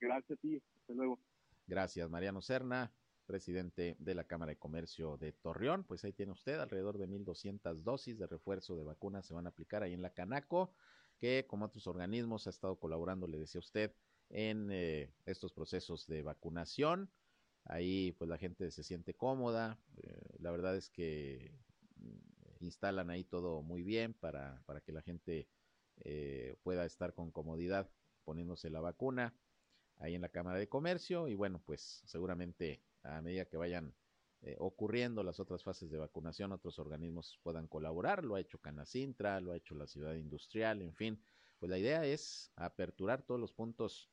Gracias 0.00 0.38
a 0.38 0.40
ti, 0.40 0.56
hasta 0.56 0.92
luego. 0.92 1.18
Gracias, 1.66 2.08
Mariano 2.10 2.40
Serna, 2.40 2.92
presidente 3.26 3.96
de 3.98 4.14
la 4.14 4.24
Cámara 4.24 4.50
de 4.50 4.58
Comercio 4.58 5.16
de 5.16 5.32
Torreón. 5.32 5.84
Pues 5.84 6.04
ahí 6.04 6.12
tiene 6.12 6.32
usted 6.32 6.60
alrededor 6.60 6.98
de 6.98 7.08
1.200 7.08 7.82
dosis 7.82 8.18
de 8.18 8.26
refuerzo 8.26 8.76
de 8.76 8.84
vacunas 8.84 9.26
se 9.26 9.34
van 9.34 9.46
a 9.46 9.50
aplicar 9.50 9.82
ahí 9.82 9.94
en 9.94 10.02
la 10.02 10.12
Canaco, 10.12 10.74
que 11.18 11.46
como 11.48 11.64
otros 11.64 11.86
organismos 11.86 12.46
ha 12.46 12.50
estado 12.50 12.78
colaborando, 12.78 13.26
le 13.26 13.38
decía 13.38 13.58
usted, 13.58 13.94
en 14.28 14.68
eh, 14.70 15.12
estos 15.26 15.52
procesos 15.52 16.06
de 16.06 16.22
vacunación. 16.22 17.10
Ahí 17.64 18.12
pues 18.12 18.28
la 18.28 18.38
gente 18.38 18.70
se 18.70 18.82
siente 18.82 19.14
cómoda. 19.14 19.78
Eh, 19.96 20.36
la 20.38 20.50
verdad 20.50 20.76
es 20.76 20.90
que 20.90 21.54
mm, 21.96 22.64
instalan 22.64 23.10
ahí 23.10 23.24
todo 23.24 23.62
muy 23.62 23.82
bien 23.82 24.14
para, 24.14 24.62
para 24.66 24.80
que 24.80 24.92
la 24.92 25.02
gente 25.02 25.48
eh, 25.98 26.56
pueda 26.62 26.84
estar 26.84 27.14
con 27.14 27.30
comodidad 27.30 27.88
poniéndose 28.24 28.70
la 28.70 28.80
vacuna 28.80 29.34
ahí 29.98 30.14
en 30.14 30.22
la 30.22 30.28
Cámara 30.28 30.58
de 30.58 30.68
Comercio 30.68 31.28
y 31.28 31.34
bueno 31.34 31.62
pues 31.64 32.02
seguramente 32.04 32.82
a 33.02 33.22
medida 33.22 33.44
que 33.44 33.56
vayan 33.56 33.94
eh, 34.42 34.56
ocurriendo 34.58 35.22
las 35.22 35.38
otras 35.38 35.62
fases 35.62 35.90
de 35.90 35.98
vacunación 35.98 36.50
otros 36.50 36.78
organismos 36.80 37.38
puedan 37.42 37.68
colaborar 37.68 38.24
lo 38.24 38.34
ha 38.34 38.40
hecho 38.40 38.58
Canacintra 38.58 39.40
lo 39.40 39.52
ha 39.52 39.56
hecho 39.56 39.76
la 39.76 39.86
ciudad 39.86 40.14
industrial 40.14 40.82
en 40.82 40.94
fin 40.94 41.22
pues 41.60 41.70
la 41.70 41.78
idea 41.78 42.04
es 42.04 42.50
aperturar 42.56 43.22
todos 43.22 43.40
los 43.40 43.52
puntos 43.52 44.10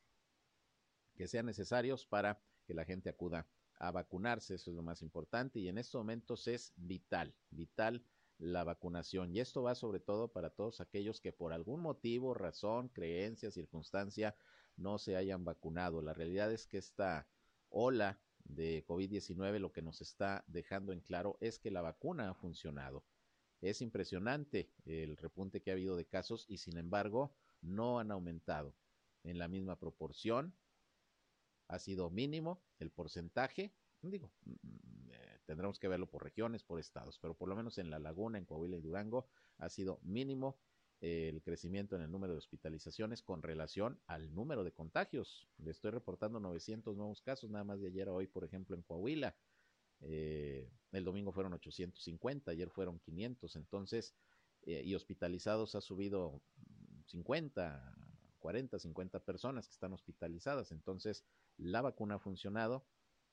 que 1.15 1.27
sean 1.27 1.47
necesarios 1.47 2.05
para 2.05 2.41
que 2.71 2.75
la 2.75 2.85
gente 2.85 3.09
acuda 3.09 3.45
a 3.79 3.91
vacunarse, 3.91 4.55
eso 4.55 4.71
es 4.71 4.77
lo 4.77 4.81
más 4.81 5.01
importante 5.01 5.59
y 5.59 5.67
en 5.67 5.77
estos 5.77 5.99
momentos 5.99 6.47
es 6.47 6.71
vital, 6.77 7.35
vital 7.49 8.05
la 8.37 8.63
vacunación 8.63 9.35
y 9.35 9.41
esto 9.41 9.61
va 9.61 9.75
sobre 9.75 9.99
todo 9.99 10.29
para 10.29 10.51
todos 10.51 10.79
aquellos 10.79 11.19
que 11.19 11.33
por 11.33 11.51
algún 11.51 11.81
motivo, 11.81 12.33
razón, 12.33 12.87
creencia, 12.87 13.51
circunstancia 13.51 14.37
no 14.77 14.99
se 14.99 15.17
hayan 15.17 15.43
vacunado. 15.43 16.01
La 16.01 16.13
realidad 16.13 16.49
es 16.53 16.65
que 16.65 16.77
esta 16.77 17.27
ola 17.69 18.21
de 18.45 18.85
COVID-19 18.85 19.59
lo 19.59 19.73
que 19.73 19.81
nos 19.81 19.99
está 19.99 20.45
dejando 20.47 20.93
en 20.93 21.01
claro 21.01 21.37
es 21.41 21.59
que 21.59 21.71
la 21.71 21.81
vacuna 21.81 22.29
ha 22.29 22.33
funcionado. 22.33 23.03
Es 23.59 23.81
impresionante 23.81 24.71
el 24.85 25.17
repunte 25.17 25.61
que 25.61 25.71
ha 25.71 25.73
habido 25.73 25.97
de 25.97 26.05
casos 26.05 26.45
y 26.47 26.57
sin 26.59 26.77
embargo 26.77 27.35
no 27.61 27.99
han 27.99 28.11
aumentado 28.11 28.73
en 29.25 29.39
la 29.39 29.49
misma 29.49 29.77
proporción 29.77 30.55
ha 31.71 31.79
sido 31.79 32.09
mínimo 32.09 32.61
el 32.79 32.91
porcentaje, 32.91 33.73
digo, 34.01 34.31
mm, 34.45 35.11
eh, 35.11 35.39
tendremos 35.45 35.79
que 35.79 35.87
verlo 35.87 36.09
por 36.09 36.23
regiones, 36.23 36.63
por 36.63 36.79
estados, 36.79 37.17
pero 37.19 37.33
por 37.33 37.47
lo 37.47 37.55
menos 37.55 37.77
en 37.77 37.89
La 37.89 37.97
Laguna, 37.97 38.37
en 38.37 38.45
Coahuila 38.45 38.77
y 38.77 38.81
Durango 38.81 39.27
ha 39.57 39.69
sido 39.69 39.99
mínimo 40.03 40.59
el 40.99 41.41
crecimiento 41.41 41.95
en 41.95 42.03
el 42.03 42.11
número 42.11 42.33
de 42.33 42.37
hospitalizaciones 42.37 43.23
con 43.23 43.41
relación 43.41 43.99
al 44.05 44.35
número 44.35 44.63
de 44.63 44.71
contagios. 44.71 45.47
Le 45.57 45.71
estoy 45.71 45.89
reportando 45.89 46.39
900 46.39 46.95
nuevos 46.95 47.23
casos, 47.23 47.49
nada 47.49 47.63
más 47.63 47.81
de 47.81 47.87
ayer 47.87 48.07
a 48.07 48.13
hoy, 48.13 48.27
por 48.27 48.43
ejemplo, 48.43 48.75
en 48.75 48.83
Coahuila. 48.83 49.35
Eh, 50.01 50.69
el 50.91 51.03
domingo 51.03 51.31
fueron 51.31 51.53
850, 51.53 52.51
ayer 52.51 52.69
fueron 52.69 52.99
500, 52.99 53.55
entonces, 53.55 54.13
eh, 54.61 54.83
y 54.85 54.93
hospitalizados 54.93 55.73
ha 55.73 55.81
subido 55.81 56.39
50, 57.07 57.95
40, 58.37 58.79
50 58.79 59.19
personas 59.23 59.67
que 59.67 59.73
están 59.73 59.93
hospitalizadas. 59.93 60.71
Entonces, 60.71 61.23
la 61.57 61.81
vacuna 61.81 62.15
ha 62.15 62.19
funcionado, 62.19 62.85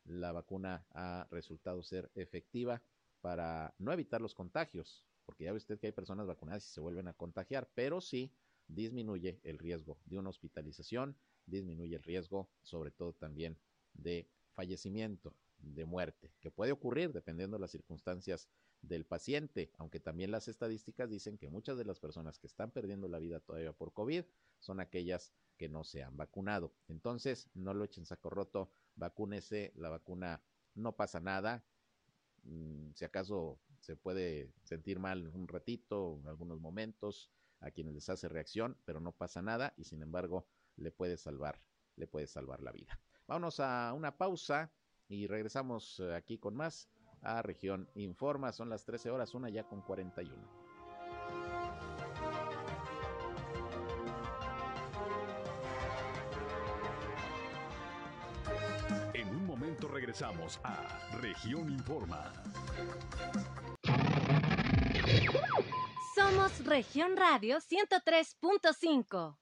la 0.04 0.32
vacuna 0.32 0.86
ha 0.92 1.26
resultado 1.30 1.82
ser 1.82 2.10
efectiva 2.14 2.82
para 3.20 3.74
no 3.78 3.92
evitar 3.92 4.20
los 4.20 4.34
contagios, 4.34 5.04
porque 5.26 5.44
ya 5.44 5.52
ve 5.52 5.58
usted 5.58 5.78
que 5.78 5.88
hay 5.88 5.92
personas 5.92 6.26
vacunadas 6.26 6.66
y 6.66 6.72
se 6.72 6.80
vuelven 6.80 7.08
a 7.08 7.14
contagiar, 7.14 7.70
pero 7.74 8.00
sí 8.00 8.32
disminuye 8.68 9.40
el 9.42 9.58
riesgo 9.58 9.98
de 10.04 10.18
una 10.18 10.30
hospitalización, 10.30 11.16
disminuye 11.46 11.96
el 11.96 12.02
riesgo 12.02 12.50
sobre 12.62 12.90
todo 12.90 13.12
también 13.14 13.58
de 13.94 14.28
fallecimiento, 14.54 15.34
de 15.58 15.84
muerte, 15.84 16.32
que 16.40 16.50
puede 16.50 16.72
ocurrir 16.72 17.12
dependiendo 17.12 17.56
de 17.56 17.60
las 17.60 17.72
circunstancias 17.72 18.48
del 18.80 19.04
paciente, 19.04 19.72
aunque 19.76 19.98
también 19.98 20.30
las 20.30 20.46
estadísticas 20.46 21.10
dicen 21.10 21.36
que 21.36 21.48
muchas 21.48 21.76
de 21.78 21.84
las 21.84 21.98
personas 21.98 22.38
que 22.38 22.46
están 22.46 22.70
perdiendo 22.70 23.08
la 23.08 23.18
vida 23.18 23.40
todavía 23.40 23.72
por 23.72 23.92
COVID 23.92 24.24
son 24.60 24.80
aquellas 24.80 25.32
que 25.58 25.68
no 25.68 25.84
se 25.84 26.02
han 26.02 26.16
vacunado. 26.16 26.72
Entonces, 26.88 27.50
no 27.54 27.74
lo 27.74 27.84
echen 27.84 28.06
saco 28.06 28.30
roto, 28.30 28.70
vacúnese, 28.96 29.72
la 29.76 29.90
vacuna 29.90 30.42
no 30.74 30.96
pasa 30.96 31.20
nada. 31.20 31.64
Mm, 32.44 32.92
si 32.94 33.04
acaso 33.04 33.60
se 33.80 33.96
puede 33.96 34.52
sentir 34.64 34.98
mal 34.98 35.28
un 35.34 35.48
ratito, 35.48 36.18
en 36.20 36.28
algunos 36.28 36.60
momentos, 36.60 37.30
a 37.60 37.70
quienes 37.70 37.94
les 37.94 38.08
hace 38.08 38.28
reacción, 38.28 38.76
pero 38.84 39.00
no 39.00 39.12
pasa 39.12 39.42
nada 39.42 39.74
y 39.76 39.84
sin 39.84 40.02
embargo 40.02 40.46
le 40.76 40.92
puede 40.92 41.16
salvar, 41.16 41.60
le 41.96 42.06
puede 42.06 42.26
salvar 42.26 42.62
la 42.62 42.72
vida. 42.72 43.00
Vámonos 43.26 43.60
a 43.60 43.92
una 43.94 44.16
pausa 44.16 44.72
y 45.08 45.26
regresamos 45.26 46.00
eh, 46.00 46.14
aquí 46.14 46.38
con 46.38 46.54
más 46.54 46.88
a 47.22 47.42
Región 47.42 47.88
Informa. 47.94 48.52
Son 48.52 48.70
las 48.70 48.84
13 48.84 49.10
horas, 49.10 49.34
una 49.34 49.50
ya 49.50 49.64
con 49.64 49.82
41. 49.82 50.67
Momento 59.68 59.88
regresamos 59.88 60.58
a 60.64 61.18
Región 61.20 61.70
Informa. 61.70 62.32
Somos 66.14 66.64
Región 66.64 67.14
Radio 67.18 67.58
103.5. 67.58 69.36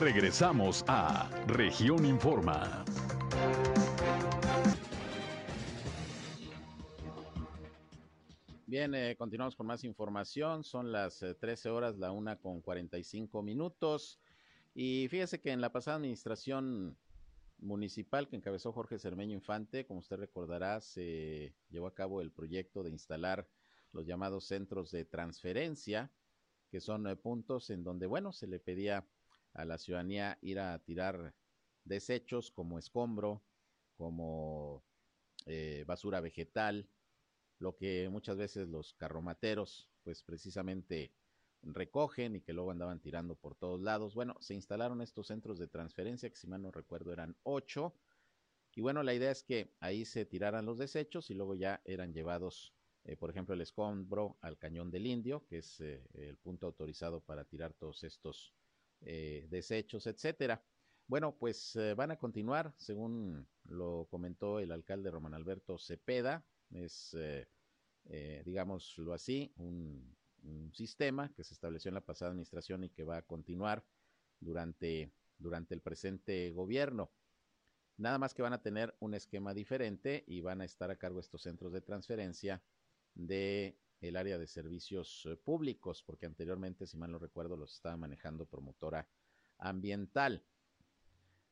Regresamos 0.00 0.84
a 0.88 1.30
Región 1.46 2.04
Informa. 2.04 2.84
Bien, 8.66 8.94
eh, 8.96 9.14
continuamos 9.16 9.54
con 9.54 9.68
más 9.68 9.84
información. 9.84 10.64
Son 10.64 10.90
las 10.90 11.24
13 11.38 11.68
eh, 11.68 11.70
horas, 11.70 11.98
la 11.98 12.10
una 12.10 12.34
con 12.36 12.62
45 12.62 13.42
minutos. 13.42 14.18
Y 14.74 15.06
fíjese 15.08 15.40
que 15.40 15.52
en 15.52 15.60
la 15.60 15.70
pasada 15.70 15.98
administración 15.98 16.96
municipal 17.62 18.28
que 18.28 18.36
encabezó 18.36 18.72
Jorge 18.72 18.98
Cermeño 18.98 19.34
Infante, 19.34 19.86
como 19.86 20.00
usted 20.00 20.16
recordará, 20.16 20.80
se 20.80 21.54
llevó 21.70 21.86
a 21.86 21.94
cabo 21.94 22.20
el 22.20 22.30
proyecto 22.30 22.82
de 22.82 22.90
instalar 22.90 23.48
los 23.92 24.06
llamados 24.06 24.46
centros 24.46 24.90
de 24.90 25.04
transferencia, 25.04 26.12
que 26.70 26.80
son 26.80 27.06
eh, 27.06 27.16
puntos 27.16 27.70
en 27.70 27.84
donde, 27.84 28.06
bueno, 28.06 28.32
se 28.32 28.46
le 28.46 28.58
pedía 28.58 29.06
a 29.54 29.64
la 29.64 29.78
ciudadanía 29.78 30.38
ir 30.42 30.58
a 30.58 30.78
tirar 30.80 31.34
desechos 31.84 32.50
como 32.50 32.78
escombro, 32.78 33.42
como 33.96 34.84
basura 35.86 36.20
vegetal, 36.20 36.88
lo 37.58 37.76
que 37.76 38.08
muchas 38.10 38.36
veces 38.36 38.68
los 38.68 38.94
carromateros, 38.94 39.88
pues 40.04 40.22
precisamente 40.22 41.12
recogen 41.62 42.36
y 42.36 42.40
que 42.40 42.52
luego 42.52 42.70
andaban 42.70 43.00
tirando 43.00 43.34
por 43.36 43.54
todos 43.54 43.80
lados. 43.80 44.14
Bueno, 44.14 44.36
se 44.40 44.54
instalaron 44.54 45.00
estos 45.00 45.28
centros 45.28 45.58
de 45.58 45.68
transferencia, 45.68 46.28
que 46.28 46.36
si 46.36 46.46
mal 46.46 46.62
no 46.62 46.70
recuerdo 46.70 47.12
eran 47.12 47.36
ocho. 47.42 47.94
Y 48.74 48.80
bueno, 48.80 49.02
la 49.02 49.14
idea 49.14 49.30
es 49.30 49.42
que 49.42 49.74
ahí 49.80 50.04
se 50.04 50.24
tiraran 50.24 50.66
los 50.66 50.78
desechos 50.78 51.30
y 51.30 51.34
luego 51.34 51.54
ya 51.54 51.80
eran 51.84 52.12
llevados, 52.12 52.74
eh, 53.04 53.16
por 53.16 53.30
ejemplo, 53.30 53.54
el 53.54 53.60
escombro 53.60 54.38
al 54.40 54.58
cañón 54.58 54.90
del 54.90 55.06
indio, 55.06 55.46
que 55.46 55.58
es 55.58 55.80
eh, 55.80 56.02
el 56.14 56.38
punto 56.38 56.66
autorizado 56.66 57.20
para 57.20 57.44
tirar 57.44 57.74
todos 57.74 58.02
estos 58.02 58.54
eh, 59.02 59.46
desechos, 59.50 60.06
etcétera. 60.06 60.64
Bueno, 61.06 61.36
pues 61.36 61.76
van 61.96 62.12
a 62.12 62.16
continuar, 62.16 62.72
según 62.78 63.46
lo 63.64 64.06
comentó 64.08 64.60
el 64.60 64.72
alcalde 64.72 65.10
Román 65.10 65.34
Alberto 65.34 65.76
Cepeda, 65.76 66.46
es, 66.70 67.14
digámoslo 68.44 69.12
así, 69.12 69.52
un, 69.56 70.16
sistema 70.72 71.32
que 71.34 71.44
se 71.44 71.54
estableció 71.54 71.88
en 71.88 71.94
la 71.94 72.00
pasada 72.04 72.30
administración 72.30 72.84
y 72.84 72.90
que 72.90 73.04
va 73.04 73.18
a 73.18 73.22
continuar 73.22 73.84
durante, 74.40 75.12
durante 75.38 75.74
el 75.74 75.80
presente 75.80 76.50
gobierno. 76.52 77.10
Nada 77.96 78.18
más 78.18 78.34
que 78.34 78.42
van 78.42 78.52
a 78.52 78.62
tener 78.62 78.94
un 79.00 79.14
esquema 79.14 79.54
diferente 79.54 80.24
y 80.26 80.40
van 80.40 80.60
a 80.60 80.64
estar 80.64 80.90
a 80.90 80.96
cargo 80.96 81.20
estos 81.20 81.42
centros 81.42 81.72
de 81.72 81.82
transferencia 81.82 82.62
de 83.14 83.78
el 84.00 84.16
área 84.16 84.38
de 84.38 84.46
servicios 84.48 85.26
eh, 85.26 85.36
públicos, 85.36 86.02
porque 86.02 86.26
anteriormente, 86.26 86.86
si 86.86 86.96
mal 86.96 87.12
no 87.12 87.18
recuerdo, 87.18 87.56
los 87.56 87.74
estaba 87.74 87.96
manejando 87.96 88.46
promotora 88.46 89.06
ambiental. 89.58 90.42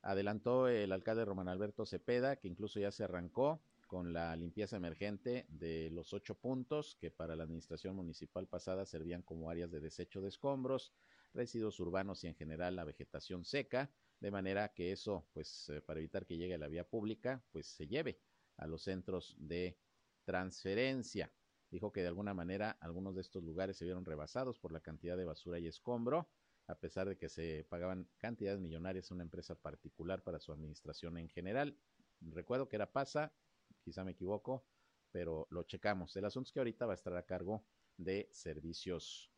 Adelantó 0.02 0.66
el 0.66 0.90
alcalde 0.92 1.24
Román 1.24 1.48
Alberto 1.48 1.86
Cepeda, 1.86 2.36
que 2.36 2.48
incluso 2.48 2.80
ya 2.80 2.90
se 2.90 3.04
arrancó 3.04 3.62
con 3.90 4.12
la 4.12 4.36
limpieza 4.36 4.76
emergente 4.76 5.46
de 5.48 5.90
los 5.90 6.12
ocho 6.12 6.36
puntos 6.36 6.94
que 7.00 7.10
para 7.10 7.34
la 7.34 7.42
administración 7.42 7.96
municipal 7.96 8.46
pasada 8.46 8.86
servían 8.86 9.22
como 9.22 9.50
áreas 9.50 9.72
de 9.72 9.80
desecho 9.80 10.20
de 10.20 10.28
escombros, 10.28 10.92
residuos 11.34 11.80
urbanos 11.80 12.22
y 12.22 12.28
en 12.28 12.36
general 12.36 12.76
la 12.76 12.84
vegetación 12.84 13.44
seca, 13.44 13.90
de 14.20 14.30
manera 14.30 14.72
que 14.74 14.92
eso, 14.92 15.26
pues 15.32 15.70
eh, 15.70 15.80
para 15.80 15.98
evitar 15.98 16.24
que 16.24 16.36
llegue 16.36 16.54
a 16.54 16.58
la 16.58 16.68
vía 16.68 16.88
pública, 16.88 17.42
pues 17.50 17.66
se 17.66 17.88
lleve 17.88 18.20
a 18.58 18.68
los 18.68 18.82
centros 18.82 19.34
de 19.40 19.76
transferencia. 20.24 21.32
Dijo 21.68 21.90
que 21.90 22.02
de 22.02 22.06
alguna 22.06 22.32
manera 22.32 22.70
algunos 22.80 23.16
de 23.16 23.22
estos 23.22 23.42
lugares 23.42 23.76
se 23.76 23.86
vieron 23.86 24.04
rebasados 24.04 24.60
por 24.60 24.70
la 24.70 24.78
cantidad 24.78 25.16
de 25.16 25.24
basura 25.24 25.58
y 25.58 25.66
escombro, 25.66 26.30
a 26.68 26.76
pesar 26.76 27.08
de 27.08 27.18
que 27.18 27.28
se 27.28 27.66
pagaban 27.68 28.08
cantidades 28.18 28.60
millonarias 28.60 29.10
a 29.10 29.14
una 29.14 29.24
empresa 29.24 29.56
particular 29.56 30.22
para 30.22 30.38
su 30.38 30.52
administración 30.52 31.18
en 31.18 31.28
general. 31.28 31.76
Recuerdo 32.20 32.68
que 32.68 32.76
era 32.76 32.92
PASA 32.92 33.32
quizá 33.80 34.04
me 34.04 34.12
equivoco, 34.12 34.64
pero 35.10 35.46
lo 35.50 35.64
checamos. 35.64 36.16
El 36.16 36.24
asunto 36.24 36.48
es 36.48 36.52
que 36.52 36.60
ahorita 36.60 36.86
va 36.86 36.92
a 36.92 36.94
estar 36.94 37.16
a 37.16 37.26
cargo 37.26 37.64
de 37.96 38.28
servicios, 38.30 39.30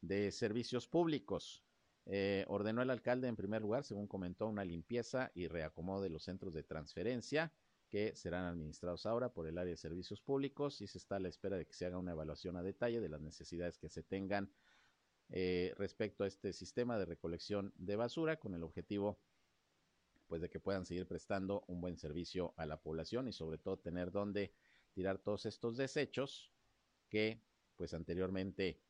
de 0.00 0.30
servicios 0.32 0.86
públicos. 0.86 1.64
Eh, 2.06 2.44
ordenó 2.48 2.82
el 2.82 2.90
alcalde 2.90 3.28
en 3.28 3.36
primer 3.36 3.62
lugar, 3.62 3.84
según 3.84 4.06
comentó, 4.06 4.46
una 4.46 4.64
limpieza 4.64 5.30
y 5.34 5.48
reacomodo 5.48 6.02
de 6.02 6.10
los 6.10 6.24
centros 6.24 6.54
de 6.54 6.62
transferencia 6.62 7.52
que 7.90 8.14
serán 8.14 8.44
administrados 8.44 9.04
ahora 9.04 9.32
por 9.32 9.46
el 9.48 9.58
área 9.58 9.72
de 9.72 9.76
servicios 9.76 10.20
públicos 10.20 10.80
y 10.80 10.86
se 10.86 10.98
está 10.98 11.16
a 11.16 11.20
la 11.20 11.28
espera 11.28 11.56
de 11.56 11.66
que 11.66 11.74
se 11.74 11.86
haga 11.86 11.98
una 11.98 12.12
evaluación 12.12 12.56
a 12.56 12.62
detalle 12.62 13.00
de 13.00 13.08
las 13.08 13.20
necesidades 13.20 13.78
que 13.78 13.88
se 13.88 14.04
tengan 14.04 14.50
eh, 15.28 15.74
respecto 15.76 16.24
a 16.24 16.28
este 16.28 16.52
sistema 16.52 16.98
de 16.98 17.04
recolección 17.04 17.72
de 17.76 17.96
basura 17.96 18.38
con 18.38 18.54
el 18.54 18.62
objetivo 18.62 19.18
pues 20.30 20.40
de 20.40 20.48
que 20.48 20.60
puedan 20.60 20.86
seguir 20.86 21.08
prestando 21.08 21.64
un 21.66 21.80
buen 21.80 21.96
servicio 21.96 22.54
a 22.56 22.64
la 22.64 22.80
población 22.80 23.26
y 23.26 23.32
sobre 23.32 23.58
todo 23.58 23.80
tener 23.80 24.12
donde 24.12 24.54
tirar 24.92 25.18
todos 25.18 25.44
estos 25.44 25.76
desechos 25.76 26.52
que 27.08 27.42
pues 27.74 27.94
anteriormente 27.94 28.80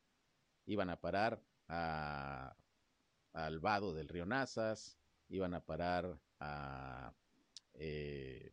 iban 0.67 0.91
a 0.91 1.01
parar 1.01 1.43
al 1.67 3.59
vado 3.59 3.95
del 3.95 4.09
río 4.09 4.27
Nazas, 4.27 4.99
iban 5.31 5.55
a 5.55 5.65
parar 5.65 6.21
a 6.41 7.15
eh, 7.73 8.53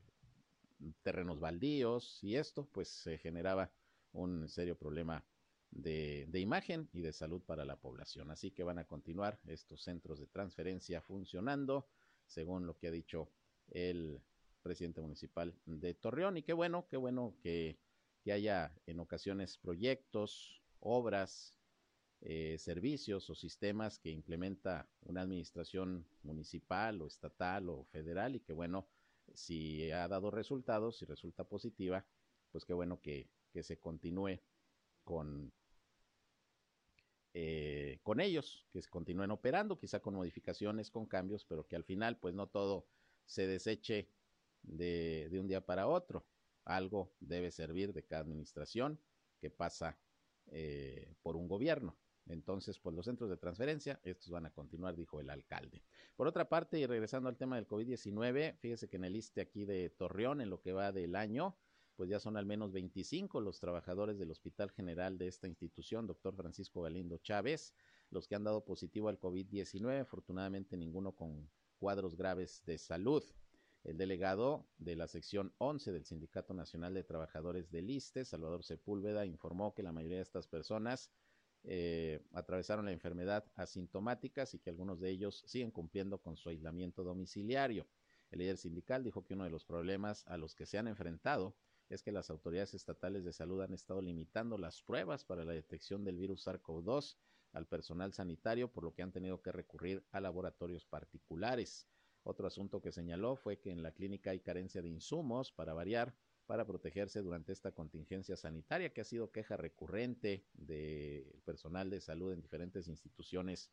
terrenos 1.04 1.42
baldíos 1.42 2.24
y 2.24 2.38
esto 2.38 2.70
pues 2.72 2.88
se 2.88 3.18
generaba 3.18 3.70
un 4.14 4.48
serio 4.48 4.78
problema 4.78 5.26
de, 5.72 6.40
imagen 6.40 6.88
y 6.94 7.02
de 7.02 7.12
salud 7.12 7.42
para 7.42 7.66
la 7.66 7.76
población. 7.76 8.32
Así 8.32 8.52
que 8.52 8.64
van 8.64 8.80
a 8.80 8.86
continuar 8.86 9.42
estos 9.46 9.82
centros 9.82 10.20
de 10.20 10.28
transferencia 10.28 11.02
funcionando 11.02 11.86
según 12.28 12.66
lo 12.66 12.78
que 12.78 12.88
ha 12.88 12.92
dicho 12.92 13.30
el 13.70 14.22
presidente 14.62 15.02
municipal 15.02 15.56
de 15.66 15.94
Torreón. 15.94 16.38
Y 16.38 16.44
qué 16.44 16.54
bueno, 16.54 16.88
qué 16.90 16.98
bueno 16.98 17.36
que, 17.42 17.80
haya 18.30 18.76
en 18.86 19.00
ocasiones 19.00 19.58
proyectos, 19.58 20.62
obras, 20.82 21.56
eh, 22.20 22.58
servicios 22.60 23.30
o 23.30 23.36
sistemas 23.36 24.00
que 24.00 24.10
implementa 24.10 24.90
una 25.04 25.22
administración 25.22 26.06
municipal 26.24 27.02
o 27.02 27.08
estatal 27.08 27.70
o 27.70 27.86
federal 27.86 28.36
y 28.36 28.42
que 28.42 28.52
bueno, 28.52 28.90
si 29.34 29.90
ha 29.92 30.10
dado 30.10 30.30
resultados, 30.30 30.98
si 30.98 31.06
resulta 31.06 31.46
positiva, 31.46 32.06
pues 32.52 32.66
qué 32.66 32.74
bueno 32.74 33.00
que, 33.00 33.30
que 33.54 33.64
se 33.64 33.80
continúe 33.80 34.42
con, 35.06 35.54
eh, 37.40 38.00
con 38.02 38.20
ellos, 38.20 38.66
que 38.74 38.82
continúen 38.90 39.30
operando, 39.30 39.78
quizá 39.78 40.00
con 40.00 40.16
modificaciones, 40.16 40.90
con 40.90 41.06
cambios, 41.06 41.46
pero 41.46 41.68
que 41.68 41.76
al 41.76 41.84
final 41.84 42.18
pues 42.18 42.34
no 42.34 42.48
todo 42.48 42.88
se 43.28 43.46
deseche 43.46 44.10
de, 44.64 45.30
un 45.40 45.48
día 45.48 45.64
para 45.64 45.86
otro. 45.86 46.26
Algo 46.66 47.14
debe 47.20 47.52
servir 47.52 47.94
de 47.94 48.04
cada 48.04 48.24
administración 48.24 49.00
que 49.40 49.52
pasa 49.52 50.00
eh, 50.48 51.14
por 51.22 51.36
un 51.36 51.48
gobierno. 51.48 51.96
Entonces, 52.26 52.80
pues 52.80 52.96
los 52.96 53.06
centros 53.06 53.30
de 53.30 53.38
transferencia, 53.38 54.00
estos 54.04 54.32
van 54.32 54.48
a 54.48 54.52
continuar, 54.52 54.96
dijo 54.96 55.22
el 55.22 55.30
alcalde. 55.30 55.84
Por 56.16 56.26
otra 56.26 56.50
parte, 56.50 56.80
y 56.80 56.88
regresando 56.88 57.30
al 57.30 57.38
tema 57.38 57.58
del 57.58 57.68
COVID-19, 57.68 58.58
fíjese 58.58 58.90
que 58.90 58.98
en 58.98 59.04
el 59.04 59.14
liste 59.14 59.42
aquí 59.42 59.64
de 59.64 59.92
Torreón, 59.92 60.42
en 60.42 60.50
lo 60.50 60.60
que 60.60 60.74
va 60.74 60.92
del 60.92 61.16
año, 61.16 61.56
pues 61.98 62.12
ya 62.12 62.20
son 62.20 62.38
al 62.38 62.46
menos 62.46 62.72
25 62.72 63.42
los 63.42 63.60
trabajadores 63.60 64.20
del 64.20 64.30
Hospital 64.30 64.70
General 64.70 65.18
de 65.18 65.28
esta 65.28 65.48
institución, 65.48 66.06
doctor 66.06 66.36
Francisco 66.36 66.84
Galindo 66.84 67.18
Chávez, 67.18 67.74
los 68.12 68.28
que 68.28 68.36
han 68.36 68.44
dado 68.44 68.64
positivo 68.64 69.10
al 69.10 69.20
COVID-19, 69.20 70.02
afortunadamente 70.02 70.78
ninguno 70.78 71.14
con 71.16 71.50
cuadros 71.80 72.16
graves 72.16 72.64
de 72.66 72.78
salud. 72.78 73.24
El 73.84 73.98
delegado 73.98 74.68
de 74.78 74.96
la 74.96 75.08
sección 75.08 75.54
11 75.58 75.92
del 75.92 76.06
Sindicato 76.06 76.54
Nacional 76.54 76.94
de 76.94 77.04
Trabajadores 77.04 77.72
del 77.72 77.90
ISTE, 77.90 78.26
Salvador 78.26 78.64
Sepúlveda, 78.64 79.26
informó 79.26 79.74
que 79.74 79.82
la 79.82 79.92
mayoría 79.92 80.18
de 80.18 80.24
estas 80.24 80.48
personas 80.48 81.12
eh, 81.64 82.22
atravesaron 82.34 82.86
la 82.86 82.92
enfermedad 82.92 83.44
asintomáticas 83.56 84.54
y 84.54 84.60
que 84.60 84.70
algunos 84.70 85.00
de 85.00 85.10
ellos 85.10 85.44
siguen 85.48 85.72
cumpliendo 85.72 86.20
con 86.20 86.38
su 86.38 86.50
aislamiento 86.50 87.04
domiciliario. 87.04 87.88
El 88.30 88.40
líder 88.40 88.58
sindical 88.58 89.04
dijo 89.04 89.26
que 89.26 89.34
uno 89.34 89.46
de 89.46 89.50
los 89.50 89.66
problemas 89.66 90.28
a 90.28 90.38
los 90.38 90.54
que 90.54 90.68
se 90.68 90.78
han 90.78 90.88
enfrentado 90.88 91.56
es 91.90 92.04
que 92.04 92.12
las 92.12 92.30
autoridades 92.30 92.74
estatales 92.74 93.24
de 93.24 93.34
salud 93.34 93.62
han 93.62 93.74
estado 93.74 94.02
limitando 94.02 94.58
las 94.58 94.82
pruebas 94.82 95.24
para 95.24 95.46
la 95.46 95.54
detección 95.54 96.04
del 96.04 96.18
virus 96.18 96.46
SARS-CoV-2 96.46 97.18
al 97.54 97.68
personal 97.68 98.14
sanitario, 98.14 98.72
por 98.72 98.84
lo 98.84 98.94
que 98.94 99.04
han 99.04 99.12
tenido 99.12 99.42
que 99.42 99.52
recurrir 99.52 100.06
a 100.12 100.20
laboratorios 100.20 100.86
particulares. 100.86 101.88
Otro 102.24 102.48
asunto 102.48 102.82
que 102.82 102.92
señaló 102.92 103.36
fue 103.36 103.60
que 103.60 103.72
en 103.72 103.82
la 103.82 103.94
clínica 103.94 104.32
hay 104.32 104.42
carencia 104.42 104.82
de 104.82 104.90
insumos 104.90 105.52
para 105.52 105.74
variar 105.74 106.14
para 106.48 106.66
protegerse 106.66 107.22
durante 107.22 107.52
esta 107.52 107.74
contingencia 107.74 108.38
sanitaria 108.38 108.94
que 108.94 109.02
ha 109.02 109.04
sido 109.04 109.32
queja 109.32 109.58
recurrente 109.58 110.46
del 110.54 111.42
personal 111.44 111.90
de 111.90 112.00
salud 112.00 112.32
en 112.32 112.42
diferentes 112.42 112.88
instituciones 112.88 113.70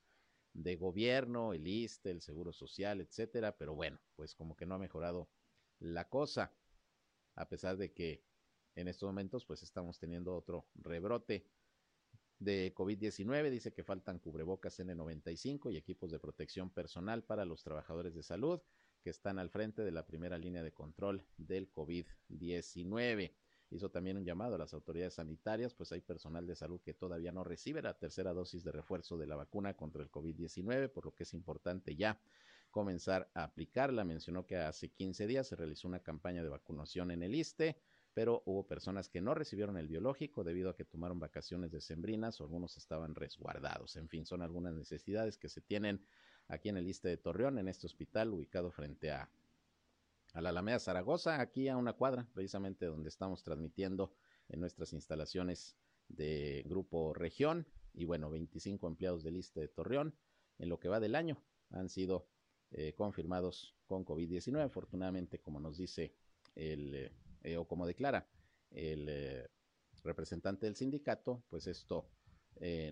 de 0.52 0.76
gobierno, 0.76 1.52
el 1.52 1.66
ISTE, 1.66 2.10
el 2.10 2.20
Seguro 2.20 2.52
Social, 2.52 3.00
etcétera, 3.00 3.56
pero 3.56 3.74
bueno, 3.74 3.98
pues 4.16 4.34
como 4.34 4.56
que 4.56 4.66
no 4.66 4.74
ha 4.74 4.78
mejorado 4.78 5.28
la 5.78 6.08
cosa, 6.08 6.52
a 7.36 7.48
pesar 7.48 7.76
de 7.76 7.92
que 7.92 8.24
en 8.76 8.88
estos 8.88 9.06
momentos 9.06 9.44
pues 9.44 9.62
estamos 9.62 9.98
teniendo 9.98 10.34
otro 10.34 10.66
rebrote 10.74 11.46
de 12.38 12.74
COVID-19. 12.74 13.50
Dice 13.50 13.72
que 13.72 13.84
faltan 13.84 14.18
cubrebocas 14.18 14.78
N95 14.80 15.72
y 15.72 15.76
equipos 15.76 16.10
de 16.10 16.18
protección 16.18 16.70
personal 16.70 17.24
para 17.24 17.44
los 17.44 17.62
trabajadores 17.62 18.14
de 18.14 18.22
salud 18.22 18.60
que 19.02 19.10
están 19.10 19.38
al 19.38 19.50
frente 19.50 19.82
de 19.82 19.92
la 19.92 20.06
primera 20.06 20.38
línea 20.38 20.62
de 20.62 20.72
control 20.72 21.26
del 21.36 21.70
COVID-19. 21.70 23.34
Hizo 23.70 23.90
también 23.90 24.16
un 24.16 24.24
llamado 24.24 24.54
a 24.54 24.58
las 24.58 24.72
autoridades 24.72 25.14
sanitarias, 25.14 25.74
pues 25.74 25.92
hay 25.92 26.00
personal 26.00 26.46
de 26.46 26.54
salud 26.54 26.80
que 26.80 26.94
todavía 26.94 27.32
no 27.32 27.44
recibe 27.44 27.82
la 27.82 27.98
tercera 27.98 28.32
dosis 28.32 28.62
de 28.64 28.72
refuerzo 28.72 29.18
de 29.18 29.26
la 29.26 29.36
vacuna 29.36 29.74
contra 29.74 30.02
el 30.02 30.10
COVID-19, 30.10 30.90
por 30.90 31.06
lo 31.06 31.14
que 31.14 31.24
es 31.24 31.34
importante 31.34 31.96
ya 31.96 32.18
comenzar 32.74 33.30
a 33.34 33.44
aplicarla. 33.44 34.02
Mencionó 34.02 34.46
que 34.46 34.56
hace 34.56 34.88
15 34.88 35.28
días 35.28 35.46
se 35.46 35.54
realizó 35.54 35.86
una 35.86 36.00
campaña 36.00 36.42
de 36.42 36.48
vacunación 36.48 37.12
en 37.12 37.22
el 37.22 37.36
ISTE 37.36 37.76
pero 38.14 38.42
hubo 38.46 38.66
personas 38.66 39.08
que 39.08 39.20
no 39.20 39.34
recibieron 39.34 39.76
el 39.76 39.88
biológico 39.88 40.44
debido 40.44 40.70
a 40.70 40.76
que 40.76 40.84
tomaron 40.84 41.18
vacaciones 41.18 41.72
decembrinas 41.72 42.40
o 42.40 42.44
algunos 42.44 42.76
estaban 42.76 43.16
resguardados. 43.16 43.96
En 43.96 44.08
fin, 44.08 44.24
son 44.24 44.40
algunas 44.40 44.72
necesidades 44.72 45.36
que 45.36 45.48
se 45.48 45.60
tienen 45.60 46.00
aquí 46.46 46.68
en 46.68 46.76
el 46.76 46.84
Liste 46.84 47.08
de 47.08 47.16
Torreón, 47.16 47.58
en 47.58 47.66
este 47.66 47.88
hospital 47.88 48.32
ubicado 48.32 48.70
frente 48.70 49.10
a, 49.10 49.28
a 50.32 50.40
la 50.40 50.50
Alameda 50.50 50.78
Zaragoza, 50.78 51.40
aquí 51.40 51.68
a 51.68 51.76
una 51.76 51.94
cuadra, 51.94 52.28
precisamente 52.34 52.86
donde 52.86 53.08
estamos 53.08 53.42
transmitiendo 53.42 54.14
en 54.48 54.60
nuestras 54.60 54.92
instalaciones 54.92 55.76
de 56.06 56.62
Grupo 56.66 57.14
Región. 57.14 57.66
Y 57.94 58.04
bueno, 58.04 58.30
25 58.30 58.86
empleados 58.86 59.24
del 59.24 59.34
Liste 59.34 59.58
de 59.58 59.68
Torreón 59.68 60.14
en 60.58 60.68
lo 60.68 60.78
que 60.78 60.88
va 60.88 61.00
del 61.00 61.16
año 61.16 61.42
han 61.70 61.88
sido 61.88 62.28
eh, 62.76 62.92
confirmados 62.92 63.76
con 63.86 64.04
COVID-19. 64.04 64.60
Afortunadamente, 64.64 65.38
como 65.38 65.60
nos 65.60 65.76
dice 65.76 66.12
el 66.56 67.12
eh, 67.42 67.56
o 67.56 67.68
como 67.68 67.86
declara 67.86 68.28
el 68.72 69.06
eh, 69.08 69.48
representante 70.02 70.66
del 70.66 70.74
sindicato, 70.74 71.44
pues 71.48 71.68
esto 71.68 72.10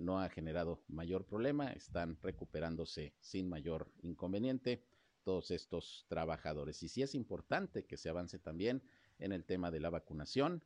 no 0.01 0.21
ha 0.21 0.29
generado 0.29 0.83
mayor 0.89 1.25
problema, 1.25 1.71
están 1.71 2.19
recuperándose 2.21 3.15
sin 3.21 3.49
mayor 3.49 3.93
inconveniente 4.03 4.83
todos 5.23 5.53
estos 5.53 6.05
trabajadores. 6.09 6.83
Y 6.83 6.89
sí 6.89 7.01
es 7.01 7.15
importante 7.15 7.85
que 7.85 7.97
se 7.97 8.09
avance 8.09 8.41
también 8.41 8.83
en 9.21 9.31
el 9.31 9.45
tema 9.45 9.71
de 9.71 9.79
la 9.79 9.89
vacunación 9.89 10.65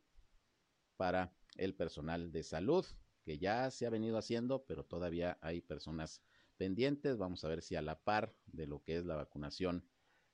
para 0.95 1.31
el 1.57 1.75
personal 1.75 2.31
de 2.31 2.41
salud, 2.41 2.85
que 3.23 3.37
ya 3.37 3.69
se 3.69 3.85
ha 3.85 3.91
venido 3.91 4.17
haciendo, 4.17 4.65
pero 4.65 4.83
todavía 4.83 5.37
hay 5.41 5.61
personas 5.61 6.23
pendientes. 6.57 7.17
Vamos 7.17 7.43
a 7.43 7.49
ver 7.49 7.61
si 7.61 7.75
a 7.75 7.81
la 7.81 7.99
par 8.03 8.35
de 8.47 8.67
lo 8.67 8.83
que 8.83 8.97
es 8.97 9.05
la 9.05 9.15
vacunación 9.15 9.83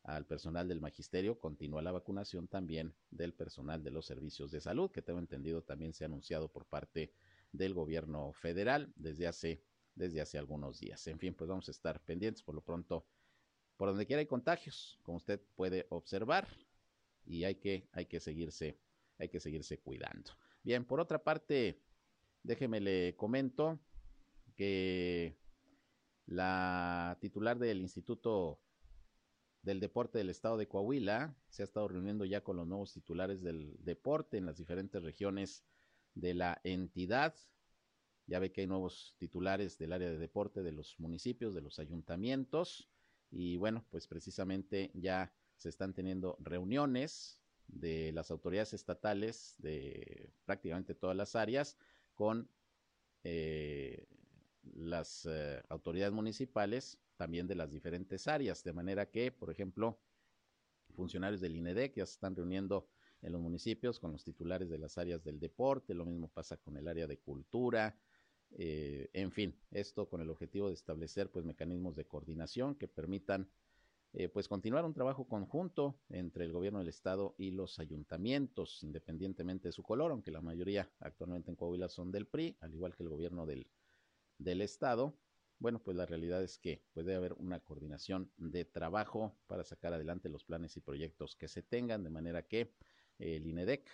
al 0.03 0.25
personal 0.25 0.67
del 0.67 0.81
magisterio, 0.81 1.39
continúa 1.39 1.81
la 1.81 1.93
vacunación 1.93 2.47
también 2.47 2.93
del 3.09 3.33
personal 3.33 3.83
de 3.83 3.91
los 3.91 4.05
servicios 4.05 4.51
de 4.51 4.59
salud, 4.59 4.91
que 4.91 5.01
tengo 5.01 5.19
entendido 5.19 5.63
también 5.63 5.93
se 5.93 6.03
ha 6.03 6.07
anunciado 6.07 6.49
por 6.49 6.65
parte 6.65 7.13
del 7.53 7.73
gobierno 7.73 8.33
federal 8.33 8.91
desde 8.97 9.27
hace, 9.27 9.63
desde 9.95 10.19
hace 10.19 10.37
algunos 10.37 10.79
días. 10.79 11.07
En 11.07 11.19
fin, 11.19 11.33
pues 11.33 11.47
vamos 11.47 11.69
a 11.69 11.71
estar 11.71 12.03
pendientes 12.03 12.43
por 12.43 12.53
lo 12.53 12.61
pronto. 12.61 13.05
Por 13.77 13.89
donde 13.89 14.05
quiera 14.05 14.19
hay 14.19 14.27
contagios, 14.27 14.99
como 15.03 15.17
usted 15.17 15.41
puede 15.55 15.87
observar, 15.89 16.47
y 17.25 17.45
hay 17.45 17.55
que, 17.55 17.87
hay 17.93 18.05
que 18.05 18.19
seguirse, 18.19 18.77
hay 19.17 19.29
que 19.29 19.39
seguirse 19.39 19.79
cuidando. 19.79 20.31
Bien, 20.63 20.85
por 20.85 20.99
otra 20.99 21.23
parte, 21.23 21.81
déjeme 22.43 22.81
le 22.81 23.15
comento 23.15 23.79
que 24.55 25.37
la 26.25 27.17
titular 27.21 27.59
del 27.59 27.81
Instituto 27.81 28.59
del 29.61 29.79
deporte 29.79 30.17
del 30.17 30.29
estado 30.29 30.57
de 30.57 30.67
Coahuila. 30.67 31.35
Se 31.49 31.63
ha 31.63 31.65
estado 31.65 31.87
reuniendo 31.87 32.25
ya 32.25 32.43
con 32.43 32.57
los 32.57 32.67
nuevos 32.67 32.93
titulares 32.93 33.41
del 33.41 33.75
deporte 33.83 34.37
en 34.37 34.45
las 34.45 34.57
diferentes 34.57 35.01
regiones 35.01 35.63
de 36.13 36.33
la 36.33 36.59
entidad. 36.63 37.33
Ya 38.27 38.39
ve 38.39 38.51
que 38.51 38.61
hay 38.61 38.67
nuevos 38.67 39.15
titulares 39.17 39.77
del 39.77 39.93
área 39.93 40.09
de 40.09 40.17
deporte 40.17 40.63
de 40.63 40.71
los 40.71 40.99
municipios, 40.99 41.55
de 41.55 41.61
los 41.61 41.79
ayuntamientos. 41.79 42.89
Y 43.31 43.57
bueno, 43.57 43.85
pues 43.89 44.07
precisamente 44.07 44.91
ya 44.93 45.33
se 45.55 45.69
están 45.69 45.93
teniendo 45.93 46.37
reuniones 46.39 47.39
de 47.67 48.11
las 48.11 48.31
autoridades 48.31 48.73
estatales 48.73 49.55
de 49.57 50.29
prácticamente 50.45 50.93
todas 50.93 51.15
las 51.15 51.35
áreas 51.35 51.77
con 52.13 52.49
eh, 53.23 54.05
las 54.75 55.27
eh, 55.29 55.61
autoridades 55.69 56.13
municipales 56.13 56.99
también 57.17 57.47
de 57.47 57.55
las 57.55 57.71
diferentes 57.71 58.27
áreas, 58.27 58.63
de 58.63 58.73
manera 58.73 59.09
que, 59.09 59.31
por 59.31 59.51
ejemplo, 59.51 59.99
funcionarios 60.95 61.41
del 61.41 61.55
INEDEC 61.55 61.95
ya 61.95 62.05
se 62.05 62.13
están 62.13 62.35
reuniendo 62.35 62.87
en 63.21 63.31
los 63.31 63.41
municipios 63.41 63.99
con 63.99 64.11
los 64.11 64.23
titulares 64.23 64.69
de 64.69 64.77
las 64.77 64.97
áreas 64.97 65.23
del 65.23 65.39
deporte, 65.39 65.93
lo 65.93 66.05
mismo 66.05 66.27
pasa 66.27 66.57
con 66.57 66.77
el 66.77 66.87
área 66.87 67.07
de 67.07 67.19
cultura, 67.19 67.97
eh, 68.51 69.09
en 69.13 69.31
fin, 69.31 69.55
esto 69.71 70.07
con 70.07 70.21
el 70.21 70.29
objetivo 70.29 70.67
de 70.67 70.75
establecer 70.75 71.31
pues 71.31 71.45
mecanismos 71.45 71.95
de 71.95 72.05
coordinación 72.05 72.75
que 72.75 72.87
permitan 72.87 73.49
eh, 74.15 74.29
pues 74.29 74.47
continuar 74.47 74.85
un 74.85 74.93
trabajo 74.93 75.27
conjunto 75.27 75.97
entre 76.09 76.45
el 76.45 76.51
gobierno 76.51 76.79
del 76.79 76.89
estado 76.89 77.33
y 77.37 77.49
los 77.49 77.79
ayuntamientos, 77.79 78.83
independientemente 78.83 79.69
de 79.69 79.71
su 79.71 79.81
color, 79.81 80.11
aunque 80.11 80.29
la 80.29 80.41
mayoría 80.41 80.91
actualmente 80.99 81.49
en 81.49 81.55
Coahuila 81.55 81.89
son 81.89 82.11
del 82.11 82.27
PRI, 82.27 82.55
al 82.59 82.73
igual 82.75 82.95
que 82.95 83.01
el 83.01 83.09
gobierno 83.09 83.47
del, 83.47 83.65
del 84.37 84.61
estado, 84.61 85.17
bueno, 85.59 85.81
pues 85.81 85.95
la 85.95 86.05
realidad 86.05 86.43
es 86.43 86.57
que 86.57 86.83
puede 86.93 87.15
haber 87.15 87.33
una 87.33 87.59
coordinación 87.61 88.29
de 88.37 88.65
trabajo 88.65 89.33
para 89.47 89.63
sacar 89.63 89.93
adelante 89.93 90.27
los 90.27 90.43
planes 90.43 90.75
y 90.75 90.81
proyectos 90.81 91.35
que 91.35 91.47
se 91.47 91.63
tengan, 91.63 92.03
de 92.03 92.09
manera 92.09 92.45
que 92.45 92.73
el 93.17 93.47
INEDEC 93.47 93.89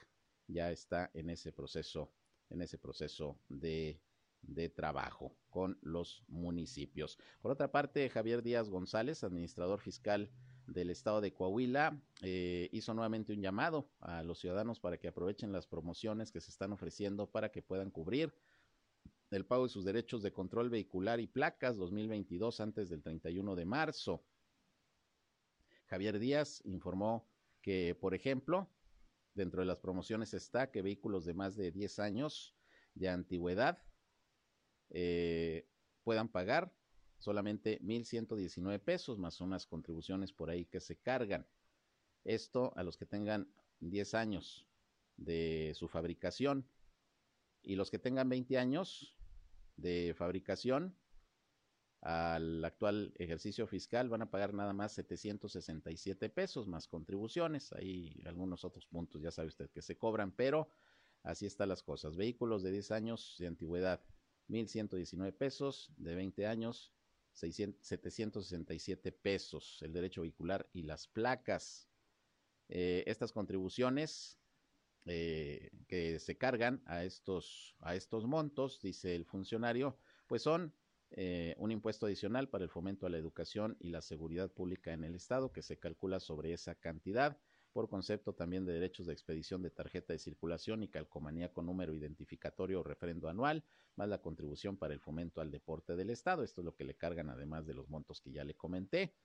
ya 0.48 0.72
está 0.72 1.12
en 1.14 1.30
ese 1.30 1.52
proceso, 1.52 2.12
en 2.50 2.64
ese 2.64 2.80
proceso 2.80 3.40
de, 3.50 4.02
de 4.42 4.70
trabajo 4.70 5.36
con 5.50 5.78
los 5.82 6.24
municipios. 6.28 7.20
Por 7.42 7.52
otra 7.52 7.72
parte, 7.72 8.10
Javier 8.10 8.42
Díaz 8.42 8.70
González, 8.70 9.24
administrador 9.24 9.80
fiscal 9.80 10.32
del 10.66 10.90
estado 10.90 11.22
de 11.22 11.34
Coahuila, 11.34 12.02
eh, 12.22 12.70
hizo 12.72 12.94
nuevamente 12.94 13.34
un 13.34 13.42
llamado 13.42 13.90
a 14.00 14.24
los 14.24 14.40
ciudadanos 14.40 14.80
para 14.80 14.98
que 14.98 15.08
aprovechen 15.08 15.52
las 15.52 15.68
promociones 15.68 16.32
que 16.32 16.42
se 16.42 16.52
están 16.52 16.72
ofreciendo 16.72 17.30
para 17.30 17.52
que 17.52 17.62
puedan 17.62 17.92
cubrir 17.92 18.34
del 19.30 19.46
pago 19.46 19.64
de 19.64 19.70
sus 19.70 19.86
derechos 19.86 20.22
de 20.24 20.32
control 20.32 20.70
vehicular 20.70 21.20
y 21.20 21.28
placas 21.28 21.78
2022 21.78 22.60
antes 22.60 22.90
del 22.90 23.02
31 23.02 23.56
de 23.56 23.66
marzo. 23.66 24.24
Javier 25.86 26.20
Díaz 26.20 26.62
informó 26.66 27.28
que, 27.62 27.96
por 28.00 28.14
ejemplo, 28.14 28.70
dentro 29.34 29.62
de 29.62 29.68
las 29.68 29.80
promociones 29.80 30.34
está 30.34 30.72
que 30.72 30.82
vehículos 30.82 31.26
de 31.26 31.34
más 31.34 31.56
de 31.56 31.72
10 31.72 32.00
años 32.00 32.56
de 32.96 33.10
antigüedad 33.10 33.82
eh, 34.90 35.68
puedan 36.04 36.30
pagar 36.30 36.74
solamente 37.18 37.80
1.119 37.82 38.80
pesos 38.80 39.20
más 39.20 39.42
unas 39.42 39.68
contribuciones 39.68 40.32
por 40.34 40.50
ahí 40.50 40.66
que 40.66 40.80
se 40.80 40.98
cargan. 40.98 41.48
Esto 42.24 42.74
a 42.76 42.84
los 42.84 42.98
que 42.98 43.06
tengan 43.06 43.52
10 43.82 44.14
años 44.14 44.68
de 45.18 45.74
su 45.76 45.88
fabricación 45.88 46.68
y 47.62 47.76
los 47.76 47.92
que 47.92 48.00
tengan 48.00 48.30
20 48.30 48.58
años 48.58 49.16
de 49.82 50.14
fabricación 50.18 50.96
al 52.02 52.64
actual 52.64 53.14
ejercicio 53.18 53.68
fiscal 53.68 54.08
van 54.10 54.22
a 54.22 54.32
pagar 54.32 54.54
nada 54.54 54.72
más 54.72 54.94
767 54.94 56.30
pesos 56.30 56.68
más 56.68 56.88
contribuciones. 56.88 57.74
Hay 57.74 58.22
algunos 58.26 58.64
otros 58.64 58.86
puntos, 58.86 59.22
ya 59.22 59.32
sabe 59.32 59.50
usted, 59.50 59.70
que 59.70 59.82
se 59.82 59.98
cobran, 59.98 60.32
pero 60.32 60.70
así 61.24 61.46
están 61.46 61.70
las 61.70 61.84
cosas. 61.84 62.16
Vehículos 62.16 62.64
de 62.64 62.72
10 62.72 62.92
años 62.92 63.36
de 63.38 63.48
antigüedad, 63.48 64.02
1.119 64.48 65.34
pesos, 65.34 65.92
de 65.98 66.16
20 66.16 66.48
años, 66.48 66.94
767 67.34 69.12
pesos, 69.12 69.80
el 69.82 69.94
derecho 69.94 70.22
vehicular 70.22 70.70
y 70.74 70.84
las 70.84 71.08
placas. 71.08 71.90
Eh, 72.70 73.04
estas 73.08 73.32
contribuciones 73.32 74.39
eh, 75.12 75.72
que 75.88 76.20
se 76.20 76.38
cargan 76.38 76.84
a 76.86 77.03
estos, 77.03 77.76
a 77.80 77.95
estos 77.95 78.28
montos, 78.28 78.80
dice 78.80 79.16
el 79.16 79.26
funcionario, 79.26 79.97
pues 80.28 80.43
son 80.43 80.72
eh, 81.10 81.55
un 81.57 81.72
impuesto 81.72 82.05
adicional 82.05 82.47
para 82.47 82.64
el 82.64 82.70
fomento 82.70 83.07
a 83.07 83.10
la 83.10 83.18
educación 83.18 83.76
y 83.80 83.89
la 83.89 84.01
seguridad 84.01 84.51
pública 84.51 84.93
en 84.93 85.03
el 85.03 85.16
Estado 85.16 85.51
que 85.51 85.64
se 85.64 85.80
calcula 85.80 86.20
sobre 86.20 86.53
esa 86.53 86.76
cantidad 86.76 87.39
por 87.74 87.89
concepto 87.89 88.34
también 88.34 88.66
de 88.66 88.74
derechos 88.74 89.07
de 89.07 89.14
expedición 89.14 89.64
de 89.64 89.72
tarjeta 89.72 90.14
de 90.14 90.20
circulación 90.20 90.84
y 90.84 90.89
calcomanía 90.89 91.51
con 91.51 91.66
número 91.66 91.95
identificatorio 91.95 92.82
o 92.82 92.84
referendo 92.84 93.30
anual, 93.30 93.64
más 93.95 94.10
la 94.10 94.22
contribución 94.22 94.78
para 94.78 94.93
el 94.93 94.99
fomento 94.99 95.41
al 95.41 95.49
deporte 95.49 95.95
del 95.95 96.12
Estado. 96.12 96.43
Esto 96.43 96.62
es 96.62 96.66
lo 96.66 96.76
que 96.76 96.84
le 96.84 96.95
cargan 96.95 97.30
además 97.30 97.66
de 97.66 97.74
los 97.74 97.89
montos 97.89 98.22
que 98.22 98.32
ya 98.32 98.43
le 98.43 98.55
comenté. 98.55 99.16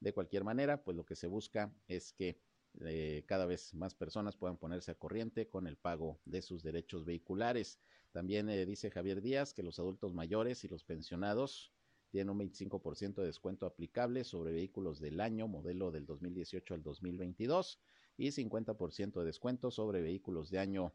De 0.00 0.14
cualquier 0.14 0.44
manera, 0.44 0.82
pues 0.82 0.96
lo 0.96 1.04
que 1.04 1.16
se 1.16 1.26
busca 1.26 1.70
es 1.86 2.14
que 2.14 2.38
eh, 2.80 3.24
cada 3.26 3.46
vez 3.46 3.72
más 3.74 3.94
personas 3.94 4.36
puedan 4.36 4.56
ponerse 4.56 4.90
a 4.90 4.94
corriente 4.94 5.48
con 5.48 5.66
el 5.66 5.76
pago 5.76 6.18
de 6.24 6.42
sus 6.42 6.62
derechos 6.62 7.04
vehiculares. 7.04 7.78
También 8.12 8.48
eh, 8.48 8.66
dice 8.66 8.90
Javier 8.90 9.22
Díaz 9.22 9.54
que 9.54 9.62
los 9.62 9.78
adultos 9.78 10.12
mayores 10.12 10.64
y 10.64 10.68
los 10.68 10.82
pensionados 10.82 11.72
tienen 12.10 12.30
un 12.30 12.38
25% 12.38 13.14
de 13.16 13.26
descuento 13.26 13.66
aplicable 13.66 14.24
sobre 14.24 14.52
vehículos 14.52 15.00
del 15.00 15.20
año 15.20 15.48
modelo 15.48 15.90
del 15.90 16.06
2018 16.06 16.74
al 16.74 16.82
2022 16.82 17.80
y 18.16 18.28
50% 18.28 19.20
de 19.20 19.26
descuento 19.26 19.70
sobre 19.70 20.00
vehículos 20.00 20.50
de 20.50 20.58
año 20.58 20.94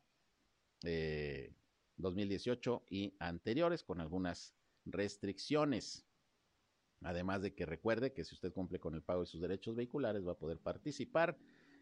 2018 1.98 2.84
eh, 2.84 2.96
y 2.96 3.14
anteriores 3.20 3.84
con 3.84 4.00
algunas 4.00 4.54
restricciones. 4.86 6.06
Además 7.02 7.42
de 7.42 7.54
que 7.54 7.66
recuerde 7.66 8.14
que 8.14 8.24
si 8.24 8.36
usted 8.36 8.54
cumple 8.54 8.80
con 8.80 8.96
el 8.96 9.02
pago 9.02 9.22
de 9.22 9.28
sus 9.28 9.42
derechos 9.42 9.76
vehiculares 9.76 10.26
va 10.26 10.34
a 10.34 10.38
poder 10.38 10.60
participar 10.60 11.38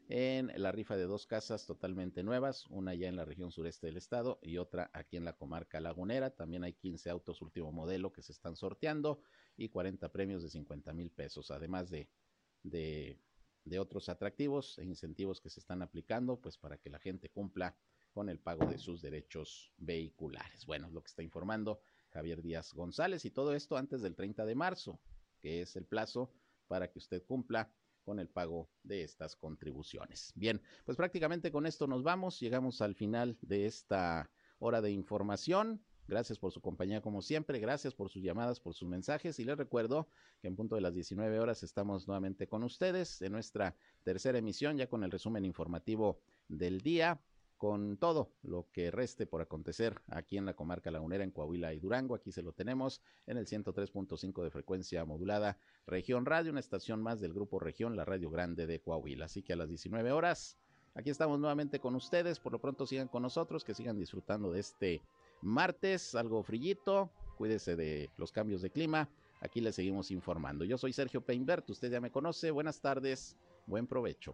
en 0.09 0.51
la 0.55 0.71
rifa 0.71 0.95
de 0.95 1.03
dos 1.03 1.27
casas 1.27 1.65
totalmente 1.65 2.23
nuevas, 2.23 2.65
una 2.67 2.95
ya 2.95 3.09
en 3.09 3.17
la 3.17 3.25
región 3.25 3.51
sureste 3.51 3.87
del 3.87 3.97
estado 3.97 4.39
y 4.41 4.57
otra 4.57 4.89
aquí 4.93 5.17
en 5.17 5.25
la 5.25 5.33
comarca 5.33 5.81
lagunera. 5.81 6.29
También 6.29 6.63
hay 6.63 6.73
15 6.73 7.09
autos 7.09 7.41
último 7.41 7.71
modelo 7.73 8.13
que 8.13 8.21
se 8.21 8.31
están 8.31 8.55
sorteando 8.55 9.19
y 9.57 9.67
40 9.67 10.09
premios 10.11 10.43
de 10.43 10.49
50 10.49 10.93
mil 10.93 11.11
pesos, 11.11 11.51
además 11.51 11.89
de, 11.89 12.09
de, 12.63 13.19
otros 13.79 14.07
atractivos 14.07 14.79
e 14.79 14.85
incentivos 14.85 15.41
que 15.41 15.49
se 15.49 15.59
están 15.59 15.81
aplicando, 15.81 16.39
pues 16.39 16.57
para 16.57 16.77
que 16.77 16.89
la 16.89 16.99
gente 16.99 17.29
cumpla 17.29 17.75
con 18.13 18.29
el 18.29 18.39
pago 18.39 18.65
de 18.65 18.77
sus 18.77 19.01
derechos 19.01 19.73
vehiculares. 19.77 20.65
Bueno, 20.65 20.89
lo 20.89 21.01
que 21.01 21.07
está 21.07 21.21
informando 21.21 21.81
Javier 22.11 22.41
Díaz 22.41 22.73
González 22.73 23.25
y 23.25 23.31
todo 23.31 23.53
esto 23.53 23.75
antes 23.75 24.01
del 24.01 24.15
30 24.15 24.45
de 24.45 24.55
marzo, 24.55 25.01
que 25.41 25.61
es 25.61 25.75
el 25.75 25.85
plazo 25.85 26.31
para 26.67 26.89
que 26.89 26.97
usted 26.97 27.23
cumpla 27.25 27.71
con 28.07 28.19
el 28.21 28.29
pago 28.29 28.69
de 28.83 29.03
estas 29.03 29.35
contribuciones. 29.35 30.31
Bien, 30.33 30.61
pues 30.85 30.95
prácticamente 30.95 31.51
con 31.51 31.65
esto 31.65 31.87
nos 31.87 32.03
vamos, 32.03 32.39
llegamos 32.39 32.81
al 32.81 32.95
final 32.95 33.37
de 33.41 33.65
esta 33.65 34.31
hora 34.59 34.81
de 34.81 34.91
información. 34.91 35.83
Gracias 36.07 36.39
por 36.39 36.53
su 36.53 36.61
compañía 36.61 37.01
como 37.01 37.21
siempre, 37.21 37.59
gracias 37.59 37.93
por 37.93 38.09
sus 38.09 38.23
llamadas, 38.23 38.61
por 38.61 38.73
sus 38.73 38.87
mensajes 38.87 39.37
y 39.39 39.43
les 39.43 39.57
recuerdo 39.57 40.07
que 40.39 40.47
en 40.47 40.55
punto 40.55 40.75
de 40.75 40.81
las 40.81 40.93
19 40.93 41.37
horas 41.41 41.63
estamos 41.63 42.07
nuevamente 42.07 42.47
con 42.47 42.63
ustedes 42.63 43.21
en 43.21 43.33
nuestra 43.33 43.75
tercera 44.03 44.37
emisión 44.37 44.77
ya 44.77 44.87
con 44.87 45.03
el 45.03 45.11
resumen 45.11 45.43
informativo 45.43 46.21
del 46.47 46.79
día 46.79 47.19
con 47.57 47.97
todo 47.97 48.31
lo 48.43 48.67
que 48.71 48.91
reste 48.91 49.25
por 49.25 49.41
acontecer 49.41 49.99
aquí 50.09 50.37
en 50.37 50.45
la 50.45 50.53
comarca 50.53 50.91
lagunera, 50.91 51.23
en 51.23 51.31
Coahuila 51.31 51.73
y 51.73 51.79
Durango. 51.79 52.15
Aquí 52.15 52.31
se 52.31 52.43
lo 52.43 52.53
tenemos 52.53 53.01
en 53.25 53.37
el 53.37 53.47
103.5 53.47 54.43
de 54.43 54.51
frecuencia 54.51 55.03
modulada 55.05 55.57
Región 55.87 56.25
Radio, 56.25 56.51
una 56.51 56.59
estación 56.59 57.01
más 57.01 57.19
del 57.19 57.33
Grupo 57.33 57.59
Región, 57.59 57.95
la 57.95 58.05
Radio 58.05 58.29
Grande 58.29 58.67
de 58.67 58.79
Coahuila. 58.79 59.25
Así 59.25 59.41
que 59.41 59.53
a 59.53 59.55
las 59.55 59.69
19 59.69 60.11
horas, 60.11 60.57
aquí 60.93 61.09
estamos 61.09 61.39
nuevamente 61.39 61.79
con 61.79 61.95
ustedes. 61.95 62.39
Por 62.39 62.51
lo 62.51 62.59
pronto 62.59 62.85
sigan 62.85 63.07
con 63.07 63.23
nosotros, 63.23 63.63
que 63.63 63.73
sigan 63.73 63.97
disfrutando 63.97 64.51
de 64.51 64.59
este 64.59 65.01
martes, 65.41 66.13
algo 66.15 66.43
frillito. 66.43 67.09
Cuídese 67.37 67.75
de 67.75 68.09
los 68.17 68.31
cambios 68.31 68.61
de 68.61 68.69
clima. 68.69 69.09
Aquí 69.41 69.61
les 69.61 69.75
seguimos 69.75 70.11
informando. 70.11 70.65
Yo 70.65 70.77
soy 70.77 70.93
Sergio 70.93 71.21
Peinbert, 71.21 71.69
usted 71.69 71.91
ya 71.91 72.01
me 72.01 72.11
conoce. 72.11 72.51
Buenas 72.51 72.81
tardes, 72.81 73.37
buen 73.67 73.87
provecho. 73.87 74.33